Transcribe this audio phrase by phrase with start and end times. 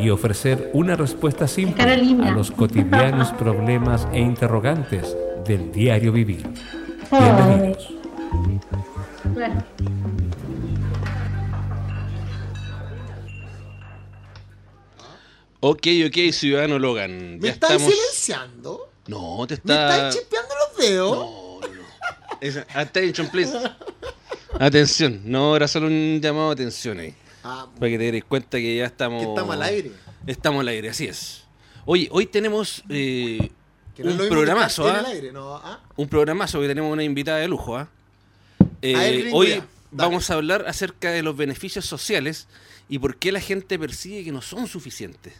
[0.00, 6.46] y ofrecer una respuesta simple a los cotidianos problemas e interrogantes del diario vivir.
[7.10, 7.92] Bienvenidos.
[15.60, 17.38] Ok, ok, ciudadano Logan.
[17.38, 18.90] ¿Me estás silenciando?
[19.08, 19.88] No, te está...
[19.88, 21.16] ¿Me estás chispeando los dedos?
[21.18, 22.64] No, no.
[22.74, 23.52] Attention, please.
[24.58, 25.20] Atención.
[25.24, 27.14] No, era solo un llamado de atención ahí.
[27.42, 29.22] Ah, para que te des cuenta que ya estamos...
[29.22, 29.92] estamos al aire.
[30.26, 31.44] Estamos al aire, así es.
[31.86, 33.50] Oye, hoy tenemos eh,
[33.98, 35.04] un programazo, ¿ah?
[35.64, 35.80] ¿ah?
[35.96, 37.88] Un programazo que tenemos una invitada de lujo, ¿ah?
[38.82, 42.48] Eh, hoy vamos a hablar acerca de los beneficios sociales
[42.88, 45.34] y por qué la gente percibe que no son suficientes.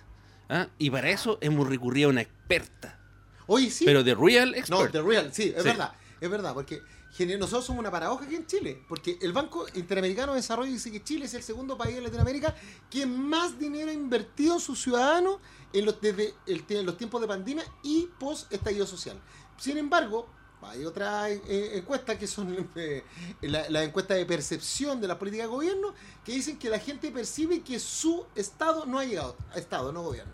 [0.48, 0.68] ¿ah?
[0.78, 2.98] Y para eso hemos recurrido a una experta.
[3.46, 3.84] Oye, sí.
[3.84, 4.80] Pero de Real Expert.
[4.80, 5.92] No, de Real, sí, es verdad.
[6.20, 6.80] Es verdad, porque
[7.18, 11.04] nosotros somos una paradoja aquí en Chile, porque el Banco Interamericano de Desarrollo dice que
[11.04, 12.54] Chile es el segundo país de Latinoamérica
[12.88, 15.38] que más dinero ha invertido en sus ciudadanos
[15.72, 16.34] en los, desde
[16.82, 19.20] los tiempos de pandemia y post estallido social.
[19.58, 20.28] Sin embargo,
[20.62, 23.04] hay otras eh, encuestas que son eh,
[23.42, 25.94] la, encuesta de percepción de la política de gobierno
[26.24, 30.32] que dicen que la gente percibe que su Estado no ha llegado, Estado, no gobierno.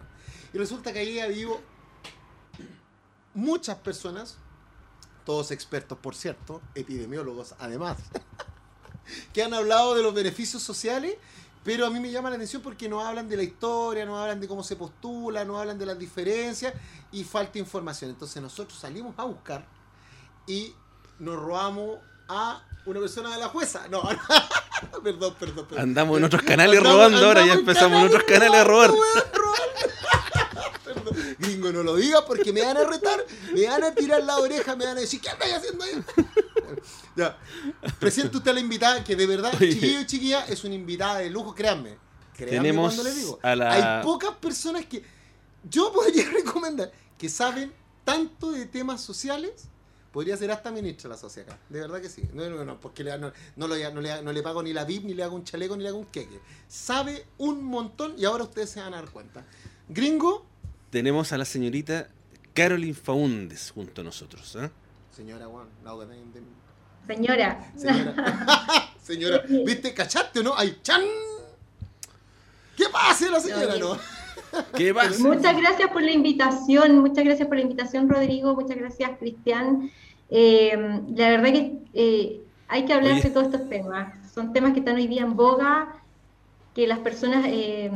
[0.52, 1.60] Y resulta que ahí ha habido
[3.34, 4.38] muchas personas
[5.26, 7.98] todos expertos por cierto, epidemiólogos además,
[9.34, 11.16] que han hablado de los beneficios sociales,
[11.64, 14.40] pero a mí me llama la atención porque no hablan de la historia, no hablan
[14.40, 16.72] de cómo se postula, no hablan de las diferencias
[17.10, 18.10] y falta información.
[18.10, 19.66] Entonces nosotros salimos a buscar
[20.46, 20.72] y
[21.18, 23.88] nos robamos a una persona de la jueza.
[23.88, 24.02] No,
[25.02, 25.82] perdón, perdón, perdón.
[25.82, 28.92] Andamos en otros canales robando ahora, ya empezamos en otros canales a robar.
[31.38, 33.24] Gringo, no lo digas porque me van a retar,
[33.54, 36.04] me van a tirar la oreja, me van a decir, ¿qué andáis haciendo ahí?
[37.16, 37.38] ya.
[37.98, 41.30] Presente usted a la invitada, que de verdad, chiquillo y chiquilla, es una invitada de
[41.30, 41.98] lujo, créanme.
[42.36, 43.38] Créanme Tenemos cuando le digo.
[43.42, 43.72] A la...
[43.72, 45.02] Hay pocas personas que
[45.64, 47.72] yo podría recomendar que saben
[48.04, 49.68] tanto de temas sociales
[50.12, 52.22] podría ser hasta ministra la sociedad De verdad que sí.
[52.32, 55.12] No, no, no, porque le, no, no, le, no, le, pago ni la VIP, ni
[55.12, 56.40] le hago un chaleco, ni le hago un queque.
[56.68, 59.44] Sabe un montón y ahora ustedes se van a dar cuenta.
[59.90, 60.46] Gringo,
[60.96, 62.08] tenemos a la señorita
[62.54, 64.56] Caroline Faundes junto a nosotros.
[64.58, 64.70] ¿eh?
[65.14, 65.66] Señora Juan,
[67.06, 67.70] Señora.
[67.76, 68.94] Señora.
[69.02, 69.42] señora.
[69.46, 69.92] ¿Viste?
[69.92, 70.54] ¿Cachaste o no?
[70.56, 71.02] ¡Ay, chan!
[72.74, 73.98] ¿Qué pasa la señora, no?
[74.74, 75.22] ¿Qué pasa?
[75.22, 79.90] Muchas gracias por la invitación, muchas gracias por la invitación, Rodrigo, muchas gracias, Cristian.
[80.30, 84.14] Eh, la verdad que eh, hay que hablar de todos estos temas.
[84.32, 85.94] Son temas que están hoy día en boga,
[86.74, 87.90] que las personas eh,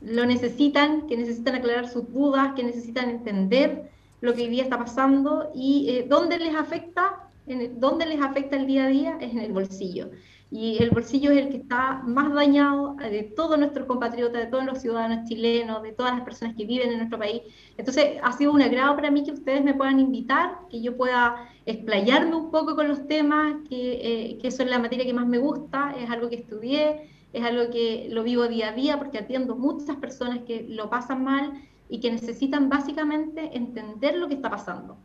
[0.00, 3.90] lo necesitan, que necesitan aclarar sus dudas, que necesitan entender
[4.20, 7.28] lo que hoy día está pasando y eh, dónde les afecta,
[7.76, 10.10] dónde les afecta el día a día es en el bolsillo.
[10.52, 14.50] Y el bolsillo es el que está más dañado eh, de todos nuestros compatriotas, de
[14.50, 17.42] todos los ciudadanos chilenos, de todas las personas que viven en nuestro país.
[17.76, 21.48] Entonces, ha sido un agrado para mí que ustedes me puedan invitar, que yo pueda
[21.66, 25.26] explayarme un poco con los temas, que, eh, que eso es la materia que más
[25.26, 29.18] me gusta, es algo que estudié, es algo que lo vivo día a día porque
[29.18, 34.50] atiendo muchas personas que lo pasan mal y que necesitan básicamente entender lo que está
[34.50, 34.96] pasando.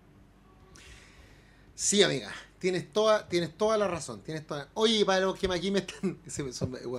[1.74, 2.32] Sí, amiga,
[2.66, 4.22] tienes toda, tienes toda la razón.
[4.24, 4.70] Tienes toda...
[4.74, 6.18] Oye, para los que aquí me están.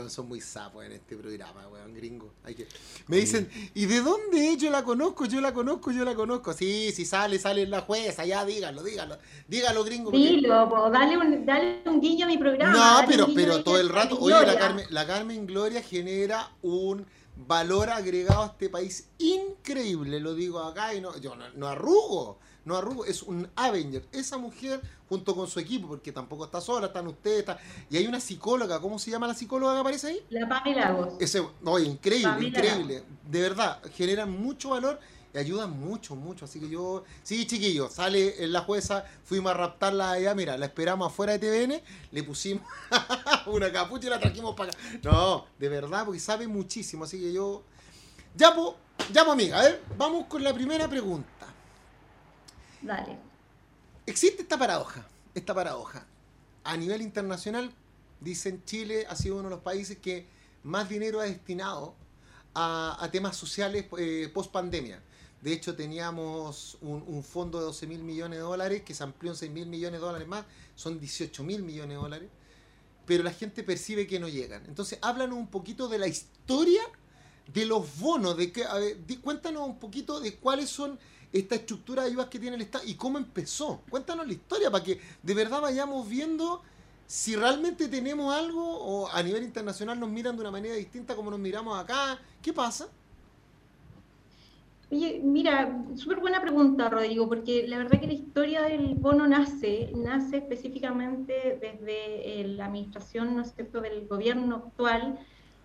[0.09, 2.33] Son, muy sapos en este programa, weón, gringo.
[2.45, 2.69] Hay que...
[3.09, 6.53] Me dicen, ¿y de dónde Yo la conozco, yo la conozco, yo la conozco.
[6.53, 9.19] Sí, si sale, sale la jueza, ya dígalo, dígalo.
[9.49, 10.13] Dígalo, gringo.
[10.13, 12.73] Dilo, dale, un, dale un guiño a mi programa.
[12.73, 14.17] No, pero, pero todo el rato.
[14.21, 20.21] Oye, la Carmen, la Carmen Gloria genera un valor agregado a este país increíble.
[20.21, 24.05] Lo digo acá y no, yo no arrugo no arrugo, es un Avenger.
[24.13, 27.45] Esa mujer, junto con su equipo, porque tampoco está sola, están ustedes,
[27.91, 30.21] y hay una psicóloga, ¿cómo se llama la psicóloga que aparece ahí?
[30.31, 31.15] La Pamela Lagos.
[31.21, 31.43] Ese,
[31.85, 33.05] increíble, increíble.
[33.25, 34.99] De verdad, generan mucho valor
[35.33, 36.45] y ayudan mucho, mucho.
[36.45, 40.67] Así que yo, sí, chiquillos, sale en la jueza, fuimos a raptarla allá, mira, la
[40.67, 42.63] esperamos afuera de TVN, le pusimos
[43.47, 44.79] una capucha y la trajimos para acá.
[45.03, 47.05] No, de verdad, porque sabe muchísimo.
[47.05, 47.63] Así que yo,
[48.35, 48.75] ya, pues,
[49.13, 51.47] ya, amiga, a ver, vamos con la primera pregunta.
[52.83, 53.36] Dale.
[54.07, 56.07] Existe esta paradoja, esta paradoja.
[56.65, 57.73] A nivel internacional,
[58.21, 60.27] dicen Chile ha sido uno de los países que
[60.63, 61.95] más dinero ha destinado
[62.55, 65.03] a, temas sociales eh, post pandemia.
[65.43, 69.37] De hecho, teníamos un, fondo de 12 mil millones de dólares que se amplió en
[69.37, 70.45] 6 mil millones de dólares más,
[70.75, 72.31] son 18 mil millones de dólares,
[73.05, 74.65] pero la gente percibe que no llegan.
[74.67, 76.83] Entonces, háblanos un poquito de la historia
[77.53, 78.65] de los bonos, de que,
[79.23, 80.99] cuéntanos un poquito de cuáles son
[81.39, 83.83] esta estructura de ayudas que tiene el Estado y cómo empezó.
[83.89, 86.63] Cuéntanos la historia para que de verdad vayamos viendo
[87.07, 91.31] si realmente tenemos algo o a nivel internacional nos miran de una manera distinta como
[91.31, 92.19] nos miramos acá.
[92.43, 92.89] ¿Qué pasa?
[94.91, 99.91] Oye, mira, súper buena pregunta, Rodrigo, porque la verdad que la historia del bono nace,
[99.97, 105.19] nace específicamente desde eh, la administración, ¿no es cierto?, del gobierno actual,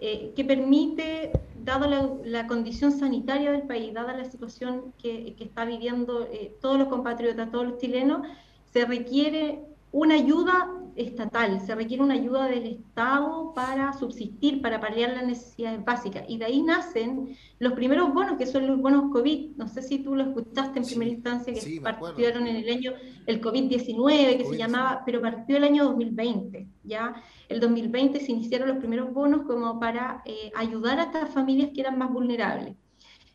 [0.03, 1.31] eh, que permite,
[1.63, 1.87] dada
[2.23, 7.51] la, condición sanitaria del país, dada la situación que, está viviendo eh, todos los compatriotas,
[7.51, 8.27] todos los chilenos,
[8.73, 15.11] se requiere una ayuda estatal, se requiere una ayuda del Estado para subsistir, para paliar
[15.13, 16.23] las necesidades básicas.
[16.27, 19.57] Y de ahí nacen los primeros bonos, que son los bonos COVID.
[19.57, 22.93] No sé si tú lo escuchaste en primera instancia, que partieron en el año,
[23.25, 26.67] el COVID-19, que se llamaba, pero partió el año 2020.
[26.83, 27.21] ¿ya?
[27.49, 31.81] El 2020 se iniciaron los primeros bonos como para eh, ayudar a estas familias que
[31.81, 32.75] eran más vulnerables.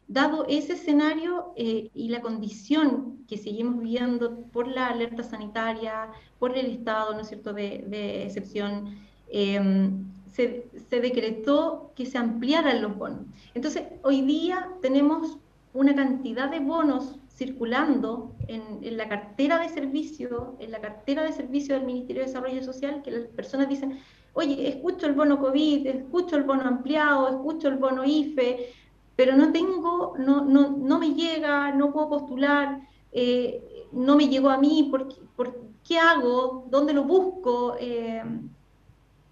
[0.09, 6.57] Dado ese escenario eh, y la condición que seguimos viviendo por la alerta sanitaria, por
[6.57, 8.97] el estado, ¿no es cierto?, de, excepción,
[9.31, 13.27] em, se, decretó que se ampliaran los bonos.
[13.55, 15.39] Entonces, hoy día tenemos
[15.75, 21.75] una cantidad de bonos circulando en, la cartera de servicio, en la cartera de servicio
[21.75, 23.99] del Ministerio de Desarrollo Social, que las personas dicen,
[24.35, 28.73] oye, escucho el bono COVID, escucho el bono ampliado, escucho el bono IFE,
[29.17, 32.81] pero no tengo, no, no, no me llega, no puedo postular,
[33.13, 35.59] eh, no me llegó a mí, ¿por, por,
[35.89, 36.67] ¿qué hago?
[36.71, 37.77] ¿Dónde lo busco?
[37.81, 38.23] Eh,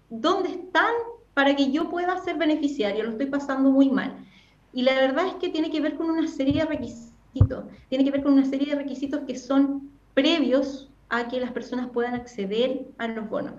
[0.09, 0.91] ¿Dónde están
[1.35, 3.03] para que yo pueda ser beneficiario?
[3.03, 4.25] Lo estoy pasando muy mal.
[4.73, 8.11] Y la verdad es que tiene que ver con una serie de requisitos, tiene que
[8.11, 12.87] ver con una serie de requisitos que son previos a que las personas puedan acceder
[12.97, 13.53] a los bonos.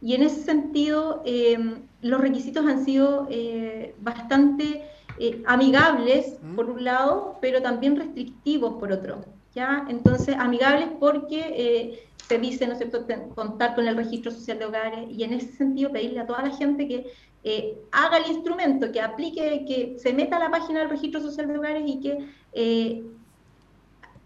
[0.00, 1.58] Y en ese sentido, eh,
[2.02, 3.28] los requisitos han sido
[4.00, 4.84] bastante
[5.18, 9.24] eh, amigables por un lado, pero también restrictivos por otro.
[9.54, 9.84] ¿ya?
[9.88, 14.66] Entonces, amigables porque eh, se dice, ¿no es cierto?, contar con el registro social de
[14.66, 17.12] hogares y en ese sentido pedirle a toda la gente que
[17.44, 21.48] eh, haga el instrumento, que aplique, que se meta a la página del registro social
[21.48, 23.12] de hogares y que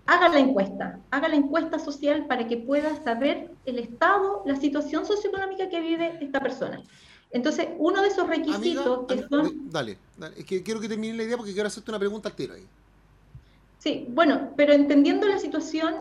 [0.07, 5.05] haga la encuesta, haga la encuesta social para que pueda saber el estado, la situación
[5.05, 6.81] socioeconómica que vive esta persona.
[7.37, 9.69] Entonces, uno de esos requisitos que son...
[9.71, 12.35] Dale, dale, es que quiero que termine la idea porque quiero hacerte una pregunta al
[12.35, 12.67] tiro ahí.
[13.79, 15.97] Sí, bueno, pero entendiendo la situación,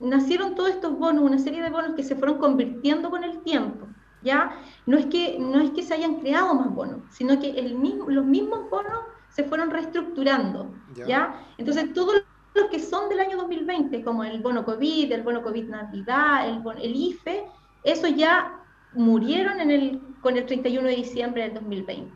[0.00, 3.86] nacieron todos estos bonos, una serie de bonos que se fueron convirtiendo con el tiempo.
[4.22, 4.62] ¿ya?
[4.86, 8.08] No es que, no es que se hayan creado más bonos, sino que el mismo,
[8.08, 10.74] los mismos bonos se fueron reestructurando.
[11.06, 11.38] ¿ya?
[11.58, 12.22] Entonces, todos
[12.54, 16.62] los que son del año 2020, como el bono COVID, el bono COVID Navidad, el,
[16.82, 17.44] el IFE,
[17.84, 18.58] eso ya
[18.92, 22.12] murieron en el, con el 31 de diciembre del 2020.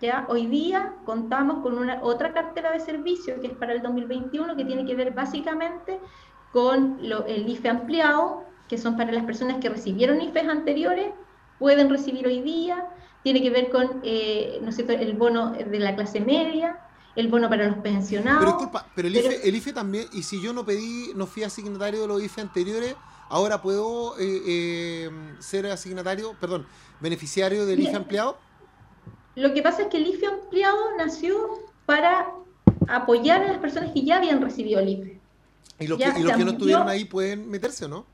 [0.00, 0.26] ¿ya?
[0.28, 4.64] Hoy día contamos con una, otra cartera de servicios que es para el 2021, que
[4.64, 5.98] tiene que ver básicamente
[6.52, 11.12] con el IFE ampliado, que son para las personas que recibieron IFEs anteriores,
[11.58, 12.86] pueden recibir hoy día,
[13.22, 16.78] tiene que ver con eh, ¿no sé, el bono de la clase media,
[17.16, 18.40] el bono para los pensionados.
[18.40, 21.42] Pero disculpa, pero el, IFE, el IFE también, y si yo no pedí, no fui
[21.42, 22.96] asignatario de los IFE anteriores,
[23.28, 26.66] ahora puedo eh, eh, ser asignatario, perdón,
[27.00, 28.36] beneficiario del IFE ampliado?
[29.34, 32.28] Lo que pasa es que el IFE ampliado nació para
[32.88, 35.20] apoyar a las personas que ya habían recibido el IFE.
[35.78, 38.06] ¿Y los, que, no estuvieron ahí pueden meterse o no?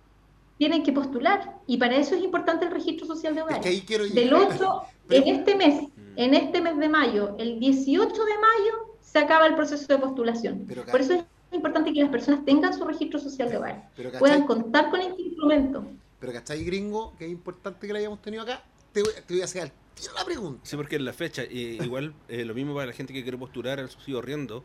[0.56, 1.56] Tienen que postular.
[1.66, 3.86] Y para eso es importante el registro social de hogares.
[4.14, 5.84] Del 8, en este mes,
[6.16, 10.66] en este mes de mayo, el 18 de mayo, se acaba el proceso de postulación.
[10.90, 11.24] Por eso es es
[11.56, 15.84] importante que las personas tengan su registro social de hogar, puedan contar con este instrumento.
[16.20, 17.14] Pero ¿cachai, gringo?
[17.16, 18.62] Que es importante que lo hayamos tenido acá.
[18.92, 19.72] Te voy, a hacer
[20.16, 20.60] la pregunta.
[20.64, 23.38] Sí, porque en la fecha, eh, igual eh, lo mismo para la gente que quiere
[23.38, 24.64] postular al subsidio riendo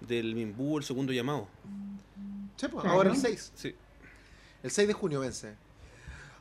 [0.00, 1.48] del MIMBU, el segundo llamado.
[2.56, 3.52] Sí, pues, ahora el 6.
[3.54, 3.74] Sí.
[4.62, 5.54] El 6 de junio vence.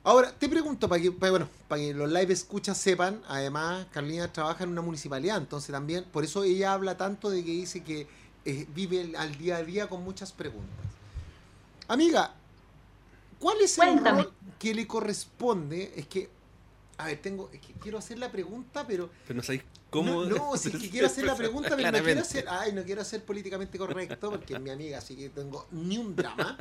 [0.03, 4.63] Ahora, te pregunto, para que, bueno, para que los live escuchas sepan, además, Carlina trabaja
[4.63, 8.07] en una municipalidad, entonces también, por eso ella habla tanto de que dice que
[8.47, 10.85] eh, vive al día a día con muchas preguntas.
[11.89, 12.33] Amiga,
[13.39, 15.91] ¿cuál es el rol que le corresponde?
[15.97, 16.29] Es que,
[16.97, 19.09] a ver, tengo, es que quiero hacer la pregunta, pero...
[19.27, 20.23] Pero no sabéis cómo...
[20.23, 23.25] No, es que quiero hacer la pregunta, pero no quiero ser, ay, no quiero ser
[23.25, 26.57] políticamente correcto, porque es mi amiga, así que tengo ni un drama.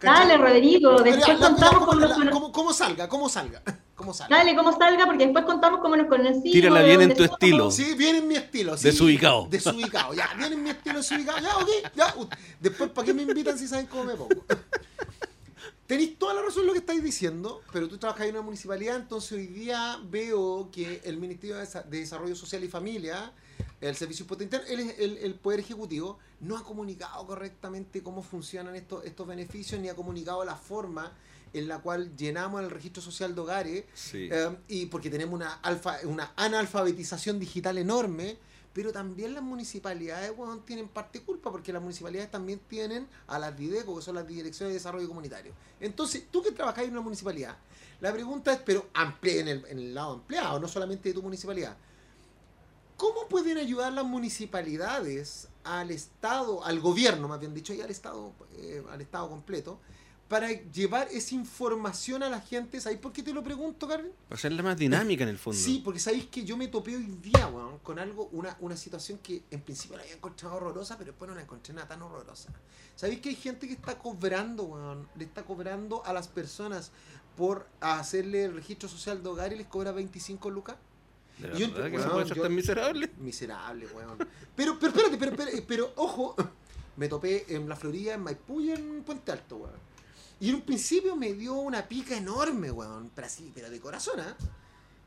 [0.00, 2.30] Dale, Rodrigo, después contamos con los...
[2.30, 3.06] ¿cómo, ¿Cómo salga?
[3.06, 3.62] ¿Cómo salga?
[3.98, 4.38] Como salga.
[4.38, 6.44] Dale, como salga, porque después contamos cómo nos conocimos.
[6.44, 7.70] Tírala bien en tu estilo.
[7.70, 8.78] Sí, viene en mi estilo.
[8.78, 9.48] Sí, desubicado.
[9.50, 11.38] Desubicado, ya, viene en mi estilo desubicado.
[11.40, 12.14] Ya, ok, ya.
[12.60, 14.44] Después, ¿para qué me invitan si saben cómo me pongo?
[15.88, 18.96] Tenéis toda la razón en lo que estáis diciendo, pero tú trabajas en una municipalidad,
[18.96, 23.32] entonces hoy día veo que el Ministerio de Desarrollo Social y Familia,
[23.80, 29.26] el Servicio Impuesto el, el, Poder Ejecutivo, no ha comunicado correctamente cómo funcionan estos, estos
[29.26, 31.10] beneficios, ni ha comunicado la forma
[31.52, 35.98] en la cual llenamos el registro social de hogares, eh, y porque tenemos una, alfa,
[36.04, 38.38] una analfabetización digital enorme,
[38.72, 40.32] pero también las municipalidades
[40.64, 44.70] tienen parte culpa porque las municipalidades también tienen a las DIDECO, que son las Direcciones
[44.70, 45.52] de Desarrollo Comunitario.
[45.80, 47.56] Entonces, tú que trabajas en una municipalidad,
[48.00, 48.86] la pregunta es, pero
[49.22, 51.76] en el, en el lado empleado, no solamente de tu municipalidad,
[52.96, 58.32] ¿cómo pueden ayudar las municipalidades al Estado, al gobierno más bien dicho, y al Estado,
[58.58, 59.80] eh, al Estado completo,
[60.28, 62.80] para llevar esa información a la gente.
[62.80, 64.12] ¿Sabéis por qué te lo pregunto, Carmen?
[64.28, 65.58] Para hacerla más dinámica en el fondo.
[65.58, 69.18] Sí, porque sabéis que yo me topé hoy día, weón, con algo, una, una situación
[69.18, 72.52] que en principio la había encontrado horrorosa, pero después no la encontré nada tan horrorosa.
[72.94, 75.08] ¿Sabéis que hay gente que está cobrando, weón?
[75.16, 76.92] Le está cobrando a las personas
[77.34, 80.76] por hacerle el registro social de hogar y les cobra 25 lucas.
[81.38, 83.10] ¿De verdad que se puede ser tan miserable?
[83.18, 84.18] Miserable, weón.
[84.54, 86.34] Pero, pero espérate, pero, pero, pero, ojo,
[86.96, 89.87] me topé en la Florida, en Maipú y en Puente Alto, weón.
[90.40, 93.10] Y en un principio me dio una pica enorme, weón.
[93.14, 94.34] Pero así, pero de corazón, ¿eh?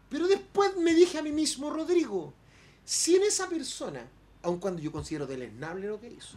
[0.10, 2.34] Pero después me dije a mí mismo, Rodrigo,
[2.84, 4.06] si en esa persona,
[4.44, 6.36] aun cuando yo considero deleznable lo que hizo,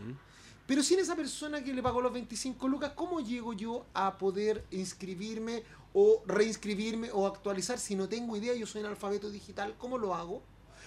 [0.66, 4.16] pero si en esa persona que le pagó los 25 lucas, ¿cómo llego yo a
[4.16, 8.54] poder inscribirme o reinscribirme o actualizar si no tengo idea?
[8.54, 10.40] Yo soy un alfabeto digital, ¿cómo lo hago?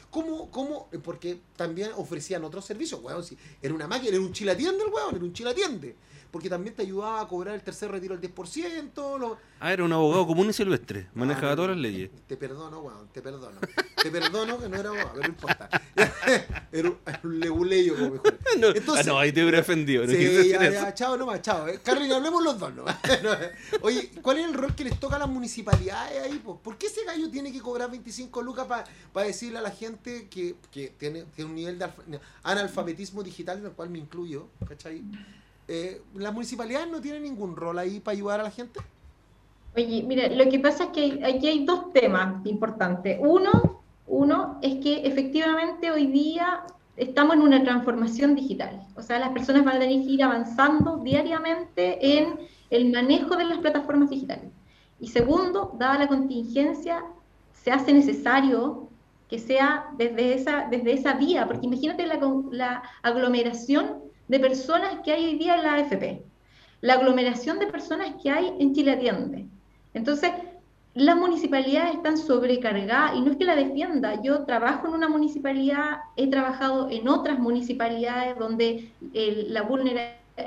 [0.10, 0.90] ¿Cómo, cómo?
[1.04, 3.22] Porque también ofrecían otros servicios, weón.
[3.22, 5.96] Si era una máquina, era un chilatiende el weón, era un chilatiende
[6.32, 9.38] porque también te ayudaba a cobrar el tercer retiro al 10%.
[9.60, 12.12] Ah, era un abogado común y silvestre, manejaba ah, todas las leyes.
[12.28, 13.60] Te perdono, weón, te perdono.
[14.02, 15.70] te perdono que no era abogado, pero no importa.
[16.72, 18.38] era un, leguleyo, como mejor.
[18.60, 20.06] No, ah, no, ahí te hubiera ofendido.
[20.06, 21.68] No sí, ya, ya, chao nomás, chao.
[21.68, 21.80] Eh.
[21.86, 22.86] hablemos los dos, ¿no?
[23.82, 26.40] Oye, ¿cuál es el rol que les toca a las municipalidades ahí?
[26.40, 30.56] ¿Por qué ese gallo tiene que cobrar 25 lucas para decirle a la gente que,
[30.72, 31.88] que tiene, tiene un nivel de
[32.44, 35.04] analfabetismo digital, en el cual me incluyo, ¿cachai?
[35.68, 38.80] Eh, ¿la municipalidad no tiene ningún rol ahí para ayudar a la gente?
[39.76, 43.18] Oye, mira, lo que pasa es que aquí hay dos temas importantes.
[43.20, 46.64] Uno, uno es que efectivamente hoy día
[46.96, 48.82] estamos en una transformación digital.
[48.96, 53.46] O sea, las personas van a tener que ir avanzando diariamente en el manejo de
[53.46, 54.52] las plataformas digitales.
[55.00, 57.04] Y segundo, dada la contingencia,
[57.54, 58.90] se hace necesario
[59.30, 62.20] que sea desde esa, desde esa vía, porque imagínate la,
[62.52, 66.22] la aglomeración de personas que hay hoy día en la AFP,
[66.82, 69.46] la aglomeración de personas que hay en Chile Atiende.
[69.94, 70.32] Entonces,
[70.94, 76.00] las municipalidades están sobrecargadas y no es que la defienda, yo trabajo en una municipalidad,
[76.16, 79.62] he trabajado en otras municipalidades donde la,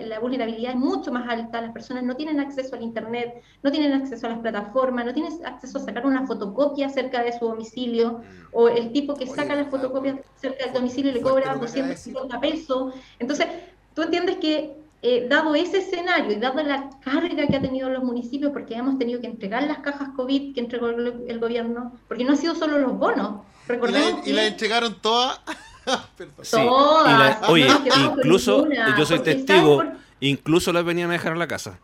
[0.00, 3.92] la vulnerabilidad es mucho más alta, las personas no tienen acceso al Internet, no tienen
[3.92, 8.20] acceso a las plataformas, no tienen acceso a sacar una fotocopia cerca de su domicilio,
[8.52, 12.94] o el tipo que saca la fotocopia cerca del domicilio le cobra 250 pesos.
[13.18, 13.47] Entonces,
[13.94, 18.04] tú entiendes que eh, dado ese escenario y dado la carga que ha tenido los
[18.04, 22.32] municipios, porque hemos tenido que entregar las cajas COVID que entregó el, gobierno, porque no
[22.32, 23.40] han sido solo los bonos.
[23.66, 25.40] Recordemos y, la, entregaron todas.
[26.50, 27.49] todas.
[27.49, 27.68] oye,
[28.16, 28.68] incluso,
[28.99, 29.82] yo soy testigo,
[30.20, 31.80] incluso las venían a dejar a la casa.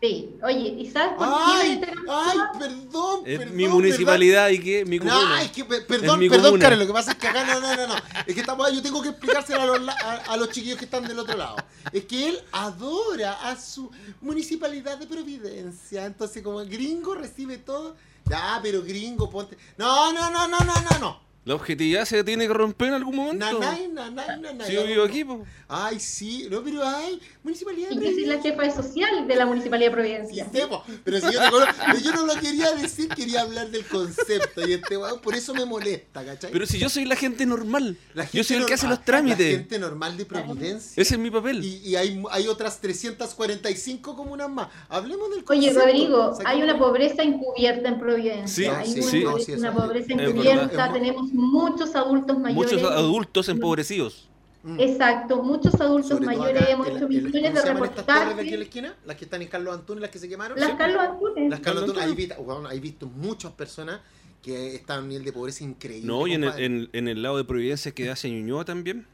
[0.00, 5.00] Sí, oye, ¿y sabes por ay, qué Ay, perdón, es mi municipalidad y que mi
[5.00, 5.18] comuna.
[5.18, 7.86] No, es que, perdón, perdón, Karen, lo que pasa es que acá no, no, no,
[7.88, 7.94] no.
[8.24, 11.18] Es que estamos, yo tengo que explicárselo a los, a, los chiquillos que están del
[11.18, 11.56] otro lado.
[11.92, 16.04] Es que él adora a su municipalidad de Providencia.
[16.04, 17.96] Entonces, como el gringo recibe todo.
[18.24, 19.58] Ya, pero gringo, ponte.
[19.76, 21.27] No, no, no, no, no, no, no.
[21.48, 23.58] La objetividad se tiene que romper en algún momento.
[23.58, 24.66] Nanay, nanay, nanay.
[24.66, 25.48] Si yo vivo aquí, pues.
[25.66, 27.90] Ay, sí, no, pero ay, municipalidad.
[27.90, 30.46] Y yo soy la jefa de social de la municipalidad de Providencia.
[30.52, 30.60] Sí,
[31.04, 31.74] pero si yo, te conozco,
[32.04, 34.68] yo no lo quería decir, quería hablar del concepto.
[34.68, 36.52] Y este por eso me molesta, ¿cachai?
[36.52, 37.96] Pero si yo soy la gente normal.
[38.30, 39.52] yo soy el que hace los trámites.
[39.52, 41.00] La gente normal de Providencia.
[41.00, 41.64] Ese es mi papel.
[41.64, 44.68] Y, y hay, hay otras 345 comunas más.
[44.90, 45.80] Hablemos del concepto.
[45.80, 48.84] Oye, Rodrigo, hay una pobreza encubierta en Providencia.
[48.84, 49.52] Sí, hay sí, una, sí.
[49.52, 50.92] una pobreza encubierta.
[50.92, 52.72] Tenemos muchos adultos mayores.
[52.72, 54.28] Muchos adultos empobrecidos.
[54.62, 54.80] Mm.
[54.80, 58.36] Exacto, muchos adultos mayores, hemos hecho millones de reportajes.
[58.36, 58.96] de aquí en la esquina?
[59.06, 60.58] ¿Las que están en Carlos Antunes, las que se quemaron?
[60.58, 61.50] Las Carlos Antunes.
[61.50, 64.00] Las Carlos Antunes, ahí, he visto muchas personas
[64.42, 66.06] que están a un nivel de pobreza increíble.
[66.06, 69.06] No, y en el, en, el, lado de Providencia que hace Ñuñoa también.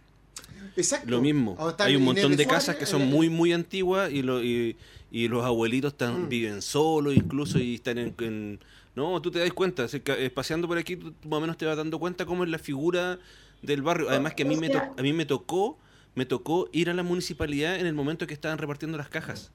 [0.76, 1.11] Exacto.
[1.11, 1.57] Lo mismo.
[1.78, 4.76] Hay un montón de casas que son muy, muy antiguas y, lo, y,
[5.12, 6.28] y los abuelitos están, mm.
[6.28, 8.59] viven solos incluso y están en
[8.97, 11.77] No, tú te das cuenta, eh, paseando por aquí, tú, más o menos te vas
[11.77, 13.19] dando cuenta cómo es la figura
[13.63, 14.09] del barrio.
[14.09, 15.79] Además que a mí me, a mí me tocó
[16.15, 19.51] me tocó ir a la municipalidad en el momento que estaban repartiendo las cajas.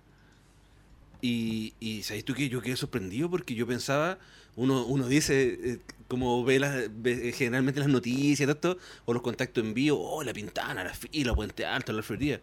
[1.21, 3.29] Y, y ¿sabes tú que yo quedé sorprendido?
[3.29, 4.19] Porque yo pensaba,
[4.55, 6.57] uno, uno dice, eh, como ve,
[7.05, 11.33] eh, generalmente las noticias, esto, o los contactos en vivo, oh, la Pintana, la fila,
[11.33, 12.41] Puente Alto, la Alfrería.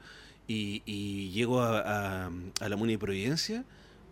[0.48, 3.64] Y, y llego a, a, la Muni de Providencia,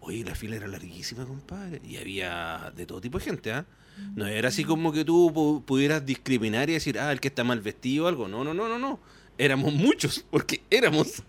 [0.04, 3.66] oye, la fila era larguísima, compadre, y había de todo tipo de gente, ¿ah?
[4.14, 7.60] No era así como que tú pudieras discriminar y decir, ah, el que está mal
[7.60, 8.26] vestido o algo.
[8.26, 8.98] No, no, no, no, no.
[9.38, 11.22] Éramos muchos, porque éramos.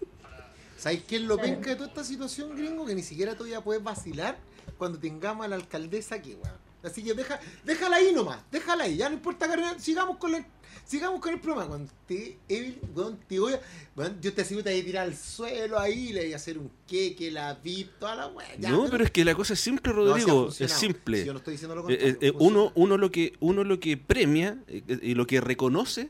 [0.77, 2.86] ¿Sabes qué es lo penca de toda esta situación, gringo?
[2.86, 4.38] Que ni siquiera todavía puedes vacilar
[4.77, 6.65] cuando tengamos a la alcaldesa aquí, weón.
[6.84, 9.48] Así que deja, déjala ahí nomás, déjala ahí, ya no importa,
[9.79, 10.46] sigamos con el,
[10.86, 11.68] sigamos con el programa.
[11.68, 12.80] Cuando te, Evil,
[13.27, 16.34] te voy a, yo te aseguro te voy a tirar al suelo ahí, le voy
[16.34, 18.48] a hacer un queque, la VIP, toda la weá.
[18.60, 21.25] No, pero, es que la cosa es simple, Rodrigo, es simple.
[21.25, 22.18] yo no estoy diciendo lo eh, contrario.
[22.22, 26.10] Eh, eh, uno, uno, lo que, uno lo que premia y lo que reconoce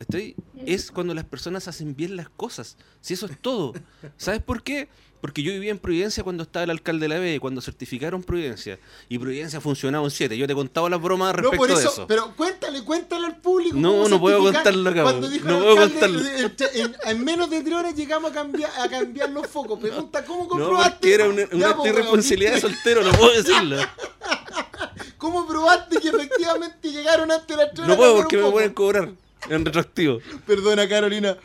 [0.00, 2.78] Estoy, es cuando las personas hacen bien las cosas.
[3.02, 3.74] Si eso es todo.
[4.16, 4.88] ¿Sabes por qué?
[5.20, 8.78] Porque yo vivía en Providencia cuando estaba el alcalde de la B, cuando certificaron Providencia.
[9.08, 10.36] Y Providencia funcionaba un 7.
[10.36, 12.06] Yo te contaba las bromas respecto no, por eso, de eso.
[12.06, 13.76] Pero cuéntale, cuéntale al público.
[13.76, 15.12] No, no puedo contarlo acá.
[15.12, 16.20] no puedo contarlo.
[17.04, 19.78] En, menos de tres horas llegamos a cambiar, a cambiar los focos.
[19.78, 21.08] Pregunta, ¿cómo comprobaste?
[21.08, 23.76] No, era una, una irresponsabilidad de soltero, no puedo decirlo.
[25.18, 29.10] ¿Cómo probaste que efectivamente llegaron antes de las tres No puedo porque me pueden cobrar
[29.50, 30.18] en retroactivo.
[30.46, 31.36] Perdona, Carolina.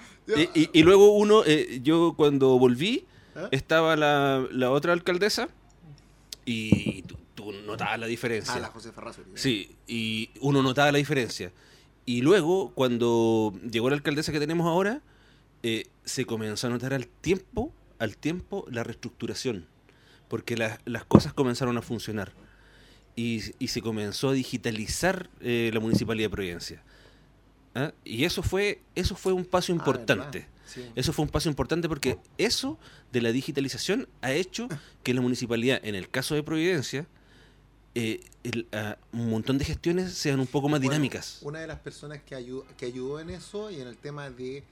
[0.53, 3.05] Y, luego uno, eh, yo cuando volví,
[3.36, 3.50] ¿Ah?
[3.51, 5.50] estaba la, la, otra alcaldesa
[6.46, 7.18] y tú,
[7.65, 8.56] notabas la diferencia.
[8.56, 9.22] Ah, la José Ferrazo.
[9.34, 11.51] Sí, y uno notaba la diferencia.
[12.06, 15.01] Y luego, cuando llegó la alcaldesa que tenemos ahora,
[15.63, 19.68] eh, se comenzó a notar al tiempo, al tiempo, la reestructuración.
[20.27, 22.34] Porque las cosas comenzaron a funcionar.
[23.15, 26.84] Y, y se comenzó a digitalizar eh, la Municipalidad de Providencia.
[27.74, 27.92] ¿ah?
[28.04, 29.75] Y eso fue, eso fue un paso ah,
[30.95, 32.77] Eso fue un paso importante porque eso
[33.12, 34.67] de la digitalización ha hecho
[35.03, 37.07] que la municipalidad, en el caso de Providencia,
[37.94, 38.20] eh,
[38.74, 41.40] ah, un montón de gestiones sean un poco más dinámicas.
[41.42, 44.63] Una de las personas que ayudó, que ayudó en eso y en el tema de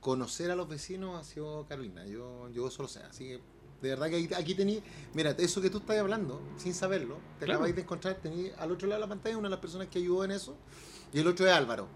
[0.00, 2.06] conocer a los vecinos ha sido Carolina.
[2.06, 3.00] Yo, yo solo sé.
[3.00, 3.40] Así que
[3.82, 7.44] de verdad que aquí, aquí tení, mira, eso que tú estás hablando, sin saberlo, te
[7.44, 9.98] acabáis de encontrar, tení al otro lado de la pantalla una de las personas que
[9.98, 10.56] ayudó en eso,
[11.12, 11.88] y el otro es Álvaro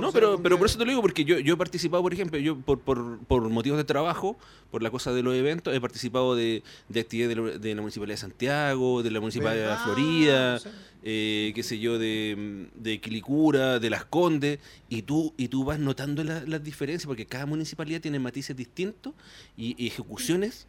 [0.00, 2.38] no, pero, pero por eso te lo digo, porque yo, yo he participado, por ejemplo,
[2.38, 4.36] yo por, por, por motivos de trabajo,
[4.72, 8.20] por la cosa de los eventos, he participado de, de actividades de, la, Municipalidad de
[8.20, 10.60] Santiago, de la Municipalidad de Florida,
[11.04, 14.58] eh, qué sé yo, de, de Quilicura, de Las Condes,
[14.88, 19.14] y tú, y tú vas notando las diferencias, porque cada municipalidad tiene matices distintos
[19.56, 20.66] y, ejecuciones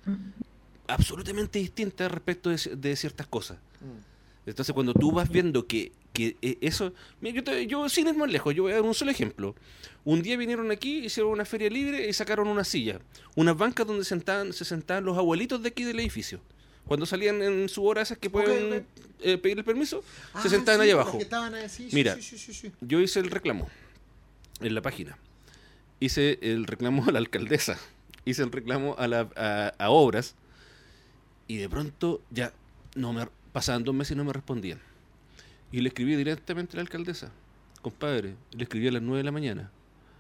[0.88, 3.58] absolutamente distintas respecto de, ciertas cosas.
[3.82, 4.50] Mm.
[4.50, 8.54] Entonces, cuando tú vas viendo que que eh, eso, yo, yo, sin ir más lejos,
[8.54, 9.56] yo voy a dar un solo ejemplo.
[10.06, 13.00] Un día vinieron aquí, hicieron una feria libre y sacaron una silla,
[13.36, 16.40] unas bancas donde sentaban, se sentaban los abuelitos de aquí del edificio.
[16.86, 18.86] Cuando salían en su hora esas que pueden
[19.22, 20.04] eh, pedir el permiso,
[20.42, 21.20] se ah, sentaban ahí abajo.
[21.92, 22.18] Mira,
[22.82, 23.70] yo hice el reclamo
[24.60, 25.18] en la página.
[26.00, 27.78] Hice el reclamo a la alcaldesa.
[28.26, 30.34] Hice el reclamo a, la, a, a obras.
[31.48, 32.54] Y de pronto ya
[32.96, 34.80] no me pasaban dos meses y no me respondían.
[35.72, 37.32] Y le escribí directamente a la alcaldesa.
[37.82, 39.72] Compadre, le escribí a las 9 de la mañana.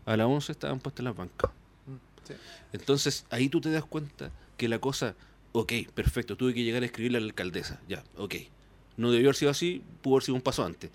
[0.05, 1.51] A las 11 estaban puestas las bancas.
[1.85, 2.33] Mm,
[2.73, 5.15] Entonces, ahí tú te das cuenta que la cosa,
[5.51, 8.35] ok, perfecto, tuve que llegar a escribirle a la alcaldesa, ya, ok.
[8.97, 10.91] No debió haber sido así, pudo haber sido un paso antes.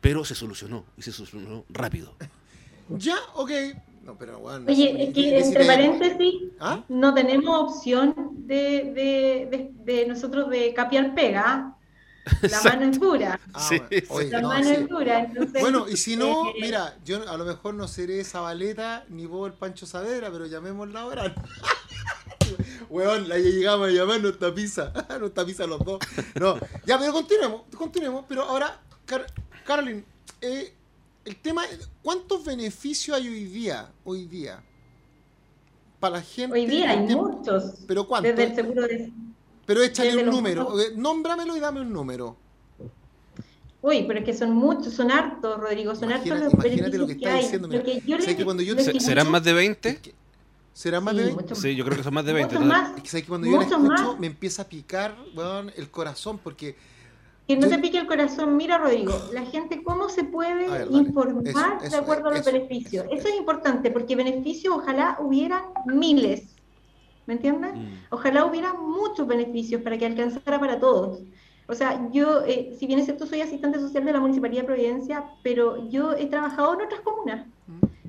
[0.00, 2.14] Pero se solucionó, y se solucionó rápido.
[2.88, 3.50] Ya, ok.
[4.04, 6.84] No, pero bueno, Oye, es que entre paréntesis, ¿Ah?
[6.88, 8.14] no tenemos opción
[8.46, 8.92] de,
[9.50, 11.75] de, de, nosotros de capiar pega.
[12.42, 13.40] La mano es dura.
[13.54, 13.70] Ah,
[14.30, 15.32] la mano es dura.
[15.60, 19.48] bueno, y si no, eh, mira, yo a lo mejor no seré Zabaleta ni vos
[19.48, 21.34] el Pancho Savera, pero llamémosla ahora.
[22.90, 24.92] Weón, la llegamos a llamar, nos tapiza.
[25.20, 26.00] nos tapiza los dos.
[26.34, 28.24] No, ya, pero continuemos, continuemos.
[28.28, 29.26] Pero ahora, Car
[29.64, 30.04] Carolyn,
[30.40, 30.74] eh,
[31.24, 31.62] el tema,
[32.02, 33.88] ¿cuántos beneficios hay hoy día?
[34.04, 34.62] Hoy día.
[36.00, 36.54] Para la gente.
[36.54, 37.84] Hoy día hay muchos.
[37.86, 38.34] ¿Pero cuántos?
[38.34, 39.12] Desde el seguro de
[39.66, 42.36] pero échale un número, nómbramelo y dame un número.
[43.82, 47.12] Uy, pero es que son muchos, son hartos, Rodrigo, son hartos los Imagínate lo que
[47.12, 47.68] está diciendo.
[48.98, 50.00] ¿Serán más de 20?
[50.72, 51.54] ¿Serán más de 20?
[51.54, 52.58] Sí, yo creo que son más de 20.
[52.60, 56.76] Más, es que cuando yo la escucho me empieza a picar bueno, el corazón porque...
[57.46, 61.96] Que no te pique el corazón, mira Rodrigo, la gente cómo se puede informar de
[61.96, 63.06] acuerdo a los beneficios.
[63.08, 66.55] Eso es importante porque beneficios ojalá hubieran miles
[67.26, 67.74] ¿me entiendes?
[67.74, 67.86] Mm.
[68.10, 71.20] Ojalá hubiera muchos beneficios para que alcanzara para todos.
[71.68, 74.66] O sea, yo, eh, si bien es cierto, soy asistente social de la Municipalidad de
[74.66, 77.46] Providencia, pero yo he trabajado en otras comunas.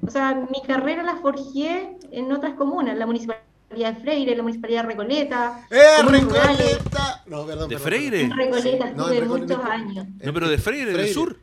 [0.05, 4.83] O sea, mi carrera la forjé en otras comunas, la Municipalidad de Freire, la Municipalidad
[4.83, 5.67] de Recoleta.
[5.71, 7.23] ¡Eh, Recoleta!
[7.25, 7.69] No, perdón.
[7.69, 8.21] ¿De Freire?
[8.21, 10.05] En Recoleta estuve muchos años.
[10.23, 11.37] No, pero de Freire, del sur.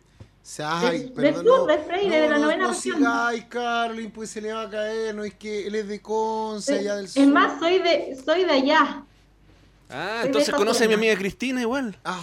[0.59, 3.03] Ay, del sur, de Freire, de la novena región.
[3.07, 6.81] Ay, Carlin, pues se le va a caer, no es que él es de Conce,
[6.81, 7.23] allá del sur.
[7.23, 9.05] Es más, soy de, soy de allá.
[9.89, 11.97] Ah, entonces conoce a mi amiga Cristina igual.
[12.05, 12.23] Ay,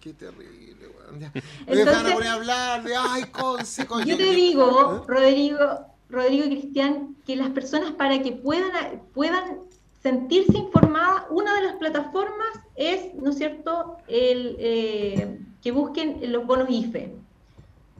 [0.00, 1.30] qué terrible, weón.
[1.68, 4.06] Me van a poner a hablar de, ay, Conce, coño.
[4.06, 5.06] Yo te digo, ¿Eh?
[5.06, 9.58] Rodrigo, Rodrigo y Cristian, que las personas para que puedan, puedan
[10.02, 16.46] sentirse informadas, una de las plataformas es, ¿no es cierto?, el, eh, que busquen los
[16.46, 17.14] bonos IFE,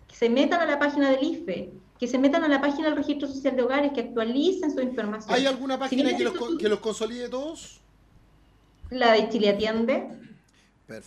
[0.08, 2.96] que se metan a la página del IFE, que se metan a la página del
[2.96, 5.32] Registro Social de Hogares, que actualicen su información.
[5.32, 7.80] ¿Hay alguna página que, los, que los consolide todos?
[8.90, 10.08] la de Chile Atiende,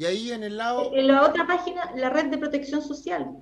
[0.02, 0.90] Y ahí en el lado...
[0.96, 3.38] En la otra página, la red de protección social.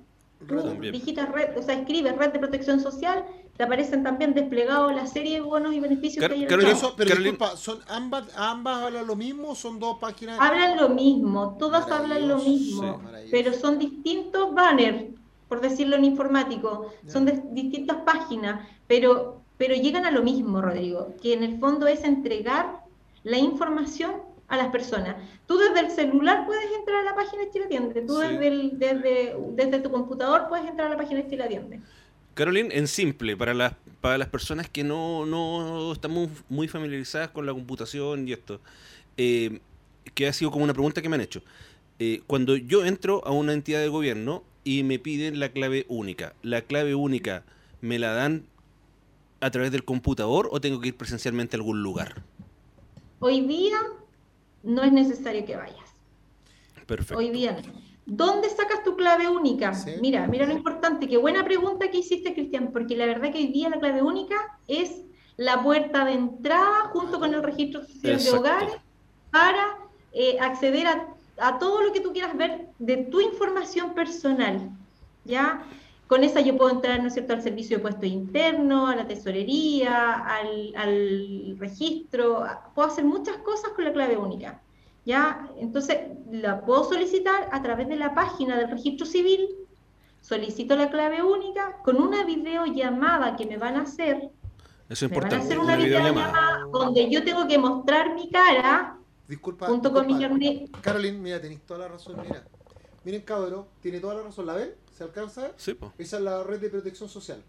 [0.92, 3.24] Digitas red, o sea, escribe red de protección social
[3.56, 6.94] te aparecen también desplegados la serie de bonos y beneficios que hay en pero, eso,
[6.96, 10.38] pero disculpa, ¿son ambas, ¿ambas hablan lo mismo o son dos páginas?
[10.40, 15.14] Hablan lo mismo, todas hablan lo mismo, pero son distintos banners,
[15.46, 21.14] por decirlo en informático, son de, distintas páginas, pero, pero llegan a lo mismo, Rodrigo,
[21.20, 22.80] que en el fondo es entregar
[23.24, 24.12] la información
[24.50, 25.16] a las personas.
[25.46, 29.36] Tú desde el celular puedes entrar a la página de Chile Atiende, tú desde, desde,
[29.52, 31.80] desde tu computador puedes entrar a la página de Chile Atiende.
[32.34, 37.46] Caroline, en simple, para las, para las personas que no, no estamos muy familiarizadas con
[37.46, 38.60] la computación y esto,
[39.16, 39.60] eh,
[40.14, 41.42] que ha sido como una pregunta que me han hecho.
[42.00, 46.34] Eh, cuando yo entro a una entidad de gobierno y me piden la clave única,
[46.42, 47.44] ¿la clave única
[47.82, 48.46] me la dan
[49.40, 52.22] a través del computador o tengo que ir presencialmente a algún lugar?
[53.20, 53.76] Hoy día
[54.62, 55.90] no es necesario que vayas.
[56.86, 57.18] Perfecto.
[57.18, 57.90] Hoy día no.
[58.06, 59.72] ¿Dónde sacas tu clave única?
[60.00, 63.48] Mira, mira lo importante, qué buena pregunta que hiciste, Cristian, porque la verdad que hoy
[63.48, 65.02] día la clave única es
[65.36, 68.72] la puerta de entrada junto con el registro social de hogares
[69.30, 69.78] para
[70.12, 74.70] eh, acceder a, todo lo que tú quieras ver de tu información personal.
[75.24, 75.62] ¿Ya?
[76.10, 79.06] Con esa yo puedo entrar, ¿no es cierto?, al servicio de puesto interno, a la
[79.06, 82.44] tesorería, al, al registro,
[82.74, 84.60] puedo hacer muchas cosas con la clave única.
[85.04, 85.48] ¿ya?
[85.56, 85.98] Entonces,
[86.32, 89.50] la puedo solicitar a través de la página del registro civil,
[90.20, 94.30] solicito la clave única, con una videollamada que me van a hacer.
[94.88, 95.36] Eso es importante.
[95.36, 99.92] Me van a hacer una, videollamada, donde yo tengo que mostrar mi cara disculpa, junto
[99.92, 100.70] con mi carnet.
[100.80, 102.42] Caroline, mira, tenéis toda la razón, mira.
[103.04, 104.46] Miren, cabrón, tiene toda la razón.
[104.46, 104.74] ¿La ven?
[105.00, 105.52] ¿Se alcanza?
[105.56, 105.92] Sí, pues.
[105.96, 107.42] Esa es la red de protección social.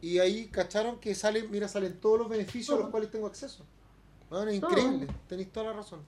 [0.00, 3.64] Y ahí cacharon que salen, mira, salen todos los beneficios a los cuales tengo acceso.
[4.28, 6.00] Bueno, es increíble, tenéis toda la razón.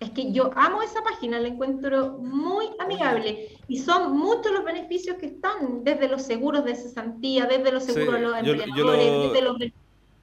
[0.00, 5.18] Es que yo amo esa página, la encuentro muy amigable y son muchos los beneficios
[5.18, 9.56] que están, desde los seguros de cesantía, desde los seguros de los empleadores, desde los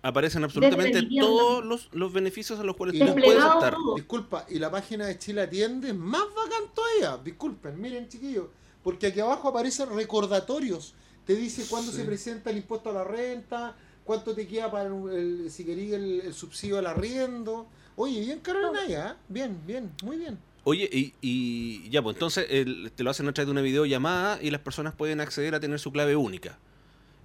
[0.01, 3.77] aparecen absolutamente todos los, los, beneficios a los cuales tú puedes optar.
[3.95, 7.23] Disculpa, y la página de Chile Atiende es más bacán todavía.
[7.23, 8.47] Disculpen, miren chiquillos,
[8.83, 10.93] porque aquí abajo aparecen recordatorios.
[11.25, 15.49] Te dice cuándo se presenta el impuesto a la renta, cuánto te queda para el,
[15.49, 17.67] si querías el, el subsidio al arriendo.
[17.95, 20.37] Oye, bien Carolina ya, bien, bien, muy bien.
[20.65, 20.89] Oye,
[21.21, 24.93] y, ya, pues entonces te lo hacen a través de una videollamada y las personas
[24.93, 26.57] pueden acceder a tener su clave única.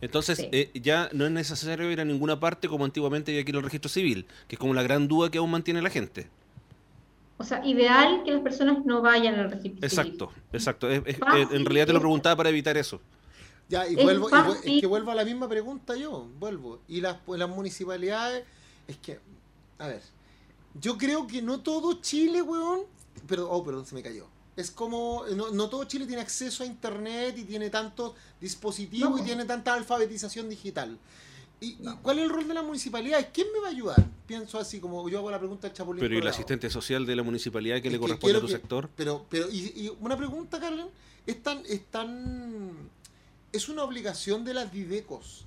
[0.00, 3.56] Entonces eh, ya no es necesario ir a ninguna parte como antiguamente había aquí en
[3.56, 6.28] el registro civil, que es como la gran duda que aún mantiene la gente.
[7.38, 10.32] O sea, ideal que las personas no vayan al registro exacto.
[10.52, 11.54] Exacto, exacto.
[11.54, 13.00] en realidad te lo preguntaba para evitar eso.
[13.68, 16.80] Ya, y vuelvo, es, que vuelvo a la misma pregunta yo, vuelvo.
[16.88, 18.44] Y las, las municipalidades,
[18.86, 19.20] es que,
[19.78, 20.02] a ver,
[20.80, 22.80] yo creo que no todo Chile, weón.
[23.26, 24.26] Pero, oh, perdón, se me cayó.
[24.56, 29.44] Es como, no, todo Chile tiene acceso a internet y tiene tantos dispositivos y tiene
[29.44, 30.98] tanta alfabetización digital.
[31.60, 33.28] ¿Y, cuál es el rol de la municipalidad?
[33.32, 34.06] ¿Quién me va a ayudar?
[34.26, 36.00] Pienso así, como yo hago la pregunta al Chapulín.
[36.00, 38.88] Pero ¿y el asistente social de la municipalidad que le corresponde a tu sector?
[38.94, 40.88] Pero, pero y, una pregunta, Carlen,
[41.26, 42.72] es tan, es tan,
[43.52, 45.46] es una obligación de las Didecos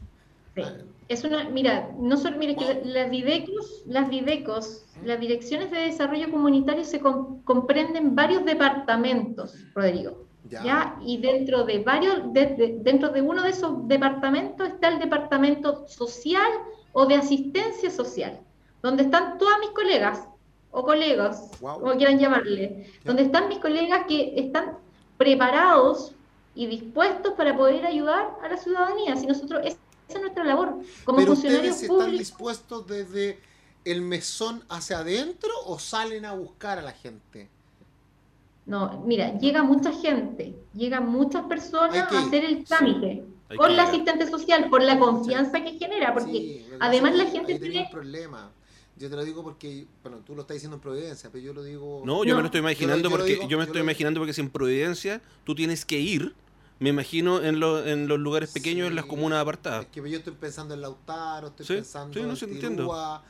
[1.07, 6.29] es una, mira, no solo, mire que las Videcos, las Videcos, las direcciones de desarrollo
[6.29, 10.25] comunitario se comprenden varios departamentos, Rodrigo.
[10.49, 10.97] Ya.
[11.05, 16.51] Y dentro de varios, dentro de uno de esos departamentos está el departamento social
[16.93, 18.39] o de asistencia social.
[18.81, 20.27] donde están todas mis colegas
[20.71, 24.77] o colegas, como quieran llamarle, donde están mis colegas que están
[25.17, 26.15] preparados
[26.55, 29.15] y dispuestos para poder ayudar a la ciudadanía.
[29.15, 29.77] Si nosotros, esa
[30.09, 33.39] es nuestra labor como Pero funcionarios ustedes están dispuestos desde
[33.85, 37.49] el mesón hacia adentro o salen a buscar a la gente?
[38.65, 43.23] No, mira, llega mucha gente, llegan muchas personas a hacer el trámite
[43.57, 47.81] con la asistente social, por la confianza que genera, porque además la gente tiene...
[47.81, 48.51] un problema.
[48.97, 51.63] Yo te lo digo porque, bueno, tú lo estás diciendo en Providencia, pero yo lo
[51.63, 52.03] digo...
[52.05, 55.21] No, yo me lo estoy imaginando porque yo me estoy imaginando porque si en Providencia
[55.43, 56.35] tú tienes que ir,
[56.77, 59.85] me imagino en, en los lugares pequeños, en las comunas apartadas.
[59.85, 63.23] Es que yo estoy pensando en Lautaro, estoy pensando en Tirúa,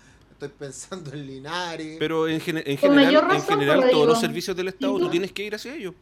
[0.46, 1.98] estoy pensando en Linares.
[2.00, 5.54] Pero en, en general, en general todos los servicios del Estado tú tienes que ir
[5.54, 5.94] hacia ellos.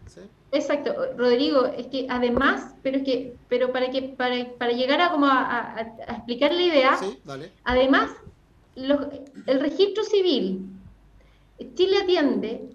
[0.52, 5.12] Exacto, Rodrigo, es que además, pero es que, pero para que, para, para llegar a
[5.12, 5.82] como a, a,
[6.16, 7.00] explicar la idea,
[7.66, 8.12] además,
[8.76, 10.62] el registro civil,
[11.76, 12.70] Chile atiende,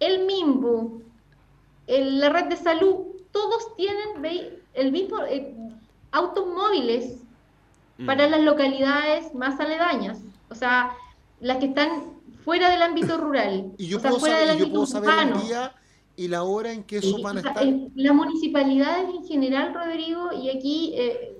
[0.00, 1.02] el MIMBU,
[1.86, 5.54] la red de salud, todos tienen el mismo eh,
[6.10, 7.18] automóviles
[8.04, 8.30] para mm.
[8.30, 10.90] las localidades más aledañas o sea,
[11.40, 13.72] las que están fuera del ámbito rural.
[13.78, 15.74] Y yo o sea, puedo fuera saber, del ámbito yo puedo saber el día
[16.16, 17.64] y la hora en que eso van a estar.
[17.94, 21.36] Las municipalidades en general, Rodrigo, y aquí eh,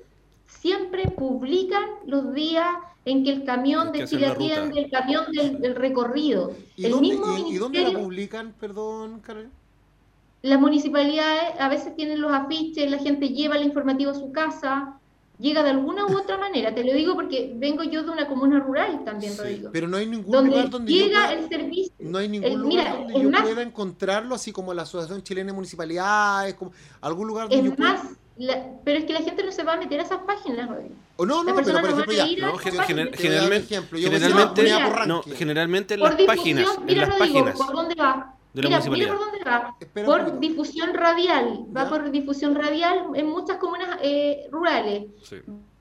[0.47, 2.67] siempre publican los días
[3.05, 6.53] en que el camión de Chile atiende, el camión del, recorrido.
[6.77, 7.09] ¿Y, dónde,
[7.49, 9.51] y, dónde la publican, perdón, Karen?
[10.43, 14.99] Las municipalidades a veces tienen los afiches, la gente lleva el informativo a su casa,
[15.39, 16.75] llega de alguna u otra manera.
[16.75, 19.33] Te lo digo porque vengo yo de una comuna rural también,
[19.73, 21.93] Pero no hay ningún lugar donde llega el servicio.
[21.99, 26.55] No hay ningún lugar donde yo pueda encontrarlo, así como la Asociación Chilena de Municipalidades,
[26.55, 28.01] como algún lugar donde es más,
[28.85, 30.95] pero es que la gente no se va a meter a esas páginas, Rodrigo.
[31.17, 32.27] O no, no, pero por ejemplo ya.
[32.39, 33.81] No, generalmente, generalmente,
[35.07, 37.57] no, generalmente en las páginas, en las páginas.
[37.57, 38.36] ¿Por dónde va?
[38.63, 39.77] Mira, mira por dónde va.
[40.05, 41.67] por difusión radial.
[41.77, 45.05] Va por difusión radial en muchas comunas eh, rurales.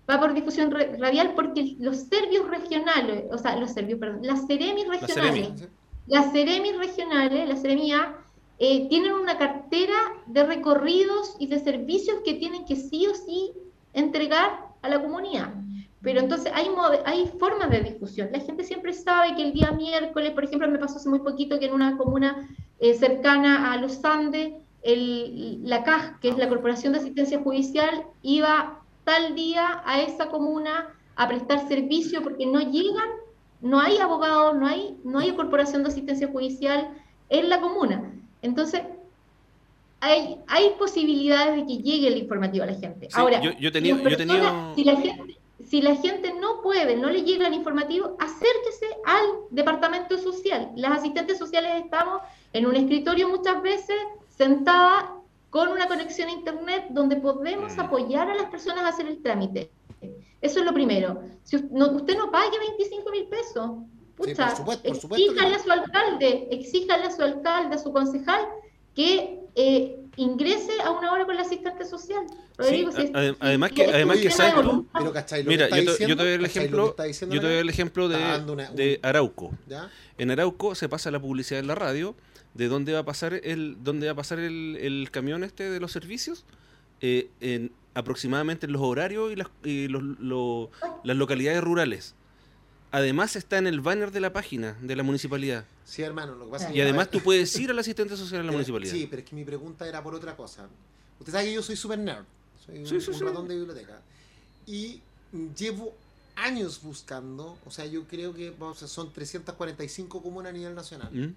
[0.10, 4.88] Va por difusión radial porque los servicios regionales, o sea, los servicios, perdón, las ceremis
[4.88, 5.68] regionales,
[6.06, 8.16] las ceremis regionales, las seremia,
[8.60, 9.96] eh, tienen una cartera
[10.28, 13.52] de recorridos y de servicios que tienen que sí o sí
[13.94, 15.54] entregar a la comunidad.
[16.06, 16.68] Pero entonces hay,
[17.06, 18.30] hay formas de difusión.
[18.32, 21.60] La gente siempre sabe que el día miércoles, por ejemplo, me pasó hace muy poquito
[21.60, 22.48] que en una comuna
[22.80, 28.04] eh, cercana a los Andes, el, la CAJ, que es la Corporación de Asistencia Judicial,
[28.22, 33.10] iba tal día a esa comuna a prestar servicio porque no llegan,
[33.62, 36.88] no hay abogados, no hay, no hay corporación de asistencia judicial
[37.30, 38.14] en la comuna.
[38.44, 38.84] Entonces,
[40.02, 43.08] hay, hay posibilidades de que llegue el informativo a la gente.
[43.14, 44.72] Ahora, yo, yo, tenía, yo tenía...
[44.76, 45.25] si la gente
[45.66, 50.72] si la gente no puede, no le llega el informativo, acérquese al departamento social.
[50.76, 52.22] Las asistentes sociales estamos
[52.54, 53.96] en un escritorio muchas veces
[54.30, 55.06] sentadas
[55.50, 57.80] con una conexión a internet donde podemos mm.
[57.80, 59.72] apoyar a las personas a hacer el trámite.
[60.42, 61.22] Eso es lo primero.
[61.44, 63.72] Si usted no pague 25 mil pesos,
[64.16, 68.46] pucha, exíjale a su alcalde, exíjale a su alcalde, a su concejal,
[68.96, 72.26] que eh, ingrese a una hora con la asistente social.
[73.40, 74.88] además que, además que sabes tú,
[75.46, 78.18] mira, yo te, yo te, doy el ejemplo, yo te doy el ejemplo de,
[78.74, 79.52] de Arauco.
[80.18, 82.16] En Arauco se pasa la publicidad en la radio
[82.54, 85.80] de dónde va a pasar el, dónde va a pasar el, el camión este de
[85.82, 86.46] los servicios,
[87.02, 90.70] eh, en, aproximadamente en los horarios y las, y los,
[91.04, 92.16] las localidades rurales.
[92.96, 95.66] Además está en el banner de la página de la municipalidad.
[95.84, 98.54] Sí, hermano, lo que pasa Y además tú puedes ir al asistente social de la
[98.54, 98.94] municipalidad.
[98.94, 100.70] Sí, pero es que mi pregunta era por otra cosa.
[101.20, 102.24] Usted sabe que yo soy super nerd.
[102.66, 104.00] Soy un, ratón de biblioteca.
[104.66, 105.02] Y
[105.58, 105.94] llevo
[106.38, 111.14] años buscando, o sea, yo creo que son 345 comunas a nivel nacional.
[111.14, 111.36] ¿Mm?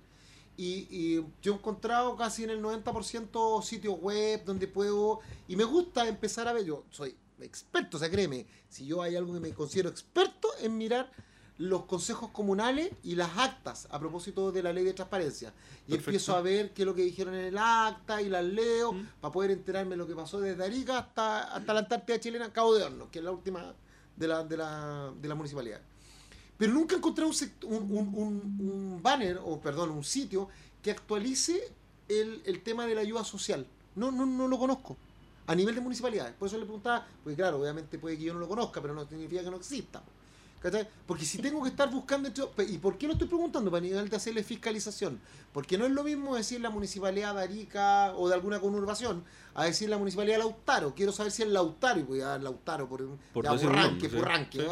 [0.57, 5.19] Y, yo he encontrado casi en el 90% sitios web donde puedo,
[5.49, 9.17] y me gusta empezar a ver, yo soy experto, o sea, créeme, si yo hay
[9.17, 11.11] algo que me considero experto en mirar
[11.59, 15.53] los consejos comunales y las actas a propósito de la ley de transparencia.
[15.89, 18.93] Y empiezo a ver qué es lo que dijeron en el acta y las leo
[18.93, 19.07] mm.
[19.21, 22.75] para poder enterarme de lo que pasó desde Arica hasta, hasta la Antártida chilena, Cabo
[22.75, 23.75] de Hornos, que es la última
[24.17, 25.81] de la, de la, de la municipalidad.
[26.57, 30.49] Pero nunca encontré un, un, un, banner, o perdón, un sitio
[30.83, 31.73] que actualice
[32.09, 33.67] el, el, tema de la ayuda social.
[33.95, 34.97] No, no, no lo conozco.
[35.47, 36.35] A nivel de municipalidades.
[36.35, 39.09] Por eso le preguntaba, pues claro, obviamente puede que yo no lo conozca, pero no
[39.09, 40.03] significa que no exista.
[41.07, 42.31] Porque si tengo que estar buscando...
[42.69, 43.71] ¿Y por qué lo estoy preguntando?
[43.71, 45.21] Para nivel de hacerle fiscalización.
[45.53, 49.65] Porque no es lo mismo decir la municipalidad de Arica o de alguna conurbación a
[49.65, 50.95] decir la municipalidad de Lautaro.
[50.95, 54.67] Quiero saber si es Lautaro y voy a dar Lautaro por, por ya, Purranque, Purranque.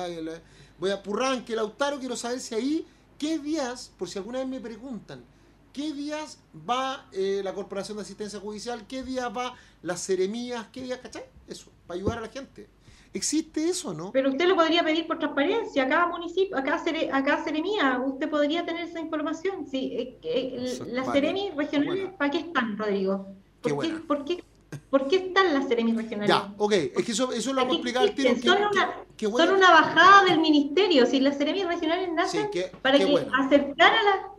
[0.78, 2.86] Voy a Purranque, Lautaro, quiero saber si ahí,
[3.18, 5.24] qué días, por si alguna vez me preguntan,
[5.72, 10.82] qué días va eh, la Corporación de Asistencia Judicial, qué días va las seremías, qué
[10.82, 11.24] días, ¿cachai?
[11.48, 12.68] Eso, para ayudar a la gente.
[13.16, 14.12] ¿Existe eso, no?
[14.12, 18.66] Pero usted lo podría pedir por transparencia, a cada municipio, a cada, seremía, usted podría
[18.66, 19.66] tener esa información.
[19.66, 23.26] Sí, eh, las seremías regionales, ¿para qué están, Rodrigo?
[23.62, 24.44] ¿Por qué, ¿por, qué,
[24.90, 26.28] ¿Por qué están las seremías regionales?
[26.28, 28.36] Ya, ok, es que eso, eso lo vamos a explicar al tiro.
[28.36, 32.50] Son, una, son una bajada del ministerio, si las seremías regionales nacen
[32.82, 34.36] para que acercar a las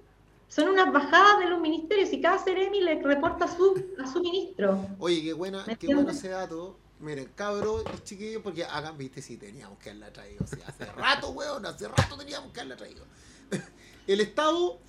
[0.50, 4.22] son unas bajadas de los ministerios y cada seremi le reporta a su, a su
[4.22, 4.80] ministro.
[4.98, 9.38] Oye, qué buena, qué bueno ese dato Miren, cabros y chiquillos, porque hagan, viste, si
[9.38, 10.44] teníamos que haberla traído.
[10.44, 13.06] O sea, hace rato, weón, hace rato teníamos que haberla traído.
[14.08, 14.80] El Estado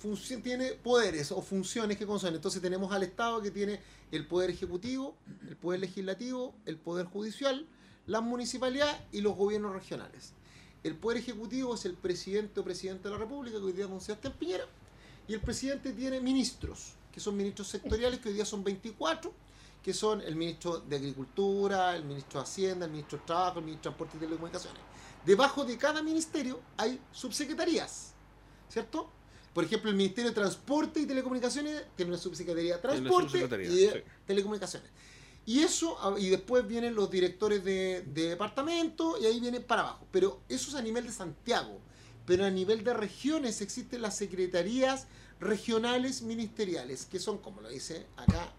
[0.41, 2.33] tiene poderes o funciones que son.
[2.33, 5.13] Entonces tenemos al Estado que tiene el poder ejecutivo,
[5.47, 7.67] el poder legislativo, el poder judicial,
[8.07, 10.31] las municipalidades y los gobiernos regionales.
[10.83, 14.03] El poder ejecutivo es el presidente o presidente de la República, que hoy día es
[14.03, 14.65] Sebastián Piñera,
[15.27, 19.33] y el presidente tiene ministros, que son ministros sectoriales, que hoy día son 24,
[19.83, 23.65] que son el ministro de Agricultura, el ministro de Hacienda, el ministro de Trabajo, el
[23.65, 24.81] ministro de Transporte y Telecomunicaciones.
[25.25, 28.13] Debajo de cada ministerio hay subsecretarías,
[28.67, 29.09] ¿cierto?
[29.53, 34.89] Por ejemplo, el Ministerio de Transporte y Telecomunicaciones tiene una subsecretaría de Transporte y Telecomunicaciones.
[35.45, 40.05] Y eso, y después vienen los directores de, de, departamento y ahí viene para abajo.
[40.11, 41.79] Pero eso es a nivel de Santiago.
[42.27, 45.07] Pero a nivel de regiones existen las secretarías
[45.39, 48.53] regionales ministeriales, que son, como lo dice acá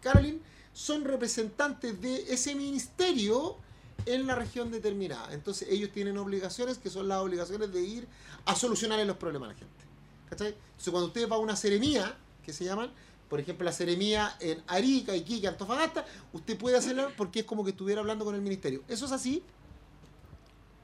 [0.00, 3.56] Carolyn, son representantes de ese ministerio
[4.06, 5.32] en la región determinada.
[5.32, 8.08] Entonces ellos tienen obligaciones que son las obligaciones de ir
[8.44, 9.84] a solucionar los problemas a la gente.
[10.28, 10.48] ¿Cachai?
[10.48, 12.90] Entonces cuando usted va a una seremía, que se llaman,
[13.28, 17.70] por ejemplo la seremía en Arica, Iquique, Antofagasta, usted puede hacerlo porque es como que
[17.70, 18.82] estuviera hablando con el ministerio.
[18.88, 19.42] ¿Eso es así?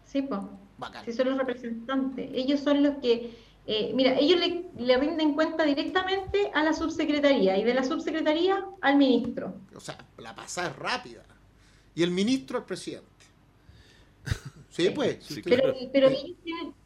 [0.07, 0.41] Sí, pues.
[1.05, 2.31] Sí, son los representantes.
[2.33, 3.37] Ellos son los que
[3.71, 4.41] eh, mira, ellos
[4.79, 9.57] le, rinden cuenta directamente a la subsecretaría y de la subsecretaría al ministro.
[9.77, 11.23] O sea, la pasada es rápida.
[11.95, 13.07] Y el ministro al presidente.
[14.71, 15.19] sí, pues.
[15.45, 16.11] pero,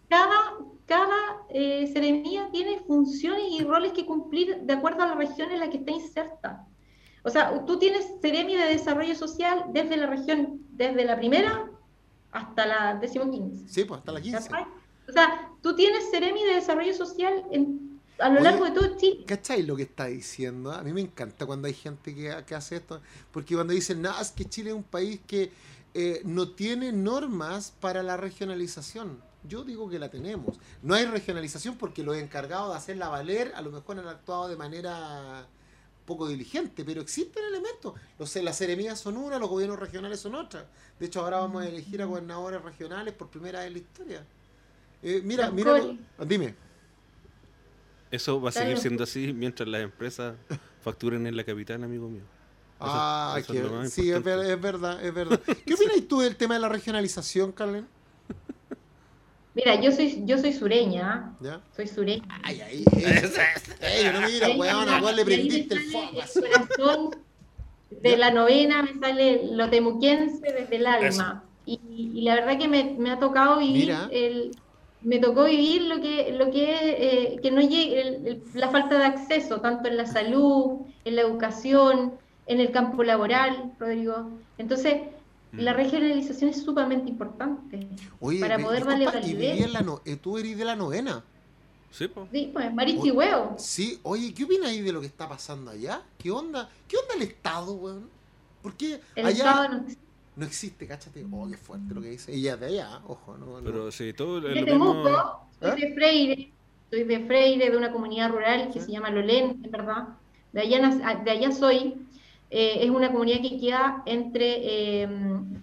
[0.09, 1.17] cada, cada
[1.51, 5.71] eh, seremía tiene funciones y roles que cumplir de acuerdo a la región en la
[5.71, 6.67] que está inserta.
[7.23, 11.71] O sea, tú tienes seremia de desarrollo social desde la región, desde la primera
[12.33, 13.69] hasta la decimoquince.
[13.69, 14.51] Sí, pues hasta la quince.
[15.13, 17.45] O sea, tú tienes Ceremi de Desarrollo Social
[18.19, 19.25] a lo largo de todo Chile.
[19.27, 20.73] ¿Cachai lo que está diciendo?
[20.73, 24.31] A mí me encanta cuando hay gente que, hace esto, porque cuando dicen, no, es
[24.31, 25.53] que Chile es un país que
[25.93, 29.23] eh, no tiene normas para la regionalización.
[29.47, 30.59] Yo digo que la tenemos.
[30.81, 34.57] No hay regionalización porque los encargados de hacerla valer a lo mejor han actuado de
[34.57, 35.47] manera
[36.07, 37.93] poco diligente, pero existen elementos.
[38.19, 40.67] Los, las seremías son una, los gobiernos regionales son otra.
[40.99, 44.27] De hecho, ahora vamos a elegir a gobernadores regionales por primera vez en la historia.
[45.03, 45.81] Eh, mira, mira,
[46.27, 46.55] dime.
[48.11, 50.37] Eso va a seguir siendo así mientras las empresas
[50.83, 52.23] facturen en la capital, amigo mío.
[52.79, 53.39] ah,
[53.89, 55.41] sí, es, verdad, es verdad.
[55.65, 57.87] ¿Qué opinas tú del tema de la regionalización, Carlen?
[59.55, 61.35] Mira, yo soy, yo soy sureña.
[61.41, 61.61] ¿Ya?
[61.77, 62.27] Soy sureña.
[62.43, 62.85] Ay, ay,
[63.81, 67.11] ay, no mira, weón, a le prendiste el fuego.
[67.91, 71.45] de la novena me sale lo temuquense desde el alma.
[71.65, 74.51] Y, y, la verdad que me, me ha tocado vivir el,
[75.05, 79.61] me tocó vivir lo que, lo que, eh, que no llegue, la falta de acceso,
[79.61, 82.15] tanto en la salud, en la educación,
[82.47, 84.31] en el campo laboral, Rodrigo.
[84.59, 85.03] Entonces,
[85.53, 85.77] la mm.
[85.77, 87.87] regionalización es sumamente importante
[88.41, 89.69] para poder darle validez.
[90.05, 91.23] Eh, ¿Tú eres de la novena?
[91.91, 92.29] Sí, pues.
[92.33, 93.55] Sí, pues, Marichihueo.
[93.59, 96.03] Sí, oye, ¿qué opinas ahí de lo que está pasando allá?
[96.17, 96.71] ¿Qué onda?
[96.89, 98.09] ¿Qué onda el Estado, weón?
[98.63, 99.85] ¿Por qué el Estado no
[100.37, 101.25] no existe, cáchate.
[101.31, 102.35] Oh, qué fuerte lo que dice.
[102.35, 103.61] Ella de allá, ojo, no.
[103.63, 105.05] Pero sí, todo Yo de mismo...
[105.61, 105.75] soy ¿Ah?
[105.75, 106.53] de Freire,
[106.91, 110.09] soy de Freire, de una comunidad rural que se llama Lolén, en verdad.
[110.53, 111.95] De allá, de allá soy.
[112.51, 115.09] Eh, es una comunidad que queda entre eh,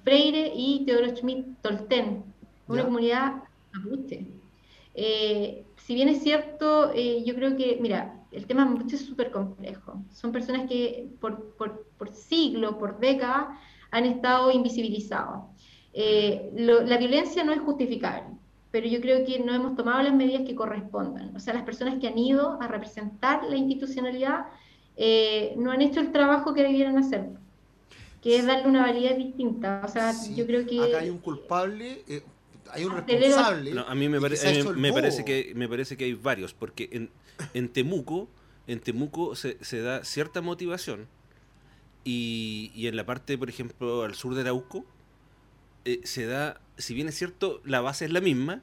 [0.03, 2.23] Freire y Teodoro Schmidt Tolten.
[2.67, 4.25] Una comunidad mapuche.
[4.95, 10.01] Eh, si bien es cierto, yo creo que, mira, el tema mapuche es súper complejo.
[10.11, 13.47] Son personas que por, por, por siglos, por décadas,
[13.91, 15.45] han estado invisibilizados.
[15.93, 18.23] Eh, la violencia no es justificable,
[18.71, 21.35] pero yo creo que no hemos tomado las medidas que correspondan.
[21.35, 24.45] O sea, las personas que han ido a representar la institucionalidad
[24.95, 27.29] eh, no han hecho el trabajo que debieran hacer,
[28.21, 29.81] que es darle una validez distinta.
[29.83, 30.79] O sea, yo creo que...
[30.79, 32.21] Acá hay un culpable, eh,
[32.71, 33.73] hay un responsable.
[33.85, 37.09] a mí me, me, parece que me parece que hay varios, porque en,
[37.53, 38.27] en Temuco,
[38.67, 41.07] en Temuco se, se da cierta motivación
[42.03, 44.85] y, y, en la parte, por ejemplo, al sur de Arauco,
[45.85, 48.61] eh, se da, si bien es cierto, la base es la misma,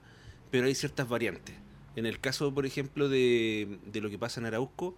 [0.50, 1.54] pero hay ciertas variantes.
[1.96, 4.96] En el caso, por ejemplo, de, de lo que pasa en Arauco,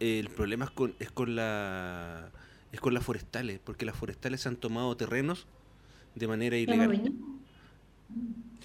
[0.00, 2.30] el problema es con, es con la
[2.72, 5.46] es con las forestales, porque las forestales han tomado terrenos
[6.14, 7.12] de manera ilegal.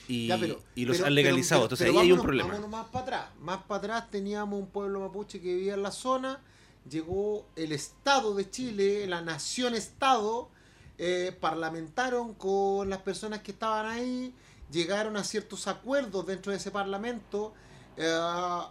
[0.08, 0.30] Y,
[0.76, 2.50] y los han legalizado, entonces ahí hay un problema.
[2.50, 3.26] Vámonos más para atrás.
[3.42, 6.42] Más para atrás teníamos un pueblo mapuche que vivía en la zona,
[6.90, 10.50] llegó el Estado de Chile, la nación-Estado,
[10.98, 14.34] eh, parlamentaron con las personas que estaban ahí,
[14.72, 17.54] llegaron a ciertos acuerdos dentro de ese parlamento.
[17.98, 18.20] Eh,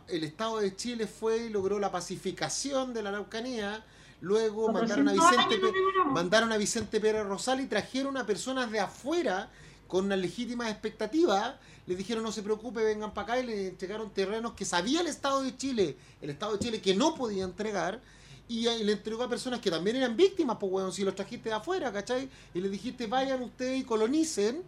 [0.08, 3.84] el Estado de Chile fue y logró la pacificación de la Araucanía
[4.22, 5.60] Luego mandaron a, Vicente,
[6.06, 9.50] mandaron a Vicente Pérez Rosal y trajeron a personas de afuera
[9.92, 11.54] con unas legítimas expectativas.
[11.86, 15.06] Le dijeron no se preocupe, vengan para acá y le entregaron terrenos que sabía el
[15.06, 18.00] Estado de Chile, el Estado de Chile que no podía entregar.
[18.48, 21.56] Y, le entregó a personas que también eran víctimas, pues bueno, si los trajiste de
[21.56, 22.26] afuera, ¿cachai?
[22.54, 24.62] Y le dijiste vayan ustedes y colonicen.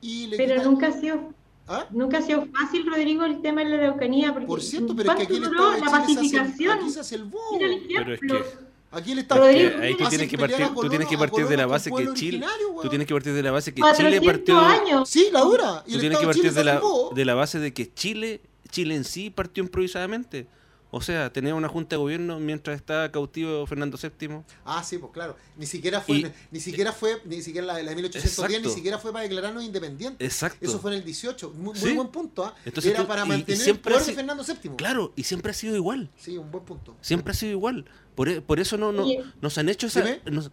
[0.00, 1.34] Y le Pero nunca ha sido
[1.68, 1.86] ¿Ah?
[1.90, 4.32] Nunca ha sido fácil, Rodrigo, el tema de la Araucanía.
[4.32, 6.78] Porque Por cierto, pero es que aquí el Estado de la pacificación.
[6.78, 10.66] aquí se hace el Pero es que Aquí el Estado ahí tú tienes que partir,
[10.74, 12.44] tú tienes que partir de la base que Chile,
[12.82, 14.58] tú tienes que partir de la base que Chile partió.
[14.58, 15.08] Años.
[15.08, 15.84] Sí, la dura.
[15.88, 16.82] tú tienes que partir de la,
[17.14, 20.46] de la base de que Chile, Chile en sí partió improvisadamente.
[20.90, 24.40] O sea, tenía una junta de gobierno mientras estaba cautivo Fernando VII.
[24.64, 25.36] Ah, sí, pues claro.
[25.56, 29.22] Ni siquiera fue, ni siquiera fue, ni siquiera la, de 1810, ni siquiera fue para
[29.22, 30.26] declararnos independientes.
[30.26, 30.58] Exacto.
[30.60, 31.50] Eso fue en el 18.
[31.50, 32.44] Muy, buen punto.
[32.44, 32.54] ¿ah?
[32.64, 34.72] Era para mantener el poder de Fernando VII.
[34.76, 36.10] Claro, y siempre ha sido igual.
[36.16, 36.96] Sí, un buen punto.
[37.00, 37.84] Siempre ha sido igual.
[38.14, 39.06] Por, e, por eso no, no
[39.40, 40.50] nos han hecho esa, nos,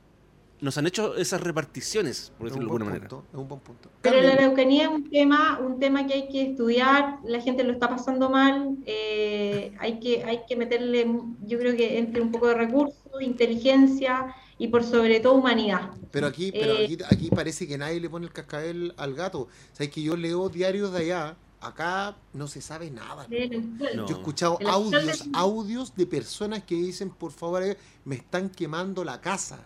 [0.78, 3.08] han hecho esas reparticiones, por decirlo de alguna manera.
[3.08, 3.89] es un buen punto.
[4.01, 7.74] Pero la Araucanía es un tema, un tema que hay que estudiar, la gente lo
[7.74, 11.08] está pasando mal, eh, hay, que, hay que meterle,
[11.45, 15.91] yo creo que entre un poco de recursos, inteligencia y por sobre todo humanidad.
[16.12, 19.41] Pero aquí, pero eh, aquí, aquí parece que nadie le pone el cascabel al gato.
[19.41, 23.28] O sea, es que yo leo diarios de allá acá no se sabe nada.
[23.30, 29.03] Yo he escuchado audios, audios de personas que dicen, por favor, eh, me están quemando
[29.03, 29.66] la casa.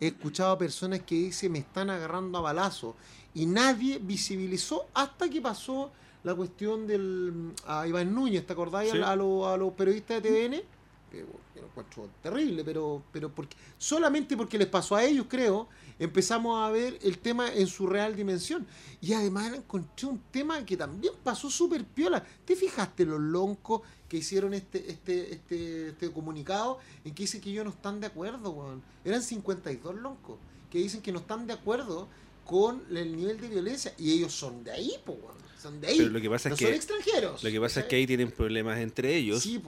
[0.00, 2.94] He escuchado a personas que dicen, me están agarrando a balazo.
[3.34, 5.90] Y nadie visibilizó hasta que pasó
[6.24, 8.92] la cuestión del a Iván Núñez, ¿te acordáis?
[8.92, 10.77] A, los periodistas de TVN.
[11.10, 11.24] Que,
[11.60, 16.70] lo encuentro terrible, pero, pero porque, solamente porque les pasó a ellos, creo, empezamos a
[16.70, 18.66] ver el tema en su real dimensión.
[19.00, 22.24] Y además encontré un tema que también pasó súper piola.
[22.44, 27.50] ¿Te fijaste los loncos que hicieron este, este, este, este comunicado en que dicen que
[27.50, 28.82] ellos no están de acuerdo, weón?
[29.04, 30.38] Eran 52 loncos
[30.70, 32.08] que dicen que no están de acuerdo
[32.44, 35.18] con el nivel de violencia y ellos son de ahí, pues,
[35.60, 35.98] Son de ahí.
[35.98, 37.44] Pero lo que pasa no es que, son extranjeros.
[37.44, 39.42] Lo que pasa es que ahí tienen problemas entre ellos.
[39.42, 39.60] Sí.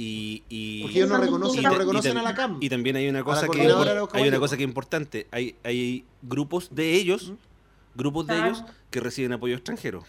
[0.00, 2.58] Y, y, Porque ellos no reconocen, no reconocen a la CAM.
[2.60, 5.26] Y también hay una cosa que hay una cosa que es importante.
[5.32, 7.32] Hay, hay grupos de ellos,
[7.96, 10.04] grupos de ellos que reciben apoyo extranjero.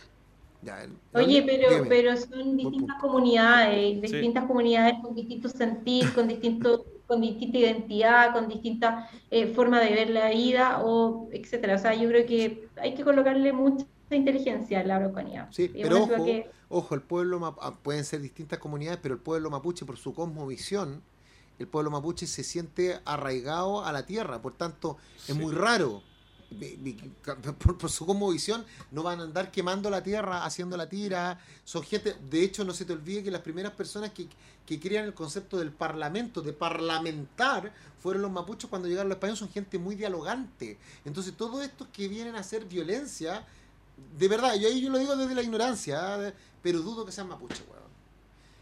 [1.13, 7.57] Oye, pero, pero son distintas comunidades, distintas comunidades con distintos sentidos, con distintos con distinta
[7.57, 11.73] identidad, con distinta eh, forma de ver la vida, o etcétera.
[11.73, 15.47] O sea, yo creo que hay que colocarle mucha inteligencia a la Araucanía.
[15.49, 16.23] Sí, pero ojo,
[16.69, 21.01] ojo, el pueblo, ah, pueden ser distintas comunidades, pero el pueblo mapuche, por su cosmovisión,
[21.57, 24.97] el pueblo mapuche se siente arraigado a la tierra, por tanto,
[25.27, 26.01] es muy raro
[27.77, 31.39] por, su visión no van a andar quemando la tierra, haciendo la tira.
[31.63, 34.27] Son gente, de hecho, no se te olvide que las primeras personas que,
[34.65, 39.39] que crean el concepto del parlamento, de parlamentar, fueron los mapuchos cuando llegaron los españoles,
[39.39, 40.77] son gente muy dialogante.
[41.05, 43.45] Entonces, todo esto que vienen a hacer violencia,
[44.17, 46.33] de verdad, yo ahí yo lo digo desde la ignorancia, ¿ah?
[46.61, 47.63] Pero dudo que sean mapuches,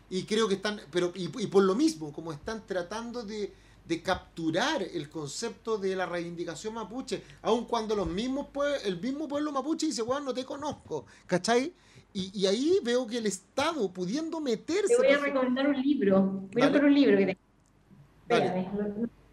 [0.09, 3.53] Y creo que están, pero y por lo mismo, como están tratando de
[3.87, 8.47] de capturar el concepto de la reivindicación mapuche, aun cuando los mismos
[8.83, 11.73] el mismo pueblo mapuche dice, bueno, no te conozco, ¿cachai?
[12.13, 14.87] Y, ahí veo que el Estado pudiendo meterse...
[14.87, 17.37] Te voy a recomendar un libro, voy a un libro que te...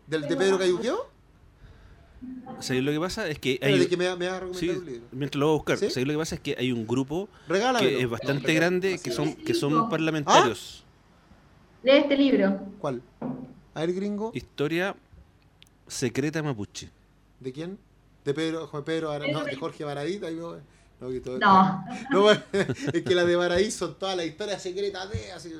[0.06, 1.13] ¿Del de Pedro Cayuqueo?
[2.70, 5.06] Lo que pasa es que hay que me, me a recomendar un libro.
[5.12, 6.04] mientras lo voy a buscar ¿Sí?
[6.04, 7.28] lo que pasa es que hay un grupo
[7.78, 11.80] que es bastante grande que son que son parlamentarios ¿Ah?
[11.82, 13.02] lee este libro ¿cuál?
[13.74, 14.30] A ver, gringo.
[14.34, 14.94] Historia
[15.88, 16.90] secreta mapuche.
[17.40, 17.78] ¿De quién?
[18.24, 20.18] De Pedro, Pedro no, de Jorge Baradí.
[20.20, 20.56] no,
[21.40, 21.84] no.
[22.10, 22.30] no.
[22.92, 25.52] es que las de Baradí son todas las historias secretas de así.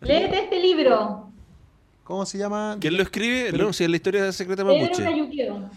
[0.00, 1.30] Léete este libro.
[2.04, 2.76] ¿Cómo se llama?
[2.80, 3.50] ¿Quién lo escribe?
[3.52, 5.02] no, si es la historia de secreta mapuche.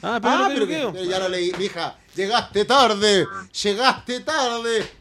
[0.03, 1.97] Ah, Pedro ah, pero, ya lo leí, mija.
[2.13, 3.25] Llegaste tarde,
[3.63, 4.91] llegaste tarde.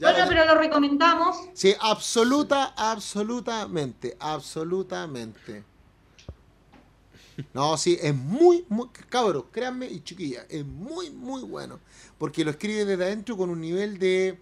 [0.00, 1.36] bueno, pero lo recomendamos.
[1.52, 5.62] Sí, absoluta, absolutamente, absolutamente.
[7.52, 11.80] No, sí, es muy, muy, cabros, créanme y chiquillas, es muy, muy bueno.
[12.16, 14.38] Porque lo escribe desde adentro con un nivel de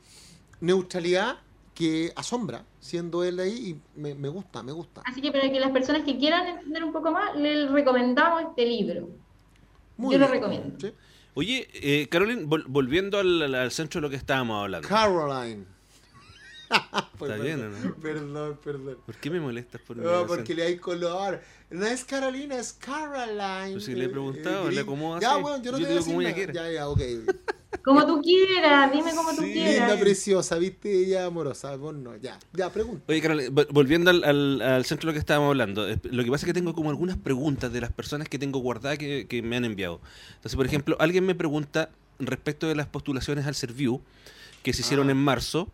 [0.60, 1.38] neutralidad
[1.80, 5.00] que asombra, siendo él ahí, y me, gusta, me gusta.
[5.06, 8.66] Así que para que las personas que quieran entender un poco más, les recomendamos este
[8.66, 9.08] libro.
[9.96, 10.76] Yo lo recomiendo.
[11.32, 14.86] Oye, eh, Caroline, volviendo al, centro de lo que estábamos hablando.
[14.86, 15.64] Caroline.
[16.70, 17.94] Está bien, ¿no?
[17.94, 18.98] Perdón, perdón.
[19.06, 21.40] ¿Por qué me molestas por No, porque le hay color.
[21.70, 23.72] No es Carolina, es Caroline.
[23.72, 25.22] Pues si le he preguntado, le acomodo así.
[25.24, 26.52] Ya, bueno, yo no te digo como ella quiere.
[26.52, 27.00] Ya, ya, ok.
[27.84, 29.88] Como tú quieras, dime como tú quieras.
[29.88, 31.74] Linda, preciosa, viste, ella amorosa.
[31.76, 33.04] Vos no, ya, ya, pregunta.
[33.08, 36.44] Oye, Carolina, volviendo al, al, al, centro de lo que estábamos hablando, lo que pasa
[36.44, 39.56] es que tengo como algunas preguntas de las personas que tengo guardadas que, que me
[39.56, 40.00] han enviado.
[40.36, 44.02] Entonces, por ejemplo, alguien me pregunta respecto de las postulaciones al Serviu
[44.62, 45.12] que se hicieron ah.
[45.12, 45.68] en marzo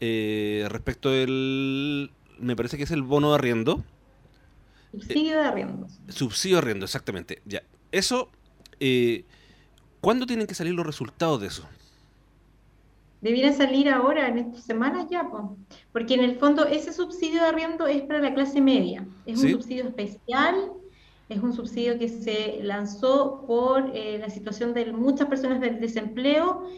[0.00, 3.84] eh, respecto del, me parece que es el bono de arriendo.
[4.90, 5.86] Subsidio de arriendo.
[6.08, 7.40] subsidio de arriendo, exactamente.
[7.44, 7.62] Ya.
[7.92, 8.28] Eso,
[8.80, 9.24] eh,
[10.02, 11.66] ¿cuándo tienen que salir los resultados de eso?
[13.22, 15.30] Debiera salir ahora, en estas semanas ya,
[15.92, 19.06] porque en el fondo ese subsidio de arriendo es para la clase media.
[19.24, 20.72] Es un subsidio especial,
[21.28, 26.68] es un subsidio que se lanzó por eh, la situación de muchas personas del desempleo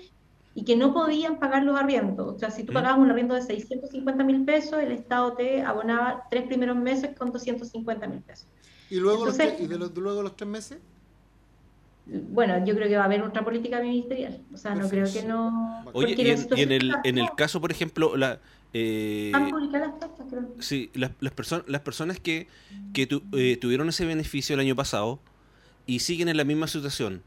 [0.54, 2.36] y que no podían pagar los arriendos.
[2.36, 6.24] O sea, si tú pagabas un arriendo de 650 mil pesos, el Estado te abonaba
[6.30, 8.46] tres primeros meses con 250 mil pesos.
[8.90, 10.78] ¿Y luego, los, ¿y de los, luego los tres meses?
[12.06, 14.40] Bueno, yo creo que va a haber otra política ministerial.
[14.52, 15.84] O sea, no creo que no...
[15.94, 18.40] Oye, y, en, el, en el caso, por ejemplo, la...
[18.74, 20.48] Eh, las fechas, creo.
[20.58, 21.32] Sí, las, las,
[21.66, 22.48] las personas que,
[22.92, 25.20] que eh, tuvieron ese beneficio el año pasado
[25.86, 27.22] y siguen en la misma situación,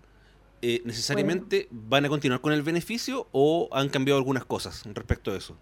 [0.61, 5.38] eh, necesariamente van a continuar con el beneficio o han cambiado algunas cosas respecto a
[5.38, 5.55] eso?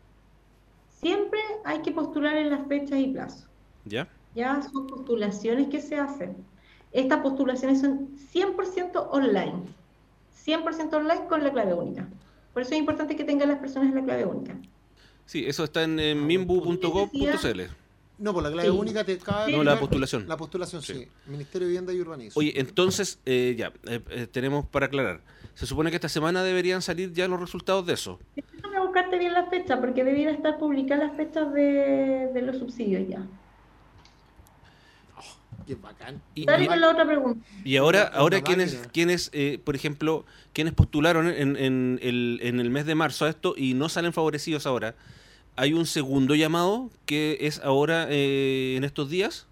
[1.02, 3.48] Siempre hay que postular en las fechas y plazos.
[3.84, 4.08] ¿Ya?
[4.34, 6.38] Ya son postulaciones que se hacen.
[6.96, 9.54] Estas postulaciones son 100% online.
[10.46, 12.08] 100% online con la clave única.
[12.54, 14.56] Por eso es importante que tengan las personas la clave única.
[15.26, 17.62] Sí, eso está en, en mimbu.gov.cl.
[18.18, 19.52] No, por la clave única te cabe.
[19.52, 20.26] No, la postulación.
[20.26, 21.06] La postulación, sí.
[21.28, 22.40] Ministerio de Vivienda y Urbanismo.
[22.40, 25.20] Oye, entonces, eh, ya, eh, eh, tenemos para aclarar.
[25.54, 28.20] Se supone que esta semana deberían salir ya los resultados de eso.
[28.38, 33.06] Déjame buscarte bien la fecha, porque debiera estar publicadas las fechas de, de los subsidios
[33.10, 33.22] ya.
[35.68, 36.22] Qué bacán.
[36.36, 37.46] Y, con la otra pregunta.
[37.64, 39.32] Y ahora, ahora quienes, quienes
[39.64, 43.74] por ejemplo, quienes postularon en, en, el, en el mes de marzo a esto y
[43.74, 44.96] no salen favorecidos ahora,
[45.56, 49.48] hay un segundo llamado que es ahora eh, en estos días.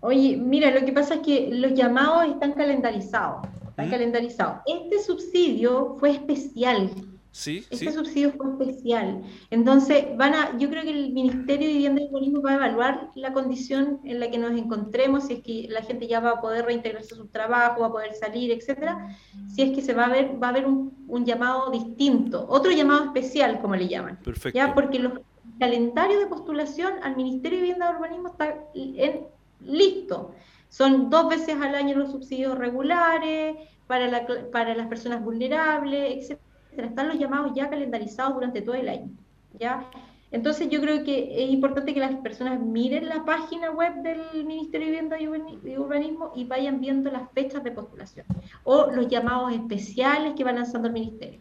[0.00, 3.46] Oye, mira, lo que pasa es que los llamados están calendarizados.
[3.68, 4.58] Están calendarizados.
[4.66, 6.90] Este subsidio fue especial.
[7.38, 9.22] Sí, este subsidio fue especial.
[9.52, 13.10] Entonces, van a, yo creo que el Ministerio de Vivienda y Urbanismo va a evaluar
[13.14, 16.40] la condición en la que nos encontremos, si es que la gente ya va a
[16.40, 19.16] poder reintegrarse a su trabajo, va a poder salir, etcétera,
[19.54, 23.04] si es que se va a ver, va a haber un, llamado distinto, otro llamado
[23.04, 24.18] especial, como le llaman.
[24.24, 24.56] Perfecto.
[24.56, 24.74] ¿ya?
[24.74, 25.12] Porque los
[25.60, 29.26] calendarios de postulación al Ministerio de Vivienda y Urbanismo está en,
[29.60, 30.34] listo.
[30.70, 33.54] Son dos veces al año los subsidios regulares
[33.86, 36.47] para, la, para las personas vulnerables, etcétera
[36.86, 39.10] están los llamados ya calendarizados durante todo el año.
[39.58, 39.84] ¿ya?
[40.30, 44.86] Entonces yo creo que es importante que las personas miren la página web del Ministerio
[44.88, 48.26] de Vivienda y Urbanismo y vayan viendo las fechas de postulación
[48.64, 51.40] o los llamados especiales que va lanzando el Ministerio.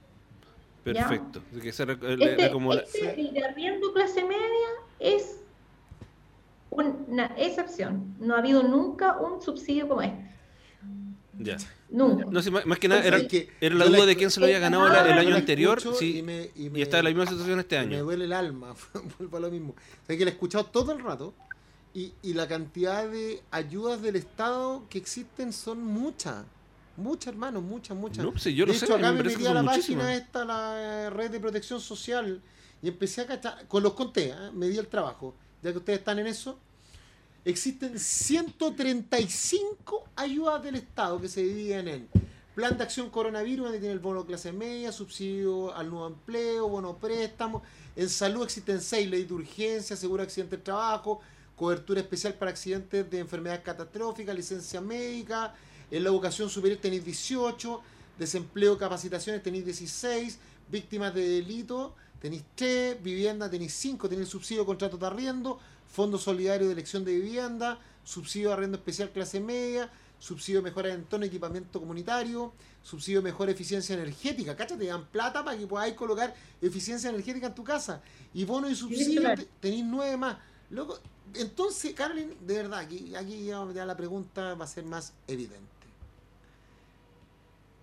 [0.86, 1.42] Perfecto.
[1.54, 4.68] este, este el de arriendo clase media
[5.00, 5.42] es
[6.70, 8.16] una excepción.
[8.20, 10.28] No ha habido nunca un subsidio como este.
[11.40, 11.58] Ya.
[11.90, 12.18] No,
[12.66, 13.20] más, que nada era,
[13.62, 16.24] era la duda de quién se lo había ganado el, año anterior sí,
[16.56, 17.92] y, está en la misma situación este año.
[17.92, 18.76] Me duele el alma,
[19.20, 19.76] vuelvo a lo mismo.
[20.04, 21.34] O que la he escuchado todo el rato
[21.94, 26.46] y, y la cantidad de ayudas del Estado que existen son muchas.
[26.98, 28.26] Muchas, hermanos, muchas, muchas.
[28.26, 31.40] No, pues yo de hecho, acá me, metí a la página esta, la red de
[31.40, 32.42] protección social,
[32.82, 34.52] y empecé a cachar, con los conté, ¿eh?
[34.52, 36.60] me di el trabajo, ya que ustedes están en eso,
[37.50, 42.10] existen 135 ayudas del Estado que se dividen en
[42.54, 46.98] plan de acción coronavirus, donde tiene el bono clase media, subsidio al nuevo empleo, bono
[46.98, 47.64] préstamo.
[47.96, 51.22] En salud existen 6 leyes de urgencia, seguro accidente de trabajo,
[51.56, 55.56] cobertura especial para accidentes de enfermedades catastróficas, licencia médica.
[55.90, 57.82] En la educación superior tenéis 18,
[58.20, 60.38] desempleo, capacitaciones tenéis 16,
[60.70, 65.60] víctimas de delito tenéis 3, vivienda tenéis 5, tenéis subsidio, contrato de arriendo,
[65.90, 70.90] Fondo Solidario de Elección de Vivienda, subsidio de arriendo especial clase media, subsidio de mejora
[70.90, 74.56] de entorno y equipamiento comunitario, subsidio de mejor eficiencia energética.
[74.56, 78.02] Cáchate, te dan plata para que podáis colocar eficiencia energética en tu casa.
[78.34, 79.24] Y bono y subsidio
[79.60, 80.38] tenéis nueve más.
[80.70, 81.00] Luego,
[81.34, 85.68] entonces, Carolyn, de verdad, aquí, aquí ya, la pregunta va a ser más evidente.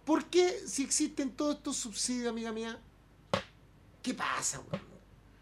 [0.05, 2.79] ¿Por qué si existen todos estos subsidios, amiga mía?
[4.03, 4.61] ¿Qué pasa,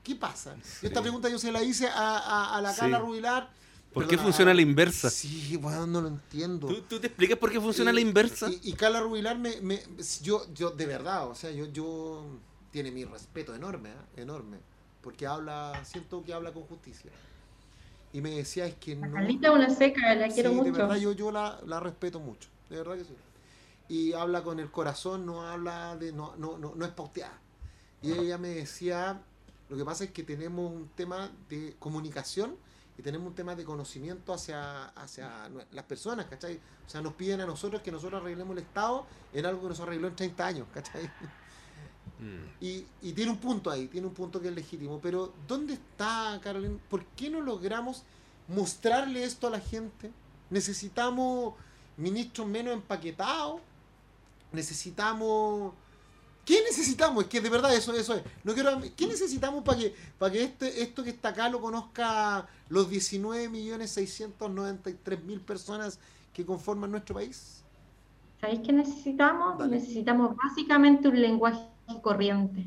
[0.03, 0.57] ¿Qué pasa?
[0.83, 3.51] Esta pregunta yo se la hice a, la Carla Rubilar
[3.93, 5.11] ¿Por qué funciona la inversa?
[5.11, 6.69] Sí, bueno, no lo entiendo.
[6.89, 8.49] ¿Tú, te explicas por qué funciona la inversa?
[8.63, 9.83] Y, Carla Rubilar, me, me,
[10.23, 12.25] yo, yo, de verdad, o sea, yo, yo
[12.71, 14.23] tiene mi respeto enorme, ¿eh?
[14.23, 14.59] enorme,
[15.03, 17.11] porque habla, siento que habla con justicia.
[18.15, 19.13] Y me decía, es que no...
[19.13, 20.73] Carlita una seca, la quiero mucho.
[20.73, 23.15] de verdad, yo, yo la, la, respeto mucho, de verdad que sí.
[23.89, 26.13] Y habla con el corazón, no habla de...
[26.13, 27.39] no, no, no, no es pauteada.
[28.01, 29.23] Y ella me decía,
[29.73, 32.57] lo que pasa es que tenemos un tema de comunicación
[32.99, 36.61] y tenemos un tema de conocimiento hacia, hacia las personas, ¿cachai?
[36.87, 39.81] O sea, nos piden a nosotros que nosotros arreglemos el Estado en algo que nos
[39.81, 41.11] arregló en 30 años, ¿cachai?
[42.19, 42.45] Mm.
[42.61, 45.01] Y, y, tiene un punto ahí, tiene un punto que es legítimo.
[45.01, 46.77] Pero, ¿dónde está, Carolina?
[46.91, 48.03] ¿Por qué no logramos
[48.49, 50.13] mostrarle esto a la gente?
[50.51, 51.55] ¿Necesitamos
[51.97, 53.63] ministros menos empaquetados?
[54.53, 55.73] ¿Necesitamos
[56.45, 57.23] ¿Qué necesitamos?
[57.25, 58.23] Es que de verdad eso, eso es.
[58.43, 62.49] No quiero, ¿Qué necesitamos para que, para que este, esto que está acá lo conozca
[62.69, 66.01] los 19.693.000 personas
[66.33, 67.63] que conforman nuestro país?
[68.41, 69.65] ¿Sabéis qué necesitamos?
[69.69, 71.61] Necesitamos básicamente un lenguaje
[72.03, 72.67] corriente,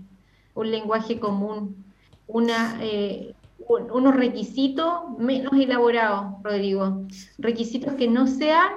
[0.54, 1.84] un lenguaje común,
[2.28, 3.36] una, eh,
[3.68, 7.06] unos requisitos menos elaborados, Rodrigo.
[7.38, 8.72] Requisitos que no sean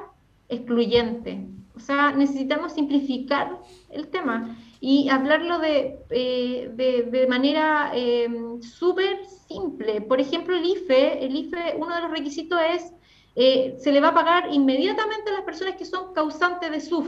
[0.48, 1.38] excluyentes.
[1.76, 10.00] O sea, necesitamos simplificar el tema y hablarlo de, eh, de, manera em, súper simple.
[10.02, 12.92] Por ejemplo, el IFE, el IFE, uno de los requisitos es,
[13.34, 17.06] eh, se le va a pagar inmediatamente a las personas que son causantes de SUF.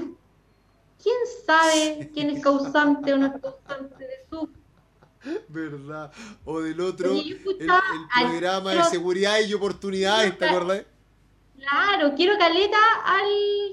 [1.03, 1.17] ¿Quién
[1.47, 4.51] sabe quién es causante o no es causante de SUF?
[5.49, 6.11] ¿Verdad?
[6.45, 7.41] O del otro, el,
[8.27, 10.85] programa de seguridad y oportunidades, ¿te acordás?
[11.59, 13.29] Claro, quiero caleta al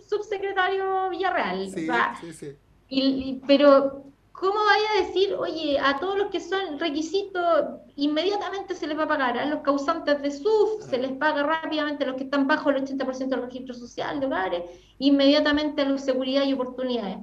[0.07, 1.69] subsecretario Villarreal.
[1.69, 1.87] Sí,
[2.21, 2.57] sí, sí.
[2.89, 7.65] Y, pero, ¿cómo vaya a decir, oye, a todos los que son requisitos,
[7.95, 9.37] inmediatamente se les va a pagar?
[9.37, 12.83] A los causantes de SUF se les paga rápidamente, a los que están bajo el
[12.85, 14.63] 80% del registro social de hogares,
[14.99, 17.17] inmediatamente a los seguridad y oportunidades.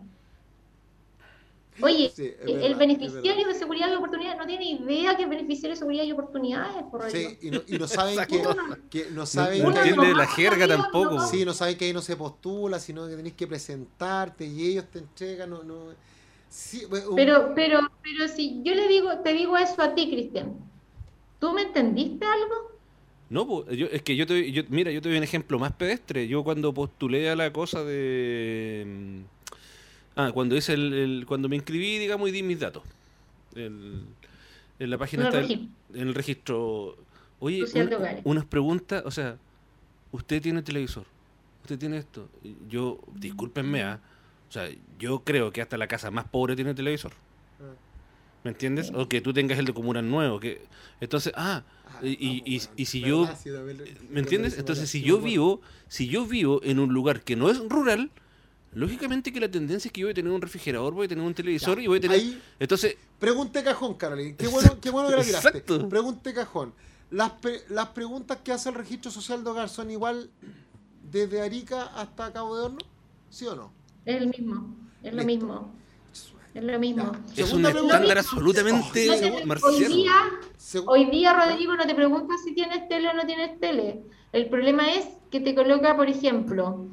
[1.82, 6.04] Oye, el beneficiario de seguridad y oportunidades no tiene idea que es beneficiario de seguridad
[6.04, 6.84] y oportunidades.
[6.90, 8.18] Por sí, y no, y no saben
[8.90, 11.20] que, no saben no, entiende la jerga tampoco.
[11.26, 14.84] Sí, no saben que ahí no se postula, sino que tenés que presentarte y ellos
[14.90, 15.50] te entregan.
[15.50, 15.74] No, no.
[17.16, 20.54] Pero, pero, pero si yo le digo, te digo eso a ti, Cristian,
[21.40, 22.78] ¿tú me entendiste algo?
[23.28, 25.72] No, pues, yo, es que yo te, yo, mira, yo te doy un ejemplo más
[25.72, 26.28] pedestre.
[26.28, 29.24] Yo cuando postulé a la cosa de
[30.16, 32.82] Ah, cuando hice el, cuando me inscribí, digamos, y di mis datos.
[33.54, 34.06] en
[34.78, 36.96] la página está en el registro.
[37.40, 37.64] Oye,
[38.24, 39.36] unas preguntas, o sea,
[40.12, 41.04] usted tiene televisor,
[41.62, 42.28] usted tiene esto.
[42.68, 44.00] Yo, discúlpenme, ¿ah?
[44.48, 47.12] o sea, yo creo que hasta la casa más pobre tiene televisor.
[48.44, 48.92] ¿Me entiendes?
[48.94, 50.38] O que tú tengas el de comunal nuevo.
[50.38, 50.60] que
[51.00, 53.26] Entonces, ah, ah y, y, y, si yo...
[54.10, 54.58] ¿Me entiendes?
[54.58, 58.10] Entonces, si yo vivo, si yo vivo en un lugar que no es rural,
[58.74, 61.24] Lógicamente que la tendencia es que yo voy a tener un refrigerador, voy a tener
[61.24, 62.22] un televisor y voy a tener.
[62.58, 62.96] Entonces.
[63.18, 64.36] Pregunte cajón, Carolina.
[64.36, 65.60] Qué bueno, qué bueno que la tiraste.
[65.62, 66.74] Pregunte cajón.
[67.10, 67.32] Las,
[67.68, 70.30] las preguntas que hace el registro social de hogar son igual
[71.02, 72.78] desde Arica hasta Cabo de Horno,
[73.30, 73.72] ¿sí o no?
[74.04, 75.72] Es el mismo, es lo mismo.
[76.54, 77.12] Es lo mismo.
[77.36, 80.12] Es un estándar absolutamente hoy día,
[80.86, 84.02] hoy día, Rodrigo, no te preguntas si tienes tele o no tienes tele.
[84.32, 86.88] El problema es que te coloca, por ejemplo,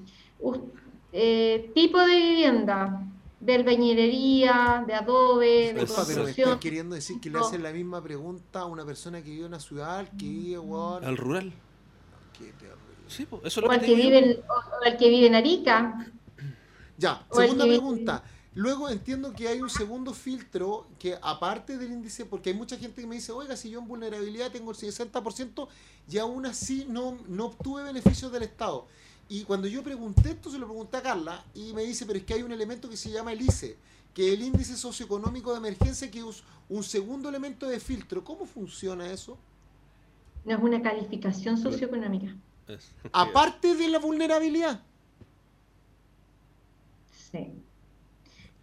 [1.14, 3.06] eh, tipo de vivienda,
[3.40, 6.60] de albañilería, de adobe, de construcción.
[6.60, 9.60] queriendo decir que le hacen la misma pregunta a una persona que vive en una
[9.60, 10.58] ciudad, que vive
[11.04, 11.54] al rural.
[13.08, 16.08] Sí, eso o, al que vive en, o, que vive en Arica.
[16.98, 18.24] Ya, segunda pregunta.
[18.54, 23.02] Luego entiendo que hay un segundo filtro que aparte del índice, porque hay mucha gente
[23.02, 25.68] que me dice, oiga, si yo en vulnerabilidad tengo el 60%
[26.10, 28.88] y aún así no, no obtuve beneficios del Estado.
[29.32, 32.26] Y cuando yo pregunté esto, se lo pregunté a Carla y me dice, pero es
[32.26, 33.78] que hay un elemento que se llama el ICE,
[34.14, 38.26] que es el índice socioeconómico de emergencia, que es un segundo elemento de filtro.
[38.26, 39.38] ¿Cómo funciona eso?
[40.44, 42.36] No es una calificación socioeconómica.
[43.14, 44.82] Aparte de la vulnerabilidad.
[47.32, 47.54] Sí.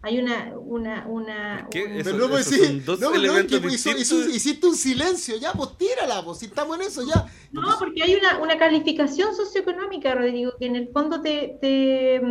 [0.01, 1.67] Hay una, una, una.
[1.69, 1.99] ¿Qué?
[1.99, 2.79] Eso, no, pues, sí.
[2.85, 6.83] dos no, elementos no, hizo, hiciste un silencio, ya, pues tírala, pues si estamos en
[6.83, 7.25] eso, ya.
[7.51, 12.21] No, porque hay una, una calificación socioeconómica, Rodrigo, que en el fondo te, te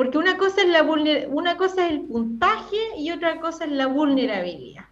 [0.00, 3.86] porque una cosa es la una cosa es el puntaje y otra cosa es la
[3.86, 4.84] vulnerabilidad.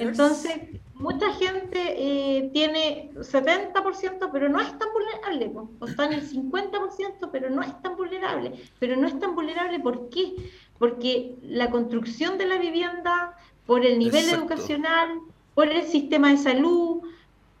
[0.00, 0.56] Entonces,
[0.94, 7.28] mucha gente eh, tiene 70%, pero no es tan vulnerable, o está en el 50%,
[7.30, 8.52] pero no es tan vulnerable.
[8.80, 10.34] Pero no es tan vulnerable, ¿por qué?
[10.80, 15.20] Porque la construcción de la vivienda, por el nivel educacional,
[15.54, 17.02] por el sistema de salud,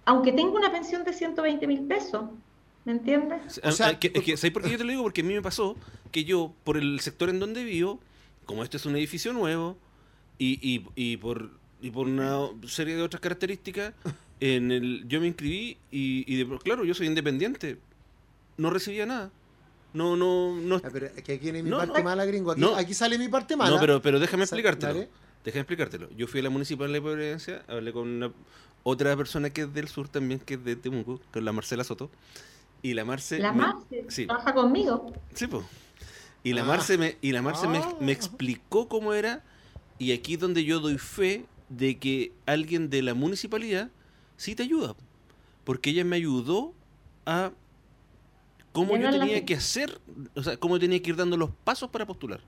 [0.06, 2.24] aunque tenga una pensión de 120 mil pesos,
[2.86, 3.60] ¿me entiendes?
[3.62, 5.02] O sea, que, ¿Sabes por qué yo te lo digo?
[5.02, 5.76] Porque a mí me pasó
[6.10, 8.00] que yo, por el sector en donde vivo,
[8.46, 9.76] como este es un edificio nuevo,
[10.38, 11.50] y, y, y por
[11.82, 13.94] y por una serie de otras características,
[14.40, 17.78] en el, yo me inscribí y, y de, claro, yo soy independiente.
[18.56, 19.30] No recibía nada.
[19.92, 20.76] No, no, no.
[20.76, 22.54] Ah, pero que aquí viene mi parte mala, gringo.
[22.76, 23.70] Aquí, sale mi parte mala.
[23.70, 25.06] No, pero, pero déjame explicártelo.
[25.44, 26.08] Déjame explicártelo.
[26.16, 28.30] Yo fui a la municipal de Providencia, hablé con una,
[28.82, 32.10] otra persona que es del sur también, que es de Temuco, con la Marcela Soto.
[32.82, 33.38] Y la Marce.
[33.38, 35.12] La Marce trabaja conmigo.
[35.34, 35.64] Sí, pues.
[36.42, 36.66] Y la ah.
[36.66, 38.14] Marce, me, y la Marce me, me, ah.
[38.14, 39.42] explicó cómo era.
[39.98, 43.90] Y aquí es donde yo doy fe de que alguien de la municipalidad
[44.36, 44.94] sí te ayuda.
[45.64, 46.74] Porque ella me ayudó
[47.26, 47.52] a
[48.72, 50.00] cómo yo tenía que hacer,
[50.34, 52.40] o sea, cómo tenía que ir dando los pasos para postular.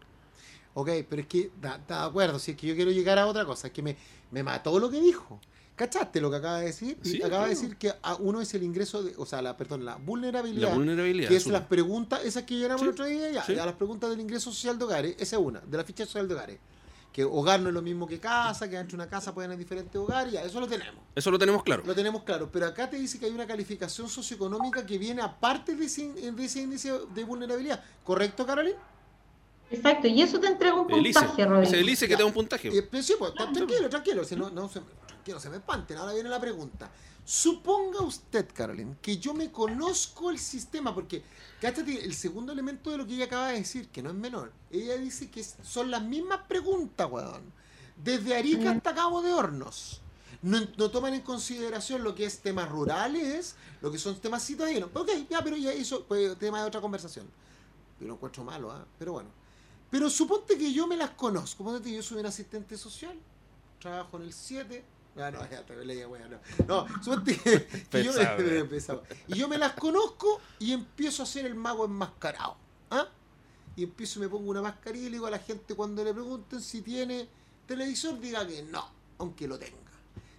[0.75, 3.45] Ok, pero es que, está de acuerdo, si es que yo quiero llegar a otra
[3.45, 3.97] cosa, es que me,
[4.31, 5.41] me mató lo que dijo.
[5.77, 6.99] ¿Cachaste lo que acaba de decir?
[7.25, 9.97] acaba de decir que a uno es el ingreso, de, o sea, la, perdón, la
[9.97, 10.69] vulnerabilidad.
[10.69, 11.29] La vulnerabilidad.
[11.29, 14.21] Que es las preguntas, esas que llegamos el otro día, ya, ya, las preguntas del
[14.21, 16.59] ingreso social de hogares, esa es una, de la ficha social de hogares
[17.13, 19.59] que hogar no es lo mismo que casa, que dentro de una casa pueden haber
[19.59, 20.95] diferentes hogares, ya, eso lo tenemos.
[21.15, 21.83] Eso lo tenemos claro.
[21.85, 25.75] Lo tenemos claro, pero acá te dice que hay una calificación socioeconómica que viene aparte
[25.75, 27.85] de ese, índice de vulnerabilidad.
[28.03, 28.79] ¿Correcto, Carolina?
[29.71, 31.63] Exacto, y eso te entrega un puntaje, Rodrigo.
[31.63, 32.69] Es el ICE que te da un puntaje.
[32.69, 34.71] Eh, sí, pues, tranquilo, tranquilo, no, no,
[35.23, 36.91] tranquilo, se me espanten, ahora viene la pregunta.
[37.25, 41.23] Suponga usted, Carolyn, que yo me conozco el sistema, porque,
[41.61, 44.53] cállate, el segundo elemento de lo que ella acaba de decir, que no es menor,
[44.71, 47.53] ella dice que son las mismas preguntas, weón,
[48.03, 50.01] desde Arica hasta Cabo de Hornos.
[50.43, 54.91] No, toman en consideración lo que es temas rurales, lo que son temas citadinos.
[54.93, 57.29] Ok, ya, pero ya eso pues, tema de otra conversación.
[58.01, 58.85] Yo lo encuentro malo, ¿ah?
[58.99, 59.31] pero bueno.
[59.89, 61.59] Pero suponte que yo me las conozco.
[61.59, 63.17] Suponte que yo soy un asistente social,
[63.79, 64.85] trabajo en el 7,
[65.17, 66.39] Ah, no, ya te leía, no.
[66.67, 68.13] No, suerte que, yo
[69.29, 72.57] Y yo me las conozco y empiezo a hacer el mago enmascarado.
[72.91, 73.07] ¿ah?
[73.77, 76.15] Y empiezo y me pongo una mascarilla y le digo a la gente cuando le
[76.15, 77.29] pregunten si tiene
[77.67, 78.87] televisor, diga que no,
[79.19, 79.77] aunque lo tenga.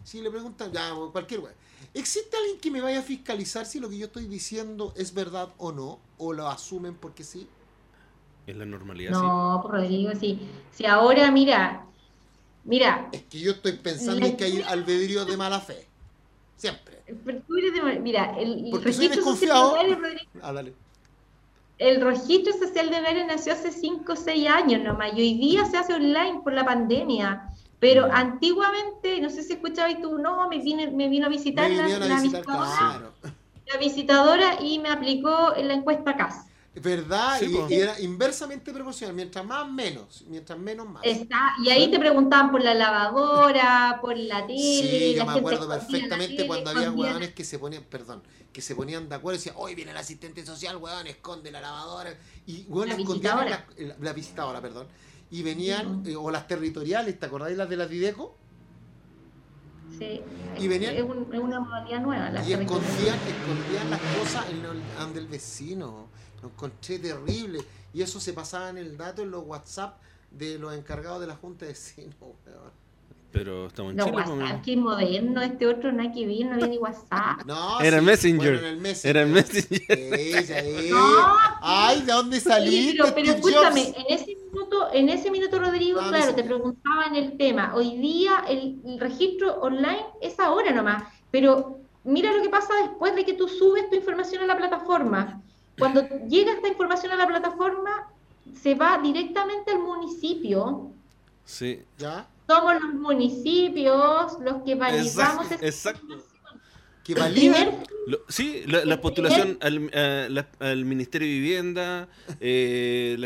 [0.04, 1.54] Si le preguntan, ya, cualquier weá.
[1.94, 5.50] ¿Existe alguien que me vaya a fiscalizar si lo que yo estoy diciendo es verdad
[5.58, 6.00] o no?
[6.18, 7.48] ¿O lo asumen porque sí?
[8.48, 9.12] Es la normalidad.
[9.12, 9.70] No, sí.
[9.72, 10.40] Rodrigo, sí.
[10.72, 11.86] Si ahora, mira,
[12.66, 13.10] Mira.
[13.12, 15.88] Es que yo estoy pensando en que hay albedrío de mala fe.
[16.56, 17.02] Siempre.
[18.00, 20.74] mira, el, registro social de hogares, ah, dale.
[21.78, 25.66] El registro social de hogares nació hace 5 o 6 años nomás y hoy día
[25.66, 27.50] se hace online por la pandemia.
[27.80, 28.12] Pero mm.
[28.14, 31.84] antiguamente, no sé si escuchabas tú, no, me, vine, me vino a visitar, la,
[32.22, 33.12] visitadora,
[33.68, 36.46] la visitadora y me aplicó la encuesta CAS.
[36.76, 37.40] ¿Verdad?
[37.42, 41.04] y, era inversamente proporcional, mientras más, menos, mientras menos, más.
[41.06, 44.60] Está, y ahí te preguntaban por la lavadora, por la tele.
[44.60, 49.08] Sí, yo me acuerdo perfectamente cuando había hueones que se ponían, perdón, que se ponían
[49.08, 52.18] de acuerdo y decían, hoy viene el asistente social, hueón, esconde la lavadora.
[52.48, 53.66] Y hueón escondían la,
[54.00, 54.88] la, visitadora, perdón.
[55.30, 58.36] Y venían, eh, o las territoriales, ¿te acordáis las de las Dideco?
[60.00, 60.22] Sí,
[60.58, 62.32] y venían, es, una modalidad nueva.
[62.44, 66.08] y escondían, escondían las cosas en el, del vecino.
[66.44, 67.60] Lo encontré terrible.
[67.94, 69.98] Y eso se pasaba en el dato en los WhatsApp
[70.30, 72.16] de los encargados de la Junta de Vecinos,
[73.32, 74.18] Pero estamos en no, Chile.
[74.18, 77.46] WhatsApp, qué moderno, este otro no hay que ver, no había ni WhatsApp.
[77.46, 78.54] No, era Messenger.
[78.64, 79.10] el Messenger.
[79.16, 80.90] Era el Messenger.
[80.90, 82.98] No, Ay, ¿de dónde saliste?
[83.02, 87.38] pero, pero escúchame, en ese minuto, en ese minuto, Rodrigo, ah, claro, te preguntaban el
[87.38, 87.74] tema.
[87.76, 91.04] Hoy día el, el registro online es ahora nomás.
[91.32, 95.42] Pero mira lo que pasa después de que tú subes tu información a la plataforma.
[95.78, 98.08] Cuando llega esta información a la plataforma,
[98.62, 100.92] se va directamente al municipio.
[101.46, 101.82] Sí.
[101.98, 102.28] ¿Ya?
[102.48, 106.24] Somos los municipios los que validamos exacto, exacto.
[107.04, 107.84] que validan
[108.28, 112.10] sí la, postulación al, al, ministerio de vivienda
[112.42, 113.18] eh,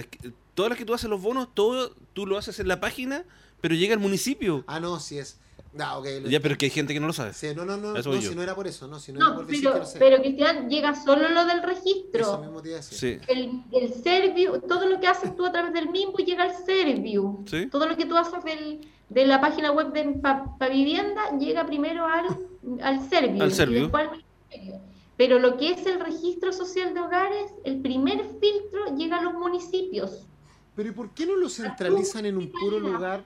[0.54, 3.26] todas las que tú haces los bonos todo tú lo haces en la página
[3.60, 5.40] pero llega al municipio ah no sí es
[5.80, 7.32] Ah, ya, pero que hay gente que no lo sabe.
[7.56, 9.84] no, no, no, no si no era por eso, no, si no, no por pero,
[10.00, 12.22] pero Cristian llega solo lo del registro.
[12.22, 13.20] Eso mismo te sí.
[13.28, 17.44] El, el Serviu, todo lo que haces tú a través del MIMBU llega al Serviu.
[17.46, 17.68] ¿Sí?
[17.68, 22.06] Todo lo que tú haces del, de la página web de para vivienda llega primero
[22.06, 22.26] al,
[22.82, 23.44] al Serviu.
[23.44, 23.92] Al Serviu.
[25.18, 29.34] Pero lo que es el registro social de hogares, el primer filtro llega a los
[29.34, 30.28] municipios.
[30.76, 33.26] Pero ¿y por qué no lo centralizan en un puro lugar?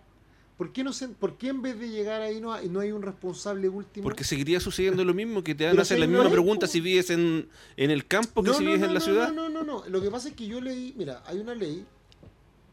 [0.62, 2.92] ¿Por qué, no se, ¿Por qué en vez de llegar ahí no hay, no hay
[2.92, 4.04] un responsable último?
[4.04, 7.10] Porque seguiría sucediendo lo mismo, que te van a hacer la misma pregunta si vives
[7.10, 9.34] en, el campo que si vives en la ciudad.
[9.34, 11.84] No, no, no, Lo que pasa es que yo leí, mira, hay una ley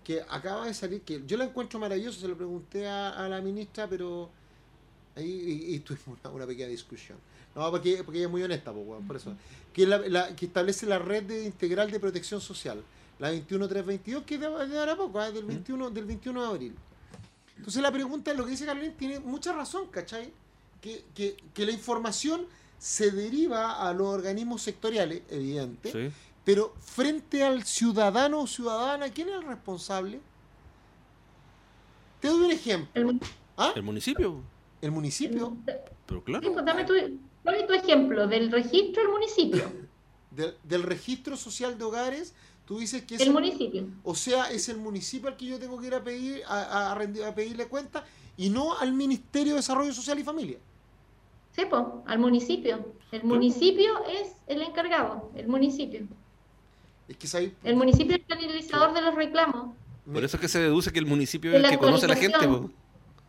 [0.05, 3.89] que acaba de salir, que yo la encuentro maravillosa, se lo pregunté a, la ministra,
[3.89, 4.29] pero
[5.17, 7.17] ahí y, tuvimos una, pequeña discusión.
[7.55, 9.35] No, porque, porque ella es muy honesta, por eso.
[9.73, 12.85] Que, la, que establece la red de integral de protección social,
[13.19, 14.47] la 21322, que es de,
[14.79, 15.33] ahora poco, ¿eh?
[15.33, 16.75] del, 21, del 21 de abril.
[17.59, 20.33] Entonces la pregunta, lo que dice Carolina, tiene mucha razón, ¿cachai?
[20.81, 22.47] Que, que, la información
[22.79, 26.13] se deriva a los organismos sectoriales, evidente,
[26.45, 30.21] pero frente al ciudadano o ciudadana, ¿quién es el responsable?
[32.21, 33.11] Te doy un ejemplo.
[33.11, 33.21] El,
[33.57, 33.75] ¿Ah?
[33.83, 34.41] municipio.
[34.81, 35.57] ¿El municipio?
[36.07, 36.53] Pero claro.
[36.53, 39.73] Pues, dame tu, tu ejemplo del registro del municipio.
[40.31, 42.35] del, del registro social de hogares
[42.69, 43.87] Tú dices que es el, municipio.
[44.05, 47.35] O sea, es el municipio al que yo tengo que ir a pedir a, a,
[47.35, 48.05] pedirle cuenta
[48.37, 50.59] y no al Ministerio de Desarrollo Social y Familia.
[51.57, 52.93] Sí, pues, al municipio.
[53.11, 56.03] El municipio es el encargado, el municipio.
[57.09, 59.75] Es que El municipio es el canalizador de los reclamos.
[60.05, 62.17] Por eso es que se deduce que el municipio es el que conoce a la
[62.17, 62.37] gente.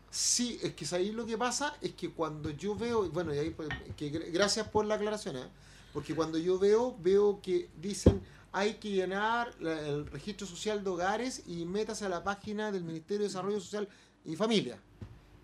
[0.09, 3.51] Sí, es que ahí lo que pasa es que cuando yo veo, bueno, y ahí,
[3.51, 5.47] pues, que gracias por la aclaración, ¿eh?
[5.93, 8.21] porque cuando yo veo, veo que dicen,
[8.51, 13.19] hay que llenar el registro social de hogares y métase a la página del Ministerio
[13.19, 13.87] de Desarrollo Social
[14.25, 14.79] y Familia.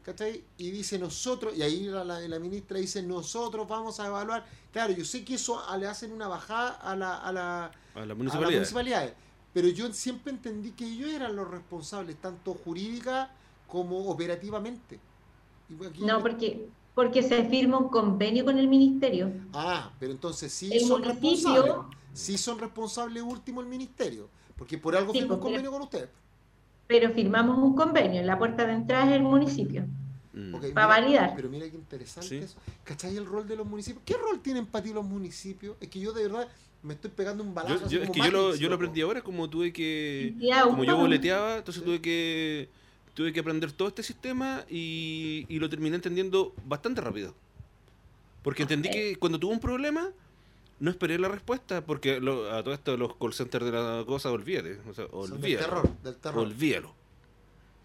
[0.04, 0.44] ¿Cachai?
[0.58, 4.46] Y dice nosotros, y ahí la, ministra dice, nosotros vamos a evaluar.
[4.72, 8.14] Claro, yo sé que eso le hacen una bajada a la, a la, a la
[8.14, 9.14] municipalidad.
[9.52, 13.32] pero yo siempre entendí que ellos eran los responsables, tanto jurídica
[13.68, 15.00] como operativamente.
[16.00, 19.32] no, porque porque se firma un convenio con el ministerio.
[19.54, 21.76] Ah, pero entonces sí son responsables.
[22.14, 26.10] Sí son responsables último el ministerio, porque por algo firma un convenio con usted.
[26.88, 29.86] Pero firmamos un convenio, la puerta de entrada es el municipio.
[30.36, 30.74] Mm.
[30.74, 31.34] para validar.
[31.34, 32.58] Pero mira qué interesante eso.
[32.84, 34.04] ¿Cachai el rol de los municipios?
[34.06, 35.78] ¿Qué rol tienen para ti los municipios?
[35.80, 36.48] Es que yo de verdad
[36.84, 37.88] me estoy pegando un balazo.
[37.88, 40.36] Yo, es que yo lo, yo lo, aprendí ahora, como tuve que.
[40.66, 42.70] Como yo boleteaba, entonces tuve que
[43.16, 47.34] tuve que aprender todo este sistema y, lo terminé entendiendo bastante rápido.
[48.44, 50.12] Porque entendí que cuando tuve un problema,
[50.80, 54.80] no esperé la respuesta, porque a todo esto los call centers de la cosa, olvídate.
[54.88, 55.40] O sea, olvídalo.
[55.40, 56.44] Del terror, del terror.
[56.44, 56.94] Olvídalo.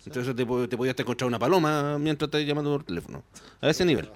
[0.04, 3.22] Entonces te, te podías encontrar una paloma mientras estás llamando por teléfono.
[3.60, 4.10] A ese nivel.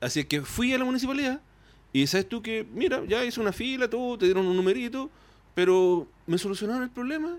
[0.00, 1.40] Así que fui a la municipalidad
[1.92, 5.10] y sabes tú que, mira, ya hice una fila, todo, te dieron un numerito,
[5.54, 7.38] pero me solucionaron el problema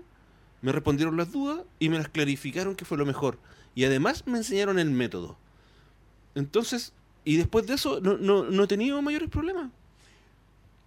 [0.62, 3.38] me respondieron las dudas y me las clarificaron que fue lo mejor.
[3.74, 5.36] Y además me enseñaron el método.
[6.34, 6.92] Entonces,
[7.24, 9.70] y después de eso no, no, he tenido mayores problemas.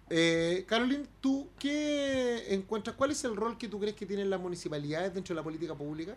[0.08, 2.96] Eh, Caroline, ¿tú qué encuentras?
[2.96, 5.74] ¿Cuál es el rol que tú crees que tienen las municipalidades dentro de la política
[5.74, 6.16] pública?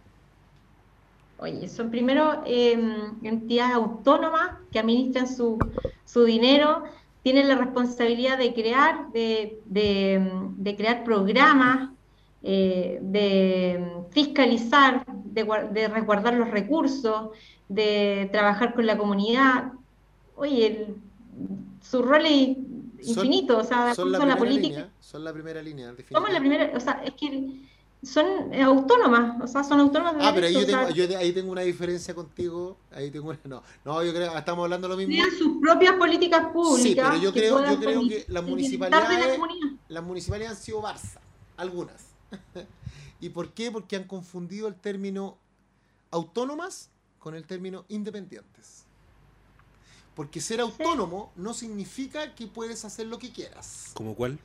[1.39, 5.57] Oye, son primero em, entidades autónomas que administran su,
[6.05, 6.83] su dinero,
[7.23, 11.89] tienen la responsabilidad de crear, de, de, de crear programas,
[12.41, 17.31] eh, de fiscalizar, de, resguardar los recursos,
[17.67, 19.73] de trabajar con la comunidad.
[20.35, 20.87] Oye,
[21.81, 22.57] su rol es
[23.01, 24.89] infinito, son, o sea, son la, política.
[24.99, 25.93] son la primera línea.
[26.11, 27.59] Somos la primera, o sea, es que
[28.01, 30.15] son autónomas, o sea, son autónomas.
[30.19, 34.03] ah, pero ahí yo, tengo, yo ahí tengo una diferencia contigo, ahí tengo no, no,
[34.03, 35.11] yo creo, estamos hablando de lo mismo.
[35.11, 36.81] Tienen sus propias políticas públicas.
[36.81, 39.39] Sí, pero yo creo, yo creo que las municipalidades,
[39.89, 41.19] las municipalidades han sido Barça,
[41.57, 42.08] algunas.
[43.21, 43.71] ¿Y por qué?
[43.71, 45.37] Porque han confundido el término
[46.11, 48.85] autónomas con el término independientes.
[50.15, 53.91] Porque ser autónomo no significa que puedes hacer lo que quieras.
[53.93, 54.39] ¿Como cuál?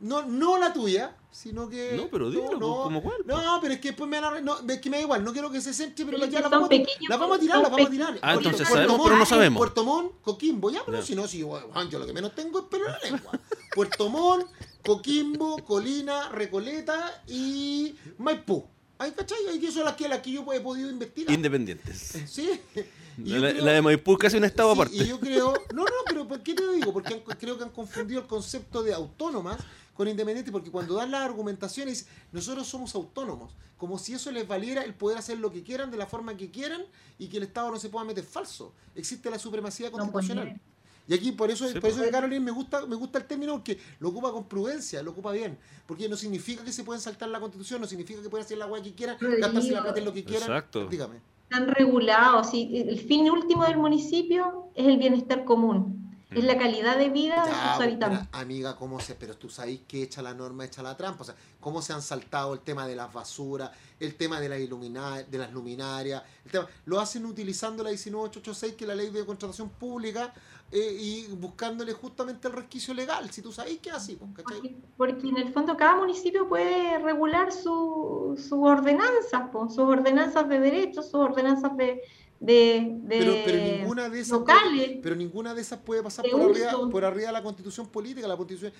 [0.00, 1.96] No, no la tuya, sino que.
[1.96, 3.18] No, pero dilo, no, ¿como cuál?
[3.24, 4.40] No, pero es que después me van a.
[4.40, 6.68] No, es que me da igual, no quiero que se centre, pero ya la vamos,
[7.08, 8.18] la vamos a tirar, la vamos a tirar.
[8.20, 9.58] Ah, entonces sabemos, pero no sabemos.
[9.58, 11.58] Puerto Montt, Coquimbo, ya, pero si no, si yo,
[11.88, 13.40] yo lo que menos tengo es pelo en la lengua.
[13.74, 14.46] Puerto Montt,
[14.84, 18.64] Coquimbo, Colina, Recoleta y Maipú.
[18.98, 19.38] Ahí, ¿cachai?
[19.50, 21.34] Ahí son las que, las que yo he podido investigar.
[21.34, 22.22] Independientes.
[22.26, 22.60] Sí.
[23.16, 24.96] La, de Maipú es casi un estado aparte.
[24.96, 26.92] Y yo creo, no, no, pero ¿por qué te digo?
[26.92, 29.58] Porque creo que han confundido el concepto de autónomas
[29.94, 34.82] con independiente, porque cuando dan las argumentaciones, nosotros somos autónomos, como si eso les valiera
[34.82, 36.82] el poder hacer lo que quieran, de la forma que quieran,
[37.18, 38.74] y que el Estado no se pueda meter falso.
[38.96, 40.60] Existe la supremacía pues, constitucional.
[41.06, 43.78] Y aquí por eso, por eso de Caroline me gusta, me gusta el término porque
[43.98, 45.58] lo ocupa con prudencia, lo ocupa bien.
[45.86, 48.64] Porque no significa que se pueden saltar la constitución, no significa que puedan hacer la
[48.64, 50.48] agua que quieran, gastarse la plata en lo que quieran.
[50.48, 50.86] Exacto.
[50.86, 51.20] Dígame.
[51.50, 52.48] Están regulados.
[52.54, 57.50] El fin último del municipio es el bienestar común es la calidad de vida de
[57.50, 58.28] sus habitantes.
[58.32, 59.14] amiga, ¿cómo se?
[59.14, 61.22] Pero tú sabes que echa la norma, echa la trampa.
[61.22, 64.56] O sea, cómo se han saltado el tema de las basuras, el tema de, la
[64.56, 66.22] de las luminarias.
[66.44, 70.32] El tema, lo hacen utilizando la 19886, que es la ley de contratación pública,
[70.74, 73.30] eh, y buscándole justamente el resquicio legal.
[73.30, 76.98] Si tú sabes que es así, pues, porque, porque, en el fondo cada municipio puede
[76.98, 82.02] regular sus su ordenanzas, sus ordenanzas de derechos, sus ordenanzas de
[82.40, 87.04] de, pero, ninguna de esas Puede, pero ninguna de esas puede pasar por arriba, por
[87.04, 88.28] arriba, de la constitución política.
[88.28, 88.72] La constitución,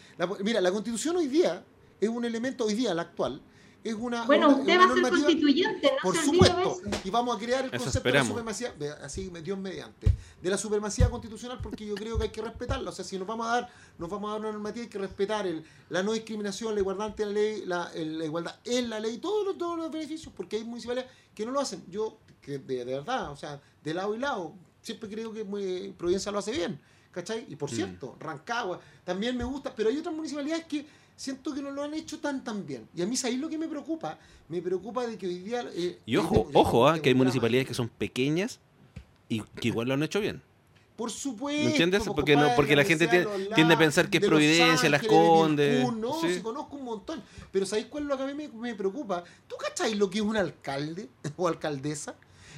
[0.42, 1.64] mira, la constitución hoy día
[2.01, 3.40] es un elemento, hoy día, la actual,
[3.85, 4.24] es una.
[4.24, 6.80] Bueno, usted va a ser constituyente, no Por supuesto.
[7.05, 10.12] Y vamos a crear el concepto de la supremacía, así Dios mediante,
[10.43, 12.91] de la supremacía constitucional, porque yo creo que hay que respetarla.
[12.91, 14.99] O sea, si nos vamos a dar, nos vamos a dar una normativa, hay que
[14.99, 18.99] respetar el, la no discriminación, la igualdad ante la ley, la, la igualdad en la
[18.99, 21.85] ley, todos los, todos los beneficios, porque hay municipalidades que no lo hacen.
[21.89, 25.45] Yo que de, verdad, o sea, de lado y lado, siempre creo que
[25.97, 26.78] Providencia lo hace bien,
[27.11, 27.47] ¿cachai?
[27.49, 27.74] Y por mm.
[27.74, 31.94] cierto, Rancagua también me gusta, pero hay otras municipalidades que siento que no lo han
[31.94, 32.88] hecho tan tan bien.
[32.94, 34.18] Y a mí, ahí lo que me preocupa?
[34.48, 35.64] Me preocupa de que hoy día...
[35.74, 38.60] Eh, y ojo, ojo, ah, que hay municipalidades que son pequeñas
[39.28, 40.42] y que igual lo han hecho bien.
[40.96, 41.64] Por supuesto.
[41.64, 42.04] ¿Me entiendes?
[42.04, 45.92] Porque, no, porque la gente tiende, a pensar que es Providencia, Las Condes.
[45.92, 46.40] No, sí.
[46.40, 47.22] conozco un montón.
[47.50, 49.24] Pero ¿sabéis cuál es lo que a mí me, me preocupa?
[49.48, 52.14] ¿Tú cacháis lo que es un alcalde o alcaldesa?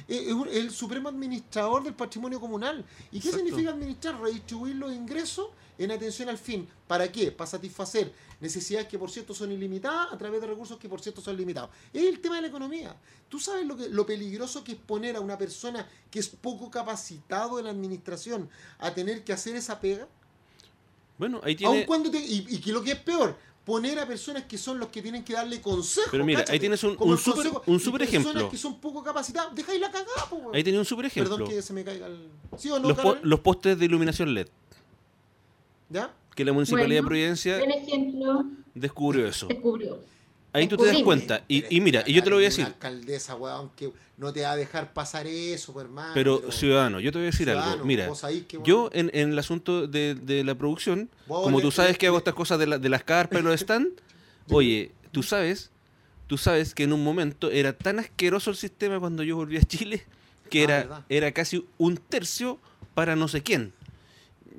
[0.07, 2.85] es el supremo administrador del patrimonio comunal.
[3.11, 4.19] ¿Y qué significa administrar?
[4.19, 6.67] Redistribuir los ingresos en atención al fin.
[6.87, 7.31] ¿Para qué?
[7.31, 11.21] Para satisfacer necesidades que por cierto son ilimitadas a través de recursos que por cierto
[11.21, 11.69] son limitados.
[11.93, 12.95] Es el tema de la economía.
[13.29, 16.69] ¿Tú sabes lo, que, lo peligroso que es poner a una persona que es poco
[16.69, 20.07] capacitado en la administración a tener que hacer esa pega?
[21.17, 21.85] Bueno, ahí tiene...
[21.85, 23.35] cuando y, y que lo que es peor,
[23.67, 26.07] poner a personas que son los que tienen que darle consejos.
[26.09, 28.31] Pero mira, ahí tienes un, un, super, un super ejemplo.
[28.31, 31.35] Personas que son poco capacitadas, dejáis la cagada, po, Ahí tenés un super ejemplo.
[31.35, 32.29] Perdón que se me caiga el.
[32.57, 34.47] ¿Sí o no, los, po los postes de iluminación LED.
[35.89, 36.13] ¿Ya?
[36.37, 39.47] Que la Municipalidad de Providencia ejemplo, descubrió eso.
[39.47, 39.99] Descubrió.
[40.53, 41.43] Ahí tú te das cuenta.
[41.47, 42.63] Y, y mira, y yo te lo voy a decir.
[42.63, 46.11] alcaldesa, weón, que no te va a dejar pasar eso, pues, hermano.
[46.13, 47.83] Pero, ciudadano, yo te voy a decir algo.
[47.83, 48.11] Mira,
[48.63, 52.35] yo en, en, el asunto de, de la producción, como tú sabes que hago estas
[52.35, 53.89] cosas de, la, de las carpas y los stand,
[54.51, 55.71] oye, tú sabes,
[56.27, 59.63] tú sabes que en un momento era tan asqueroso el sistema cuando yo volví a
[59.63, 60.05] Chile
[60.51, 62.59] que ah, era, era casi un tercio
[62.93, 63.73] para no sé quién.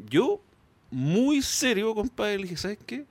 [0.09, 0.41] Yo,
[0.91, 3.07] muy serio, compadre, le dije, ¿sabes qué?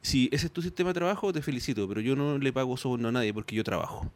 [0.00, 3.08] Si ese es tu sistema de trabajo, te felicito, pero yo no le pago soborno
[3.08, 4.10] a nadie porque yo trabajo.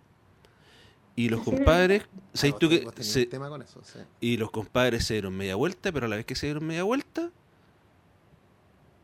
[1.14, 2.03] Y los compadres,
[2.34, 2.86] ¿sabes tú que
[4.20, 6.82] Y los compadres se dieron media vuelta, pero a la vez que se dieron media
[6.82, 7.30] vuelta,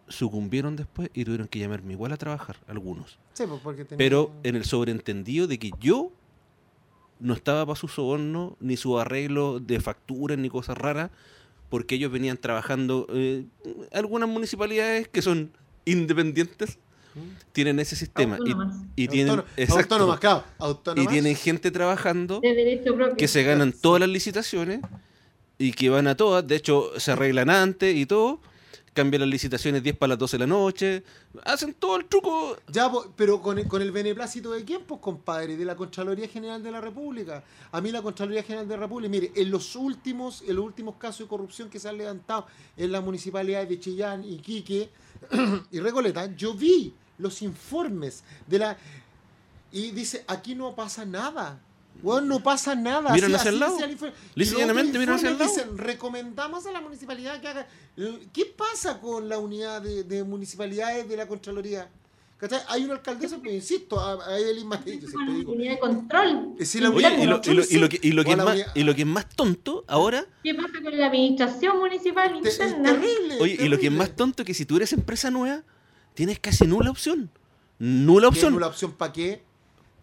[0.08, 3.18] sucumbieron después y tuvieron que llamarme igual a trabajar, algunos.
[3.62, 6.12] Pues, pero en el sobreentendido de que yo
[7.18, 11.10] no estaba para su soborno, ni su arreglo de facturas, ni cosas raras,
[11.72, 13.46] porque ellos venían trabajando, eh,
[13.92, 15.56] algunas municipalidades que son
[15.86, 16.78] independientes
[17.52, 18.36] tienen ese sistema
[18.94, 19.42] y, tienen
[20.96, 22.42] y tienen gente trabajando
[23.16, 24.80] que se ganan todas las licitaciones
[25.56, 28.42] y que van a todas, de hecho se arreglan antes y todo
[28.92, 31.02] cambian las licitaciones 10 para las 12 de la noche,
[31.44, 32.56] hacen todo el truco.
[32.68, 36.62] Ya, pero con el, con el beneplácito de quién, pues, compadre, de la Contraloría General
[36.62, 37.42] de la República.
[37.70, 40.96] A mí la Contraloría General de la República, mire, en los últimos, en los últimos
[40.96, 44.90] casos de corrupción que se han levantado en las municipalidades de Chillán, Iquique
[45.70, 48.76] y Recoleta, yo vi los informes de la...
[49.70, 51.58] Y dice, aquí no pasa nada.
[52.02, 53.12] Bueno, no pasa nada.
[53.12, 53.76] Miran hacia el lado.
[53.76, 55.50] miran hacia el lado.
[55.50, 57.66] Dicen, recomendamos a la municipalidad que haga...
[58.32, 61.88] ¿Qué pasa con la unidad de, municipalidades de la Contraloría?
[62.38, 62.60] ¿Cachai?
[62.68, 64.64] Hay una alcaldesa, pero insisto, hay el
[65.46, 66.56] Unidad de control.
[66.58, 70.26] y, lo, que, es más, tonto ahora.
[70.42, 72.90] ¿Qué pasa con la administración municipal interna?
[72.90, 73.38] Es terrible.
[73.40, 75.62] Oye, y lo que es más tonto es que si tú eres empresa nueva,
[76.14, 77.30] tienes casi nula opción.
[77.78, 78.54] Nula opción.
[78.54, 79.44] ¿Nula opción para qué?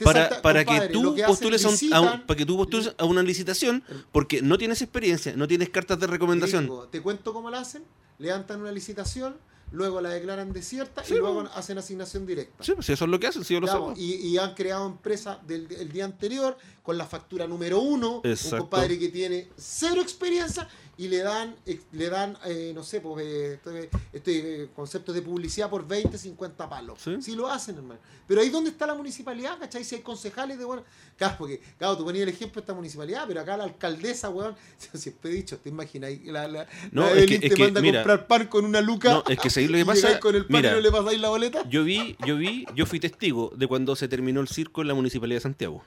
[0.03, 4.57] Para, para, que tú postules a, para que tú postules a una licitación porque no
[4.57, 6.69] tienes experiencia, no tienes cartas de recomendación.
[6.91, 7.83] te cuento cómo la hacen,
[8.17, 9.35] levantan una licitación,
[9.71, 12.63] luego la declaran desierta y luego hacen asignación directa.
[12.63, 14.01] Sí, pues eso es lo que hacen, sí, yo lo sé.
[14.01, 19.09] Y, han creado empresas del, día anterior con la factura número uno, un compadre que
[19.09, 20.67] tiene cero experiencia
[20.99, 21.55] y le dan,
[21.93, 26.17] le dan eh, no sé, pues, eh, este, este eh, concepto de publicidad por 20,
[26.17, 26.99] 50 palos.
[27.21, 27.35] ¿Sí?
[27.37, 28.01] lo hacen, hermano.
[28.27, 29.85] Pero ahí donde está la municipalidad, ¿cachai?
[29.85, 30.83] Si hay concejales de bueno.
[31.15, 34.55] Claro, porque, claro, tú ponías el ejemplo de esta municipalidad, pero acá la alcaldesa, weón,
[34.93, 38.47] siempre he dicho, te imaginas, la, la, no, es que, te manda a comprar pan
[38.47, 39.13] con una luca.
[39.13, 40.19] No, es que seguir lo que pasa.
[40.19, 41.63] con el pan mira, y no le pasáis la boleta.
[41.69, 44.95] Yo vi, yo vi, yo fui testigo de cuando se terminó el circo en la
[44.95, 45.81] municipalidad de Santiago.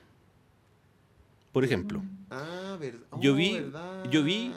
[1.52, 2.02] Por ejemplo.
[2.30, 3.06] Ah, verdad.
[3.20, 4.54] yo vi, oh, yo vi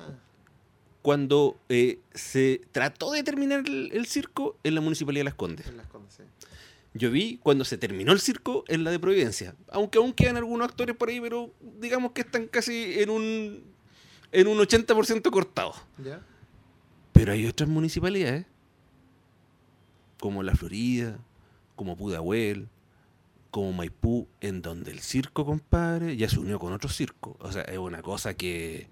[1.05, 5.71] cuando eh, se trató de terminar el, circo en la Municipalidad de Las Condes.
[6.95, 9.53] Yo vi cuando se terminó el circo en la de Providencia.
[9.69, 13.63] Aunque aún quedan algunos actores por ahí, pero digamos que están casi en un,
[14.31, 15.75] en un 80% cortados.
[17.13, 18.47] Pero hay otras municipalidades,
[20.19, 21.19] como La Florida,
[21.75, 22.67] como Pudahuel,
[23.51, 27.37] como Maipú, en donde el circo, compadre, ya se unió con otro circo.
[27.41, 28.87] O sea, es una cosa que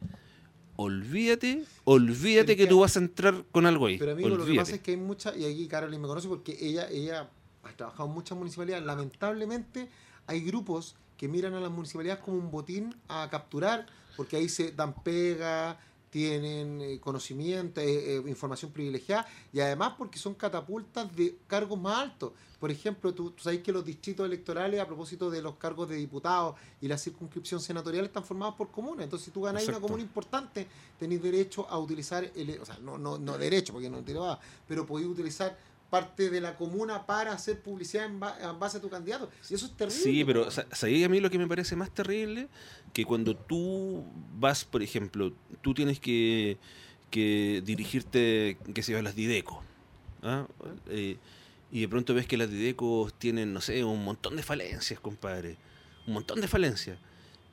[0.76, 3.98] olvídate, olvídate que, tú vas a entrar con algo ahí.
[3.98, 6.58] Pero amigo, lo que pasa es que hay muchas, y aquí Carolina me conoce porque
[6.60, 7.30] ella, ella
[7.64, 8.86] ha trabajado en muchas municipalidades.
[8.86, 9.90] Lamentablemente
[10.28, 13.86] hay grupos que miran a las municipalidades como un botín a capturar,
[14.18, 15.80] porque ahí se dan pega,
[16.14, 22.04] tienen eh, conocimiento, eh, eh, información privilegiada y además porque son catapultas de cargos más
[22.04, 22.34] altos.
[22.60, 26.56] Por ejemplo, tú, sabes que los distritos electorales, a propósito de los cargos de diputados
[26.80, 29.06] y la circunscripción senatorial, están formados por comunas.
[29.06, 30.68] Entonces, si tú ganas una comuna importante,
[31.00, 34.22] tenés derecho a utilizar, el, o sea, no, no, no derecho, porque no te lo
[34.22, 35.58] va, pero podés utilizar
[35.94, 39.30] parte de la comuna para hacer publicidad en, base a tu candidato.
[39.48, 40.02] Y eso es terrible.
[40.02, 42.48] Sí, pero ¿sabes a mí lo que me parece más terrible?
[42.94, 44.04] Que cuando tú
[44.40, 46.58] vas, por ejemplo, tú tienes que,
[47.12, 49.62] que dirigirte, que se a las Dideco.
[50.24, 50.48] ¿ah?
[50.88, 51.18] Eh,
[51.72, 55.58] y de pronto ves que las Didecos tienen, no sé, un montón de falencias, compadre.
[56.08, 56.98] Un montón de falencias.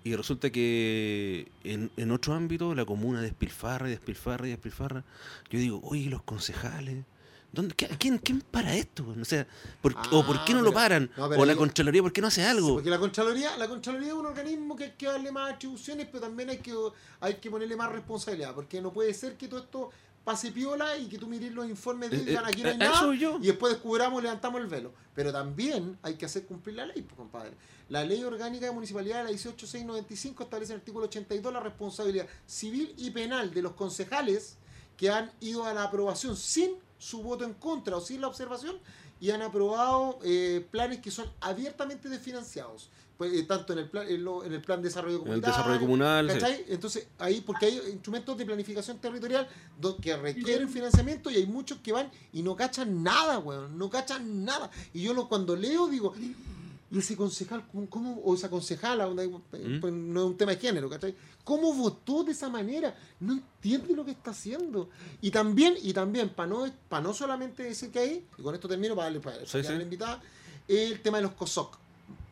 [0.03, 5.05] Y resulta que en, en otro ámbito la comuna despilfarra y despilfarra y despilfarra.
[5.51, 7.05] Yo digo, oye, los concejales,
[7.53, 9.07] ¿dónde, quién, ¿quién para esto?
[9.20, 9.46] O sea,
[10.12, 11.11] ¿o por qué no lo ah, paran?
[11.16, 12.74] o la Contraloría, ¿por qué no hace algo?
[12.74, 16.20] porque la Contraloría, la Contraloría es un organismo que hay que darle más atribuciones, pero
[16.20, 16.74] también hay que,
[17.20, 18.55] hay que ponerle más responsabilidad.
[18.55, 19.90] Porque no puede ser que todo esto
[20.24, 22.78] pase piola y que tú mires los informes de eh, digan aquí no hay eh,
[22.78, 24.92] nada y después descubramos levantamos el velo.
[25.14, 27.53] Pero también hay que hacer cumplir la ley, pues, compadre.
[27.88, 32.94] La ley orgánica de municipalidad, la 18695, establece en el artículo 82 la responsabilidad civil
[32.96, 34.57] y penal de los concejales
[34.96, 38.76] que han ido a la aprobación sin su voto en contra o sin la observación
[39.20, 42.90] y han aprobado eh, planes que son abiertamente desfinanciados.
[43.20, 45.40] Pues, eh, tanto en el plan en, el plan de desarrollo comunal.
[45.40, 46.30] El desarrollo comunal.
[46.68, 49.46] Entonces, ahí, porque hay instrumentos de planificación territorial
[50.01, 53.76] que requieren financiamiento y hay muchos que van y no cachan nada, weón.
[53.76, 54.70] No cachan nada.
[54.94, 56.14] Y yo lo, cuando leo digo,
[56.91, 59.80] y ese concejal, ¿cómo, o esa concejala, ¿Mm?
[59.80, 61.14] pues, no es un tema de género, ¿cachai?
[61.45, 62.97] ¿Cómo votó de esa manera?
[63.20, 64.91] No entiende lo que está haciendo.
[65.20, 68.68] Y también, y también, para no, para no solamente decir que ahí, y con esto
[68.68, 70.20] termino para darle para, la invitada,
[70.66, 71.78] el tema de los COSOC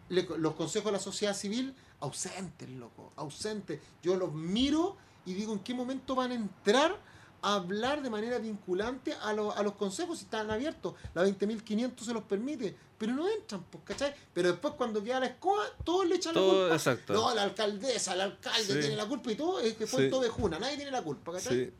[0.08, 3.80] los consejos de la sociedad civil ausentes, loco, ausentes.
[4.02, 4.96] Yo los miro
[5.26, 6.98] y digo en qué momento van a entrar
[7.42, 10.94] hablar de manera vinculante a, a los consejos si están abiertos.
[11.14, 14.14] La 20.500 se los permite, pero no entran, pues, ¿cachai?
[14.34, 16.74] Pero después cuando queda la escoba, todos le echan la culpa.
[16.74, 17.12] Exacto.
[17.12, 20.28] No, la alcaldesa, el alcalde tiene la culpa y todo, es que fue todo de
[20.28, 21.72] Juna, nadie tiene la culpa, ¿cachai?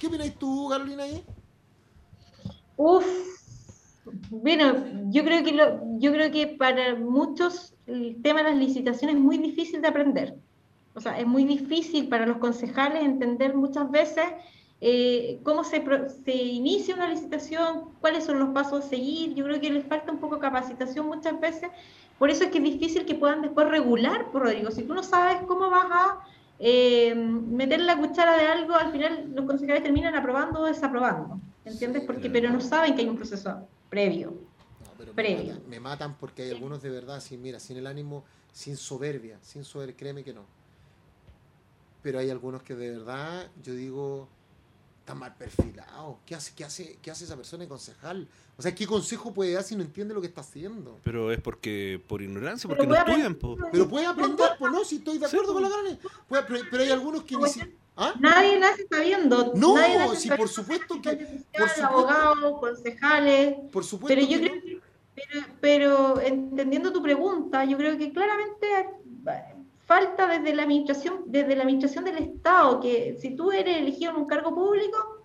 [0.00, 1.24] ¿Qué opináis tú, Carolina, ahí?
[2.76, 3.04] Uf,
[4.30, 9.16] bueno, yo creo que lo, yo creo que para muchos el tema de las licitaciones
[9.16, 10.34] es muy difícil de aprender.
[10.94, 14.24] O sea, es muy difícil para los concejales entender muchas veces
[14.84, 15.80] eh, cómo se,
[16.24, 19.32] se, inicia una licitación, cuáles son los pasos a seguir.
[19.34, 21.70] Yo creo que les falta un poco de capacitación muchas veces.
[22.18, 24.72] Por eso es que es difícil que puedan después regular, por Rodrigo.
[24.72, 26.18] Si tú no sabes cómo vas a
[26.58, 31.40] eh, meter la cuchara de algo, al final los concejales terminan aprobando o desaprobando.
[31.64, 32.02] ¿Entiendes?
[32.04, 34.34] Porque, pero no saben que hay un proceso previo.
[35.68, 39.62] Me, matan, porque hay algunos de verdad, sin, mira, sin el ánimo, sin soberbia, sin
[39.62, 40.44] soberbia, créeme que no.
[42.02, 44.28] Pero hay algunos que de verdad, yo digo,
[45.12, 46.16] están mal perfilados.
[46.24, 48.28] ¿Qué hace, qué hace, qué hace esa persona de concejal?
[48.56, 50.98] O sea, ¿qué consejo puede dar si no entiende lo que está haciendo?
[51.04, 53.38] Pero es porque por ignorancia, porque no estudian.
[53.70, 55.98] Pero puede aprender, pues no, si estoy de acuerdo con la gran.
[56.70, 57.42] Pero, hay algunos que ni
[57.94, 58.14] ¿Ah?
[58.18, 59.52] Nadie nace sabiendo.
[59.54, 61.14] No, si por supuesto que.
[61.14, 63.54] Por supuesto, abogados, concejales.
[63.70, 64.14] Por supuesto.
[64.14, 64.80] Pero yo creo
[65.60, 68.66] pero, entendiendo tu pregunta, yo creo que claramente
[69.92, 74.16] falta desde la administración, desde la administración del Estado, que si tú eres elegido en
[74.16, 75.22] un cargo público,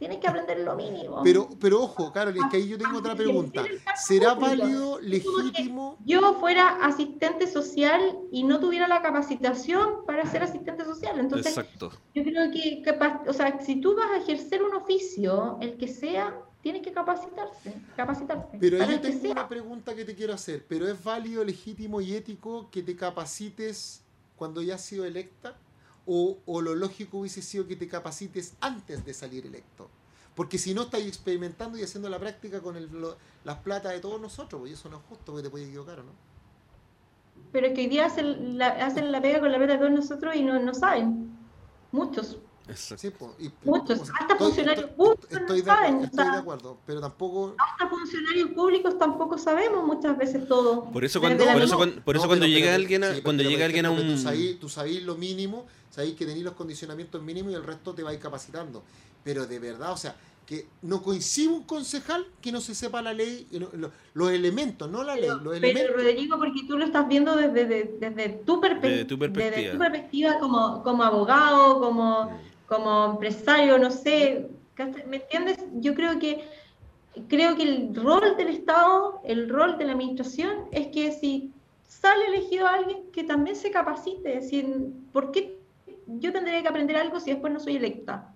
[0.00, 1.20] Tienes que aprender lo mínimo.
[1.22, 3.62] Pero, pero ojo, Carol, es que ahí yo tengo otra pregunta.
[3.94, 5.98] ¿Será válido, legítimo?
[6.06, 8.00] Yo fuera asistente social
[8.32, 11.20] y no tuviera la capacitación para ser asistente social.
[11.20, 11.90] Entonces, Exacto.
[12.14, 12.82] yo creo que,
[13.28, 17.74] o sea, si tú vas a ejercer un oficio, el que sea, tienes que capacitarse,
[17.94, 18.56] capacitarte.
[18.58, 20.64] Pero yo tengo una pregunta que te quiero hacer.
[20.66, 24.02] ¿Pero es válido, legítimo y ético que te capacites
[24.40, 25.54] cuando ya has sido electa?
[26.06, 29.88] o, lo lógico hubiese sido que te capacites antes de salir electo.
[30.34, 32.88] Porque si no estás experimentando y haciendo la práctica con el,
[33.44, 36.04] las platas de todos nosotros, pues eso no es justo, porque te puedes equivocar, ¿o
[36.04, 36.12] no?
[37.52, 39.92] Pero es que hoy día hacen la, hacen la pega con la plata de todos
[39.92, 41.36] nosotros y no, no saben.
[41.92, 42.38] Muchos.
[42.74, 43.32] Sí, pues,
[43.64, 46.00] Muchos, hasta funcionarios públicos estoy, no saben.
[46.04, 47.54] Estoy de acuerdo, pero tampoco...
[47.58, 50.84] Hasta funcionarios públicos tampoco sabemos muchas veces todo.
[50.84, 53.90] Por eso cuando, por eso, por eso cuando llega alguien a, cuando llega alguien a
[53.90, 54.16] un...
[54.60, 58.10] Tú sabes, lo mínimo, sabéis que tenéis los condicionamientos mínimos y el resto te va
[58.10, 58.82] a ir capacitando.
[59.22, 60.16] Pero de verdad, o sea,
[60.50, 63.46] que no coincide un concejal que no se sepa la ley,
[64.14, 65.92] los, elementos, no la ley, los elementos.
[65.94, 67.66] Pero Rodrigo, porque tú lo estás viendo desde,
[68.00, 68.90] desde, tu, perspectiva.
[68.90, 72.49] Desde tu perspectiva como, como abogado, como...
[72.70, 74.48] Como empresario, no sé,
[75.06, 75.58] ¿me entiendes?
[75.74, 76.44] Yo creo que
[77.28, 81.52] creo que el rol del Estado, el rol de la administración es que si
[81.88, 84.72] sale elegido alguien que también se capacite, es decir,
[85.12, 85.58] ¿por qué
[86.06, 88.32] yo tendría que aprender algo si después no soy electa?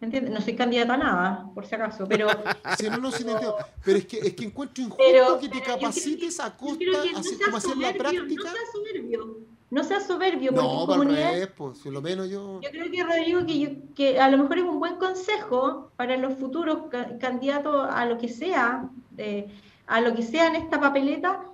[0.00, 0.32] ¿Me entiendes?
[0.32, 2.28] No soy candidata a nada, por si acaso, pero...
[2.90, 3.54] no, no,
[3.84, 6.84] pero es que, es que encuentro injusto que te capacites a costa,
[7.16, 8.44] así, como hacer la práctica...
[8.44, 10.52] No seas soberbio no seas soberbio.
[10.52, 12.60] No, porque comunidad, pues, si lo menos yo...
[12.62, 16.34] Yo creo que, Rodrigo, que, que a lo mejor es un buen consejo para los
[16.38, 16.84] futuros
[17.20, 18.88] candidatos a lo que sea,
[19.86, 21.44] a lo que sea en esta papeleta,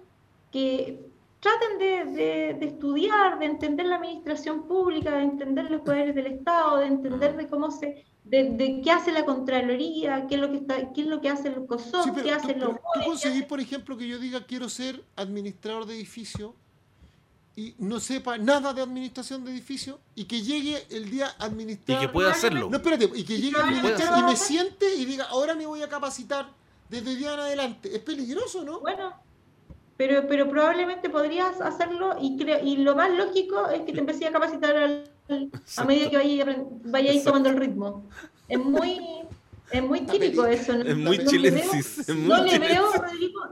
[0.53, 1.01] que
[1.41, 6.79] traten de, de, estudiar, de entender la administración pública, de entender los poderes del Estado,
[6.79, 8.05] de entender de cómo se...
[8.25, 11.49] De, qué hace la Contraloría, qué es lo que está, qué es lo que hace
[11.49, 12.71] el COSOC, qué hace los...
[12.71, 16.55] ¿Tú conseguís, por ejemplo, que yo diga quiero ser administrador de edificio
[17.57, 22.03] y no sepa nada de administración de edificios y que llegue el día administrar.
[22.03, 22.69] Y que pueda hacerlo.
[22.69, 25.89] No, espérate, y que llegue administrar y me siente y diga, ahora me voy a
[25.89, 26.49] capacitar
[26.89, 27.95] desde el día en adelante.
[27.95, 28.81] Es peligroso, ¿no?
[28.81, 29.15] Bueno,
[29.97, 34.33] pero, pero probablemente podrías hacerlo y, y lo más lógico es que te empecé a
[34.33, 35.05] capacitar
[35.77, 38.05] a medida que vayas vaya tomando el ritmo.
[38.49, 39.25] Es muy
[39.71, 40.73] es muy típico eso.
[40.75, 40.85] ¿no?
[40.85, 42.09] Es muy no chilensis.
[42.15, 42.91] no, le veo,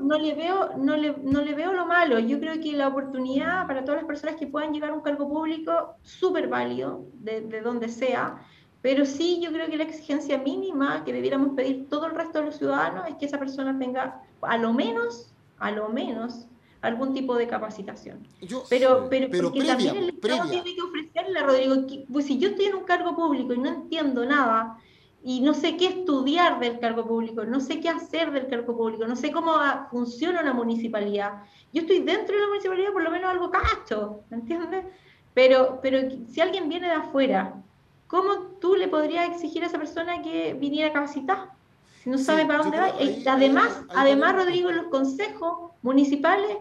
[0.00, 2.18] no le veo, no le, no le veo lo malo.
[2.18, 5.28] Yo creo que la oportunidad para todas las personas que puedan llegar a un cargo
[5.28, 8.40] público, súper válido, de, de donde sea.
[8.82, 12.46] Pero sí, yo creo que la exigencia mínima que debiéramos pedir todo el resto de
[12.46, 16.46] los ciudadanos es que esa persona tenga, a lo menos, a lo menos,
[16.82, 18.26] algún tipo de capacitación.
[18.68, 21.76] pero, pero, porque también el Estado tiene que ofrecerle, Rodrigo,
[22.12, 24.76] pues si yo estoy en un cargo público y no entiendo nada,
[25.24, 29.06] y no sé qué estudiar del cargo público, no sé qué hacer del cargo público,
[29.06, 29.52] no sé cómo
[29.90, 31.44] funciona una municipalidad.
[31.72, 34.84] Yo estoy dentro de la municipalidad, por lo menos algo cacho, ¿me entiendes?
[35.32, 37.62] Pero, pero si alguien viene de afuera,
[38.09, 41.52] ¿cómo tú le podrías exigir a esa persona que viniera capacitar?
[42.02, 42.92] Si no sabe para dónde va.
[43.26, 46.56] además, además Rodrigo, en los consejos municipales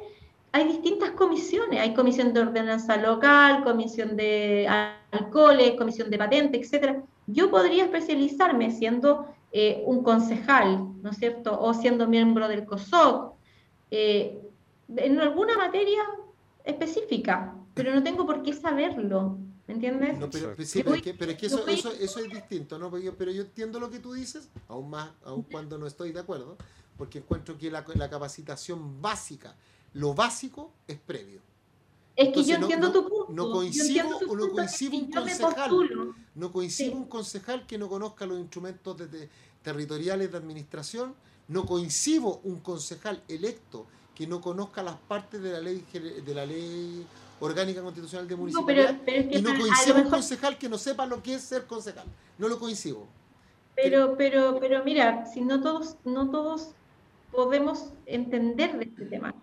[0.52, 1.80] hay distintas comisiones.
[1.80, 4.68] Hay comisión de ordenanza local, comisión de
[5.12, 11.60] alcoholes, comisión de patente, etcétera yo podría especializarme siendo eh, un concejal, ¿no es cierto?
[11.60, 13.34] O siendo miembro del COSOC,
[13.92, 14.40] eh,
[14.96, 16.02] en alguna materia
[16.64, 19.38] específica, pero no tengo por qué saberlo.
[19.72, 20.30] ¿Me entiendes?
[20.32, 22.92] pero, sí, pero, es que, pero, es que, eso, eso, eso, es distinto, ¿no?
[22.92, 26.12] Pero yo, pero yo entiendo lo que tú dices, aún más, aún cuando no estoy
[26.12, 26.58] de acuerdo,
[26.98, 29.56] porque encuentro que la, la capacitación básica,
[29.94, 31.42] lo básico es previo.
[32.16, 33.32] Es que yo entiendo tu punto.
[33.32, 35.72] No coincido, no coincido un concejal.
[36.36, 38.98] No coincido un concejal que no conozca los instrumentos
[39.64, 41.16] territoriales de administración.
[41.48, 45.86] No coincido un concejal electo que no conozca las partes de la ley
[46.26, 47.08] de la ley
[47.42, 48.96] orgánica constitucional de municipalidad.
[49.06, 52.06] y no coincido un concejal que no sepa lo que es ser concejal.
[52.38, 53.06] No lo coincido.
[53.76, 56.70] Pero, pero, pero mira, si no todos, no todos
[57.32, 59.34] podemos entender de este tema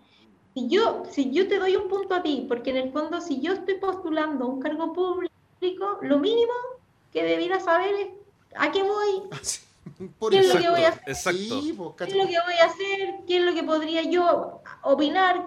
[0.53, 3.39] si yo, si yo te doy un punto a ti, porque en el fondo si
[3.39, 6.53] yo estoy postulando un cargo público, lo mínimo
[7.13, 8.07] que debiera saber es
[8.55, 9.39] a qué voy, ah,
[10.29, 13.37] qué es lo que voy a hacer, qué es lo que voy a hacer, qué
[13.37, 15.45] es lo que podría yo opinar,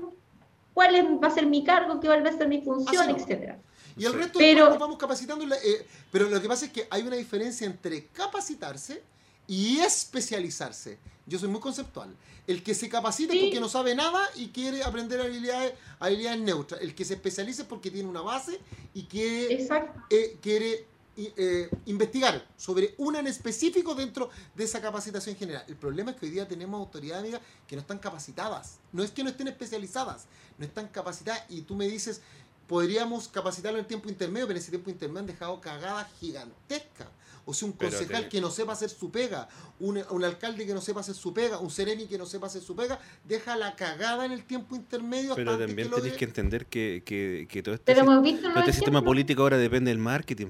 [0.75, 3.59] cuál va a ser mi cargo, qué va a ser mi función, etcétera.
[3.97, 7.03] Y el resto pero, nos vamos capacitando, eh, pero lo que pasa es que hay
[7.03, 9.03] una diferencia entre capacitarse
[9.47, 10.99] y especializarse.
[11.27, 12.15] Yo soy muy conceptual.
[12.47, 16.81] El que se capacita porque no sabe nada y quiere aprender habilidades, habilidades neutras.
[16.81, 18.59] El que se especializa porque tiene una base
[18.95, 19.67] y quiere,
[20.11, 25.63] eh, quiere eh, investigar sobre una en específico dentro de esa capacitación general.
[25.69, 28.79] El problema es que hoy día tenemos autoridades que no están capacitadas.
[28.93, 30.27] No es que no estén especializadas,
[30.59, 31.43] no están capacitadas.
[31.51, 32.23] Y tú me dices,
[32.67, 37.09] podríamos capacitarlo en tiempo intermedio, pero en ese tiempo intermedio han dejado cagadas gigantescas.
[37.45, 39.49] O sea, un concejal que no sepa hacer su pega,
[39.81, 42.77] un, alcalde que no sepa hacer su pega, un seremi que no sepa hacer su
[42.77, 45.35] pega, deja la cagada en el tiempo intermedio.
[45.35, 49.99] Pero también tenéis que entender que, que, todo este, este sistema político ahora depende del
[49.99, 50.47] marketing.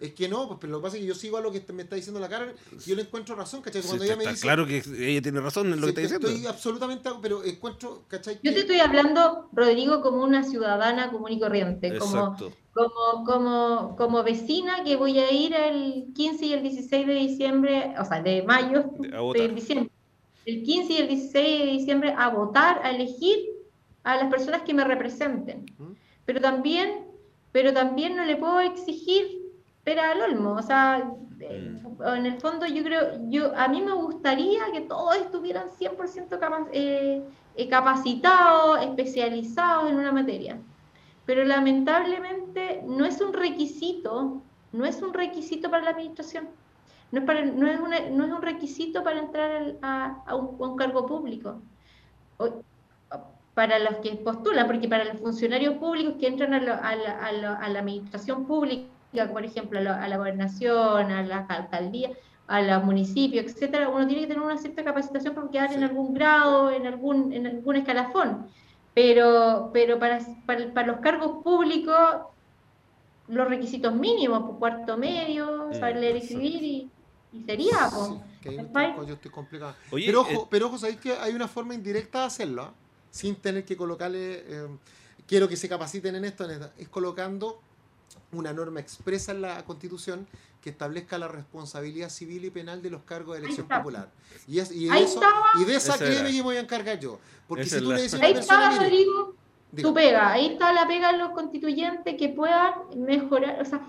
[0.00, 1.62] Es que no, pues, pero lo que pasa es que yo sigo a lo que
[1.72, 3.82] me está diciendo la cara y yo le encuentro razón, ¿cachai?
[3.82, 6.28] Cuando ella me dice, claro que ella tiene razón en lo que está diciendo.
[6.28, 8.40] Estoy absolutamente, pero encuentro, ¿cachai?
[8.42, 12.34] Yo te estoy hablando, Rodrigo, como una ciudadana común y corriente, como,
[12.72, 17.94] como, como, como vecina que voy a ir el 15 y el 16 de diciembre,
[18.00, 18.84] o sea, de mayo,
[19.34, 19.90] de diciembre,
[20.46, 23.38] el 15 y el 16 de diciembre a votar, a elegir
[24.02, 25.66] a las personas que me representen.
[26.24, 27.06] Pero también,
[27.52, 29.39] pero también no le puedo exigir
[29.90, 30.52] pera al olmo.
[30.52, 32.02] O sea, mm.
[32.16, 37.22] en el fondo yo creo, yo a mí me gustaría que todos estuvieran 100% eh,
[37.56, 40.58] eh, capacitados, especializados en una materia.
[41.26, 44.42] Pero lamentablemente no es un requisito,
[44.72, 46.48] no es un requisito para la administración.
[47.10, 47.80] No es, para, no es,
[48.12, 51.60] no es un requisito para entrar a, un, cargo público.
[53.54, 58.46] para los que postulan, porque para los funcionarios públicos que entran a, a la administración
[58.46, 58.86] pública,
[59.32, 62.12] por ejemplo, a la, gobernación, a las alcaldías,
[62.46, 66.14] a los municipios, etcétera, uno tiene que tener una cierta capacitación para quedar en algún
[66.14, 68.46] grado, en algún, en algún escalafón.
[68.94, 71.96] Pero, pero para, para, los cargos públicos,
[73.28, 76.90] los requisitos mínimos, por pues, cuarto medio, saber leer y escribir, y,
[77.46, 77.88] sería,
[78.44, 79.74] yo estoy complicado.
[79.92, 82.74] pero, ojo, eh, pero ojo, sabéis que hay una forma indirecta de hacerlo, ¿ah?
[83.10, 84.68] sin tener que colocarle, eh,
[85.26, 87.60] quiero que se capaciten en esto, en es colocando
[88.32, 90.26] una norma expresa en la Constitución
[90.60, 94.10] que establezca la responsabilidad civil y penal de los cargos de elección popular.
[94.46, 95.20] Y, es, y, eso,
[95.58, 97.18] y de esa créeme me voy a encargar yo.
[97.48, 99.34] Porque si tú le dices Ahí está, Rodrigo,
[99.80, 100.32] tu pega.
[100.32, 103.80] Ahí está la pega de los constituyentes que puedan mejorar, o sea,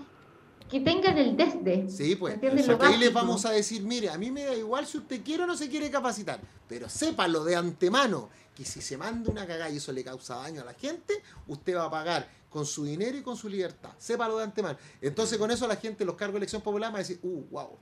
[0.72, 1.86] que tengan el desde.
[1.90, 2.38] Sí, pues.
[2.80, 5.46] Ahí les vamos a decir, mire, a mí me da igual si usted quiere o
[5.46, 9.76] no se quiere capacitar, pero sépalo de antemano que si se manda una cagada y
[9.76, 13.22] eso le causa daño a la gente, usted va a pagar con su dinero y
[13.22, 13.90] con su libertad.
[13.98, 14.78] Sépalo de antemano.
[15.02, 17.76] Entonces, con eso la gente, los cargos de elección popular, va a decir, uh, wow.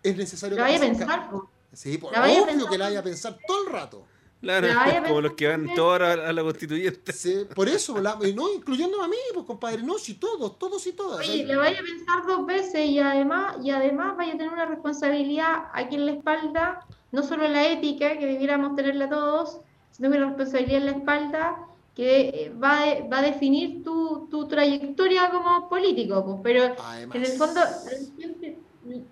[0.00, 0.62] Es necesario que.
[0.62, 1.30] vaya a pensar.
[1.72, 4.06] Sí, por obvio que la vaya a pensar todo el rato.
[4.42, 4.66] Claro,
[5.06, 7.12] como los que van todos a, la constituyente.
[7.12, 11.20] Sí, por eso, no, incluyéndome a mí, pues compadre, no, si todos, todos y todas.
[11.20, 14.66] Oye, le vaya a pensar dos veces y además, y además vaya a tener una
[14.66, 19.60] responsabilidad aquí en la espalda, no solo la ética, que debiéramos tenerla todos,
[19.92, 22.80] sino una responsabilidad en la espalda que eh, va,
[23.12, 26.74] va a definir tu, tu trayectoria como político, pues, pero
[27.14, 28.58] en el fondo la gente,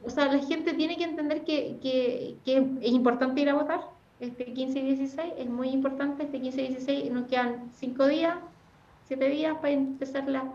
[0.03, 4.00] o sea, la gente tiene que entender que, que, que, es importante ir a votar
[4.21, 8.37] este 15 y 16, es muy importante, este 15 y 16 nos quedan cinco días,
[9.09, 10.53] siete días para empezar la,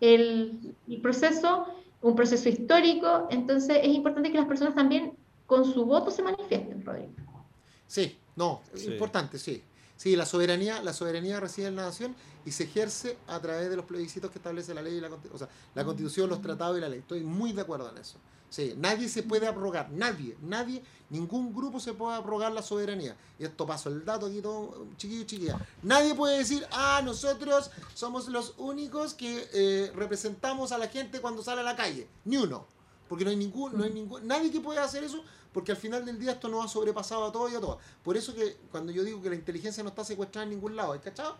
[0.00, 1.66] el, el proceso,
[2.02, 5.12] un proceso histórico, entonces es importante que las personas también
[5.46, 7.12] con su voto se manifiesten, Rodrigo.
[7.86, 9.62] Sí, no, es importante, sí.
[9.96, 12.14] Sí, la soberanía, la soberanía reside en la nación
[12.46, 15.38] y se ejerce a través de los plebiscitos que establece la ley y la o
[15.38, 17.00] sea, la constitución, los tratados y la ley.
[17.00, 18.18] Estoy muy de acuerdo en eso.
[18.50, 23.16] Sí, nadie se puede abrogar, nadie, nadie, ningún grupo se puede abrogar la soberanía.
[23.38, 25.66] Y esto paso el dato aquí todo, chiquillo, chiquilla.
[25.82, 31.42] Nadie puede decir, ah, nosotros somos los únicos que eh, representamos a la gente cuando
[31.42, 32.08] sale a la calle.
[32.24, 32.66] Ni uno.
[33.08, 35.22] Porque no hay ningún, no hay ningún, nadie que pueda hacer eso
[35.52, 37.78] porque al final del día esto no ha sobrepasado a todo y a todas.
[38.04, 40.92] Por eso que cuando yo digo que la inteligencia no está secuestrada en ningún lado,
[40.92, 41.36] ¿hay cachado?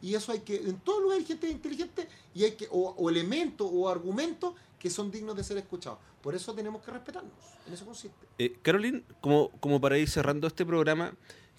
[0.00, 3.68] Y eso hay que, en todo lugar hay gente inteligente y hay que, o, elementos
[3.70, 5.98] o argumentos que son dignos de ser escuchados.
[6.22, 7.32] Por eso tenemos que respetarnos.
[7.66, 8.26] En eso consiste.
[8.38, 11.14] Eh, Caroline, como, como para ir cerrando este programa,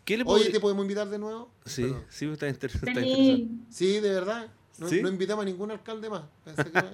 [0.06, 1.50] ¿qué le Oye, ¿te podemos invitar de nuevo?
[1.66, 3.48] Sí, sí, está, interesante.
[3.70, 4.50] Sí, de verdad.
[4.80, 6.24] No, invitamos a ningún alcalde más.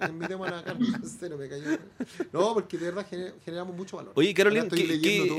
[0.10, 0.74] invitemos a la
[1.38, 1.78] me cayó.
[2.32, 3.06] No, porque de verdad
[3.44, 4.14] generamos mucho valor.
[4.16, 4.68] Oye, Carolina,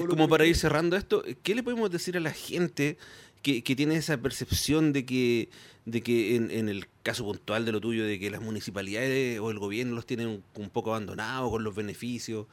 [0.08, 2.98] como para ir cerrando esto, ¿qué le podemos decir a la gente
[3.42, 5.48] que, tiene esa percepción de que,
[5.84, 9.58] de que en, el caso puntual de lo tuyo, de que las municipalidades o el
[9.58, 12.46] gobierno los tienen un, poco abandonados con los beneficios?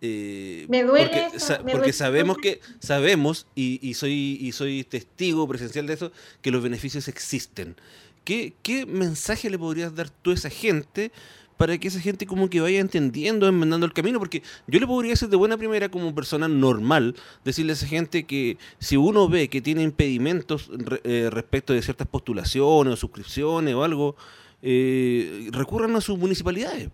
[0.00, 5.48] Eh, me duele porque, eso, porque sabemos que sabemos y, y, soy y soy testigo
[5.48, 6.12] presencial de eso
[6.42, 7.76] que los beneficios existen
[8.24, 11.12] ¿Qué, mensaje le podrías dar tú a esa gente
[11.58, 15.12] para que esa gente como que vaya entendiendo, enmendando el camino, porque yo le podría
[15.12, 17.14] decir de buena primera como persona normal,
[17.44, 20.70] decirle a esa gente que si uno ve que tiene impedimentos
[21.04, 24.16] eh, respecto de ciertas postulaciones o suscripciones o algo,
[24.62, 26.88] eh, recurran a sus municipalidades.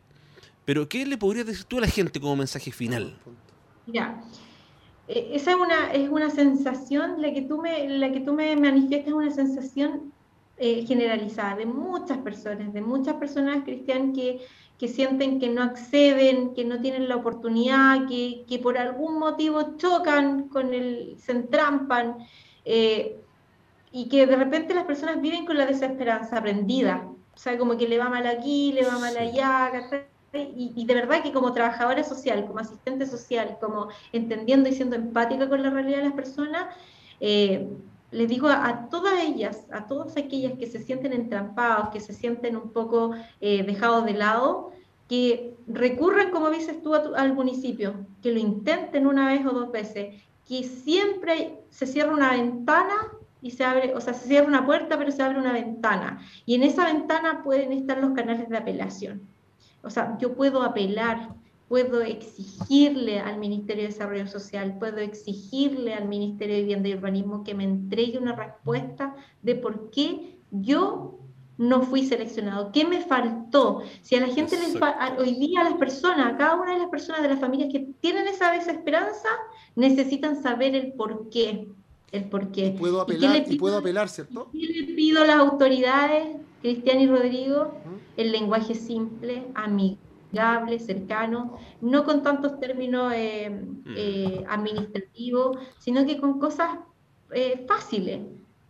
[0.65, 3.17] Pero ¿qué le podrías decir tú a la gente como mensaje final?
[3.87, 4.23] Mira,
[5.09, 8.55] e, esa es una, es una sensación, la que tú me, la que tú me
[8.57, 10.13] manifiestas es una sensación
[10.63, 14.47] eh, generalizada de muchas personas, de muchas personas cristianas que,
[14.79, 19.79] que, sienten que no acceden, que no tienen la oportunidad, que, que por algún motivo
[19.79, 22.19] chocan con el, se entrampan,
[22.67, 23.17] eh,
[23.91, 27.89] y que de repente las personas viven con la desesperanza aprendida, o sea, como que
[27.89, 29.73] le va mal aquí, le va mal allá,
[30.33, 35.49] y, de verdad que como trabajadora social, como asistente social, como entendiendo y siendo empática
[35.49, 36.67] con la realidad de las personas,
[37.19, 37.67] eh,
[38.11, 42.57] les digo a, todas ellas, a todas aquellas que se sienten entrampados, que se sienten
[42.57, 44.73] un poco eh, dejados de lado,
[45.09, 50.23] que recurran, como dices tú, al municipio, que lo intenten una vez o dos veces,
[50.47, 52.95] que siempre se cierra una ventana
[53.43, 56.21] y se abre, o sea, se cierra una puerta, pero se abre una ventana.
[56.47, 59.23] Y en esa ventana pueden estar los canales de apelación.
[59.83, 61.31] O sea, yo puedo apelar,
[61.71, 67.45] puedo exigirle al Ministerio de Desarrollo Social, puedo exigirle al Ministerio de Vivienda y Urbanismo
[67.45, 71.21] que me entregue una respuesta de por qué yo
[71.59, 73.83] no fui seleccionado, qué me faltó.
[74.03, 74.81] Si a la gente le
[75.17, 77.87] hoy día a las personas, a cada una de las personas de las familias que
[78.01, 79.29] tienen esa desesperanza,
[79.77, 81.69] necesitan saber el por qué.
[82.11, 82.75] El por qué.
[82.77, 84.49] puedo apelar, y, puedo apelar, ¿cierto?
[84.51, 87.75] ¿Qué le pido a las autoridades, Cristian y Rodrigo?
[88.17, 89.45] el lenguaje simple,
[90.31, 93.95] amigable, cercano, no con tantos términos eh, mm.
[93.97, 96.79] eh, administrativos, sino que con cosas
[97.33, 98.21] eh, fáciles.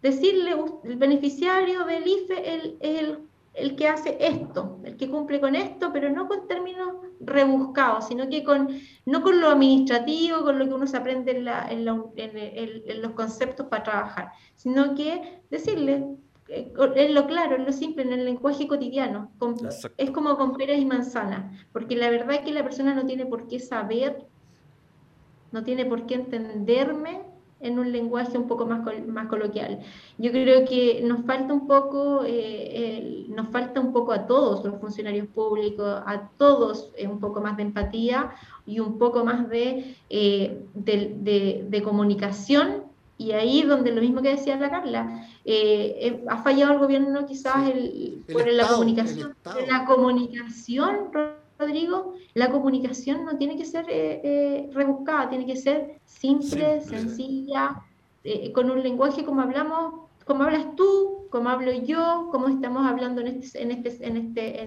[0.02, 3.18] Decirle, el beneficiario del IFE es el,
[3.52, 6.88] el, que hace esto, el que cumple con esto, pero no con términos
[7.20, 8.68] rebuscados, sino que con,
[9.04, 11.46] no con lo administrativo, con lo que uno se aprende en,
[12.16, 16.16] en los conceptos para trabajar, sino que decirle,
[16.50, 19.30] en lo claro, en lo simple, en el lenguaje cotidiano.
[19.96, 23.26] es como con peras y manzanas, porque la verdad es que la persona no tiene
[23.26, 24.26] por qué saber,
[25.52, 27.22] no tiene por qué entenderme
[27.60, 29.80] en un lenguaje un poco más, más coloquial.
[30.18, 34.80] Yo creo que nos falta un poco, eh, nos falta un poco a todos los
[34.80, 38.30] funcionarios públicos, a todos eh, un poco más de empatía
[38.64, 42.79] y un poco más de, eh, de, de comunicación
[43.20, 47.26] y ahí donde lo mismo que decía la Carla, eh, eh, ha fallado el gobierno
[47.26, 49.36] quizás el, por la comunicación.
[49.68, 51.10] La comunicación,
[51.58, 57.82] Rodrigo, la comunicación no tiene que ser eh, rebuscada, tiene que ser simple, sencilla,
[58.54, 63.26] con un lenguaje como hablamos, como hablas tú, como hablo yo, como estamos hablando en,
[63.26, 64.62] este, en, este, en, este,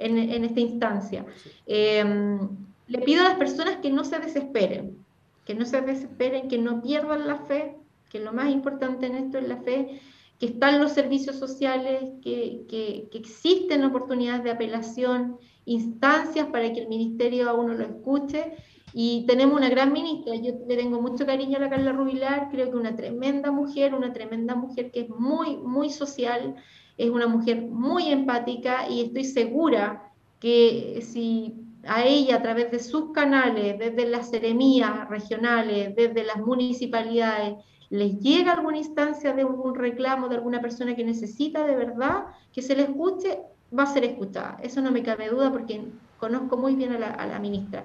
[0.00, 1.24] en, en esta instancia.
[1.64, 2.40] Em,
[2.88, 4.98] le pido a las personas que no se desesperen,
[5.44, 7.76] que no se desesperen, que no pierdan la fe,
[8.14, 10.00] que lo más importante en esto es la fe,
[10.38, 16.88] que están los servicios sociales, que, que, existen oportunidades de apelación, instancias para que el
[16.88, 18.52] ministerio a uno lo escuche.
[18.92, 22.70] Y tenemos una gran ministra, yo le tengo mucho cariño a la Carla Rubilar, creo
[22.70, 26.54] que una tremenda mujer, una tremenda mujer que es muy, muy social,
[26.96, 31.52] es una mujer muy empática y estoy segura que si
[31.84, 37.54] a ella a través de sus canales, desde las seremías regionales, desde las municipalidades,
[37.94, 42.60] les llega alguna instancia de un reclamo de alguna persona que necesita de verdad que
[42.60, 43.38] se le escuche,
[43.76, 44.58] va a ser escuchada.
[44.64, 45.80] Eso no me cabe duda porque
[46.18, 47.84] conozco muy bien a la, ministra.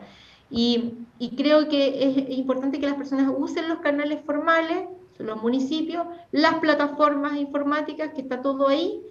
[0.49, 0.95] Y,
[1.37, 4.87] creo que es importante que las personas usen los canales formales,
[5.19, 9.03] los municipios, las plataformas informáticas, que está todo ahí,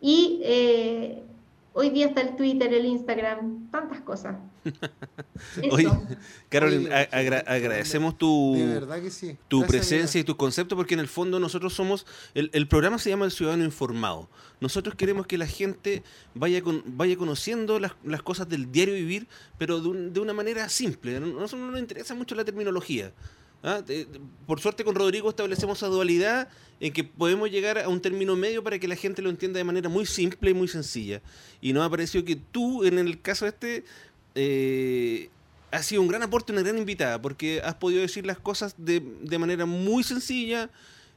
[0.00, 1.22] y eh,
[1.76, 4.36] hoy día está el Twitter, el Instagram, tantas cosas.
[5.70, 5.90] Oye,
[6.48, 8.56] Carolyn, agradecemos tu,
[9.46, 13.26] tu presencia y tus conceptos porque en el fondo nosotros somos, el, programa se llama
[13.26, 14.28] El Ciudadano Informado.
[14.58, 16.02] Nosotros queremos que la gente
[16.34, 19.28] vaya, con, vaya conociendo las, cosas del diario vivir,
[19.58, 21.18] pero de, una manera simple.
[21.18, 23.12] A nosotros no nos interesa mucho la terminología.
[23.62, 23.82] ¿Ah?
[24.46, 26.48] Por suerte con Rodrigo establecemos esa dualidad
[26.80, 29.64] en que podemos llegar a un término medio para que la gente lo entienda de
[29.64, 31.22] manera muy simple y muy sencilla.
[31.60, 33.84] Y nos ha parecido que tú, en el caso este,
[34.34, 35.30] eh,
[35.70, 39.00] ha sido un gran aporte, una gran invitada, porque has podido decir las cosas de,
[39.22, 40.70] de manera muy sencilla,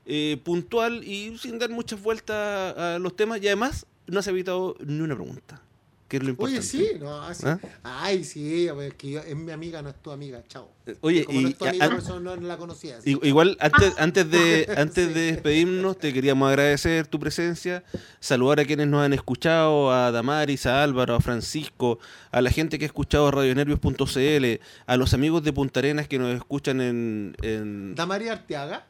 [0.05, 4.75] eh, puntual y sin dar muchas vueltas a los temas y además no has evitado
[4.79, 5.61] ni una pregunta
[6.09, 6.59] que es lo importante.
[6.59, 7.59] Oye, sí, no, así, ¿Ah?
[7.83, 10.67] ay, sí, es que es mi amiga, no es tu amiga, chao.
[10.87, 12.97] Eh, oye, y, no eso no la conocía.
[13.05, 17.83] Igual, antes, antes, de, antes de despedirnos, te queríamos agradecer tu presencia,
[18.19, 21.99] saludar a quienes nos han escuchado, a Damaris, a Álvaro, a Francisco,
[22.31, 26.35] a la gente que ha escuchado radionervios.cl, a los amigos de Punta Arenas que nos
[26.35, 27.35] escuchan en...
[27.43, 27.93] en...
[27.93, 28.87] ¿Damaris Arteaga?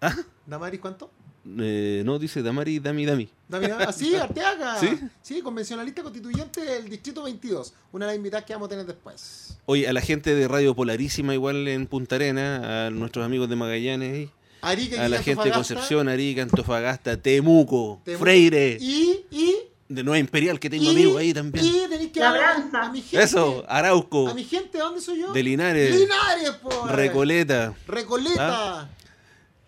[0.00, 0.16] ¿Ah?
[0.46, 1.12] ¿Damaris cuánto?
[1.58, 3.28] Eh, no, dice Damari, Dami, Dami.
[3.48, 3.84] Dami, Dami.
[3.84, 4.78] Así, ah, Arteaga.
[4.78, 4.98] ¿Sí?
[5.22, 7.74] Sí, convencionalista constituyente del Distrito 22.
[7.92, 9.58] Una de las invitadas que vamos a tener después.
[9.66, 13.56] Oye, a la gente de Radio Polarísima, igual en Punta Arena, a nuestros amigos de
[13.56, 14.28] Magallanes.
[14.62, 18.78] Arica, a la gente de Concepción, Arica, Antofagasta, Temuco, Freire.
[18.80, 19.54] Y, y
[19.88, 21.66] de Nueva Imperial, que tengo amigos ahí también.
[21.66, 23.22] Y tenéis que hablar a, mi gente.
[23.22, 24.28] Eso, Arauco.
[24.28, 25.32] A mi gente, ¿dónde soy yo?
[25.32, 25.94] De Linares.
[25.94, 26.90] Linares, por.
[26.90, 27.74] Recoleta.
[27.86, 28.80] Recoleta.
[28.80, 28.88] ¿Ah?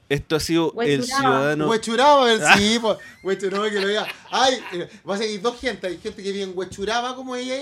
[0.09, 1.69] Esto ha sido el ciudadano.
[1.69, 2.57] Huechuraba, ah.
[2.57, 2.99] sí, pues.
[3.23, 4.07] Huechuraba que lo diga.
[4.31, 5.87] Ay, eh, va a seguir dos gente.
[5.89, 7.57] Hay gente que vive en Huechuraba como ella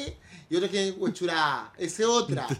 [0.50, 1.72] y otra que vive en Huechuraba.
[1.78, 2.46] Esa es otra.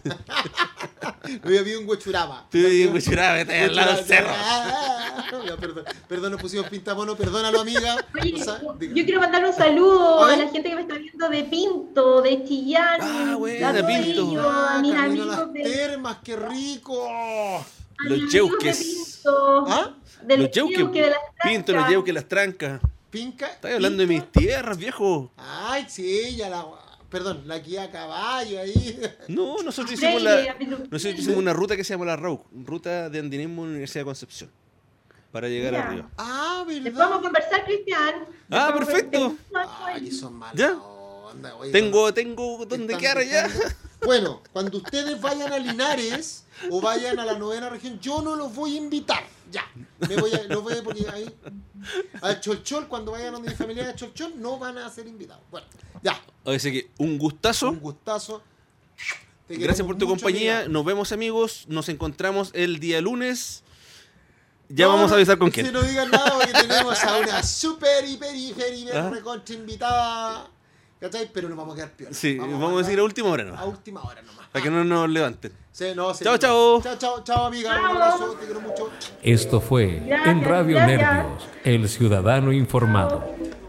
[1.43, 2.47] Yo vivo en Huechuraba.
[2.49, 4.33] Tú vives en Huechuraba, estás al lado del cerro.
[5.59, 7.97] perdón, perdón, nos pusimos pintamono, perdónalo, amiga.
[8.19, 12.21] Oye, yo quiero mandar un saludo a, la gente que me está viendo de Pinto,
[12.23, 12.99] de Chillán.
[13.01, 14.49] Ah, bueno, de Pinto.
[14.49, 17.65] a mis amigos las termas, qué rico.
[17.99, 19.21] Los yeuques.
[19.67, 19.95] ¿Ah?
[20.27, 20.91] los yeuques.
[20.91, 22.81] De las Pinto, los yeuques, las trancas.
[23.09, 23.47] Pinca.
[23.47, 25.31] Estás hablando de mis tierras, viejo.
[25.37, 26.65] Ay, sí, ya la.
[27.09, 28.99] Perdón, la guía a caballo ahí.
[29.29, 30.55] No, nosotros hicimos, la,
[30.89, 34.01] nosotros hicimos una ruta que se llama la RAUC, ruta de andinismo en la Universidad
[34.01, 34.51] de Concepción,
[35.31, 36.09] para llegar arriba.
[36.17, 36.91] Ah, ¿verdad?
[36.93, 38.25] vamos a conversar, Cristian.
[38.51, 39.37] Ah, perfecto.
[39.53, 40.59] Ay, son malos.
[40.59, 40.75] ¿Ya?
[41.71, 43.49] tengo, tengo donde quedar allá.
[44.03, 48.53] Bueno, cuando ustedes vayan a Linares o vayan a la novena región, yo no los
[48.53, 49.23] voy a invitar.
[49.51, 49.63] Ya.
[50.07, 51.33] Me voy a, los voy a poner ahí.
[52.21, 55.43] A Cholchol, cuando vayan a mi familia de Cholchol, no van a ser invitados.
[55.51, 55.67] Bueno,
[56.01, 56.19] ya.
[56.45, 57.69] Así que un gustazo.
[57.69, 58.41] Un gustazo.
[59.47, 60.67] Gracias por tu compañía.
[60.67, 61.65] Nos vemos, amigos.
[61.67, 63.63] Nos encontramos el día lunes.
[64.67, 65.71] Ya vamos a avisar con quién.
[65.71, 69.09] No digan nada, porque tenemos a una super, hiper, hiper, hiper ¿Ah?
[69.11, 70.49] recontra invitada
[70.99, 71.29] ¿Cachai?
[71.33, 72.13] Pero nos vamos a quedar peor.
[72.13, 73.57] Sí, vamos, a, decir a última hora ¿no?
[73.57, 74.47] A última hora nomás.
[74.51, 75.51] Para que no nos levanten.
[75.71, 76.81] Sí, no, sí, chao, chao.
[76.81, 77.77] Chao, chao, chao, amiga.
[77.77, 78.89] Un abrazo, te quiero mucho.
[79.21, 83.23] Esto fue en Radio Nervios, El Ciudadano Informado.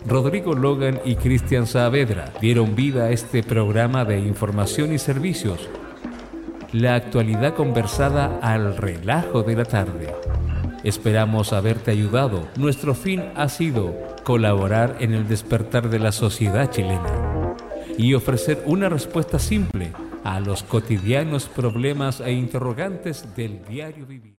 [0.06, 5.68] Rodrigo Logan y Cristian Saavedra dieron vida a este programa de información y servicios.
[6.72, 10.14] La actualidad conversada al relajo de la tarde.
[10.86, 12.46] Esperamos haberte ayudado.
[12.56, 13.92] Nuestro fin ha sido
[14.22, 17.56] colaborar en el despertar de la sociedad chilena
[17.98, 19.90] y ofrecer una respuesta simple
[20.22, 24.34] a los cotidianos problemas e interrogantes del diario vivir.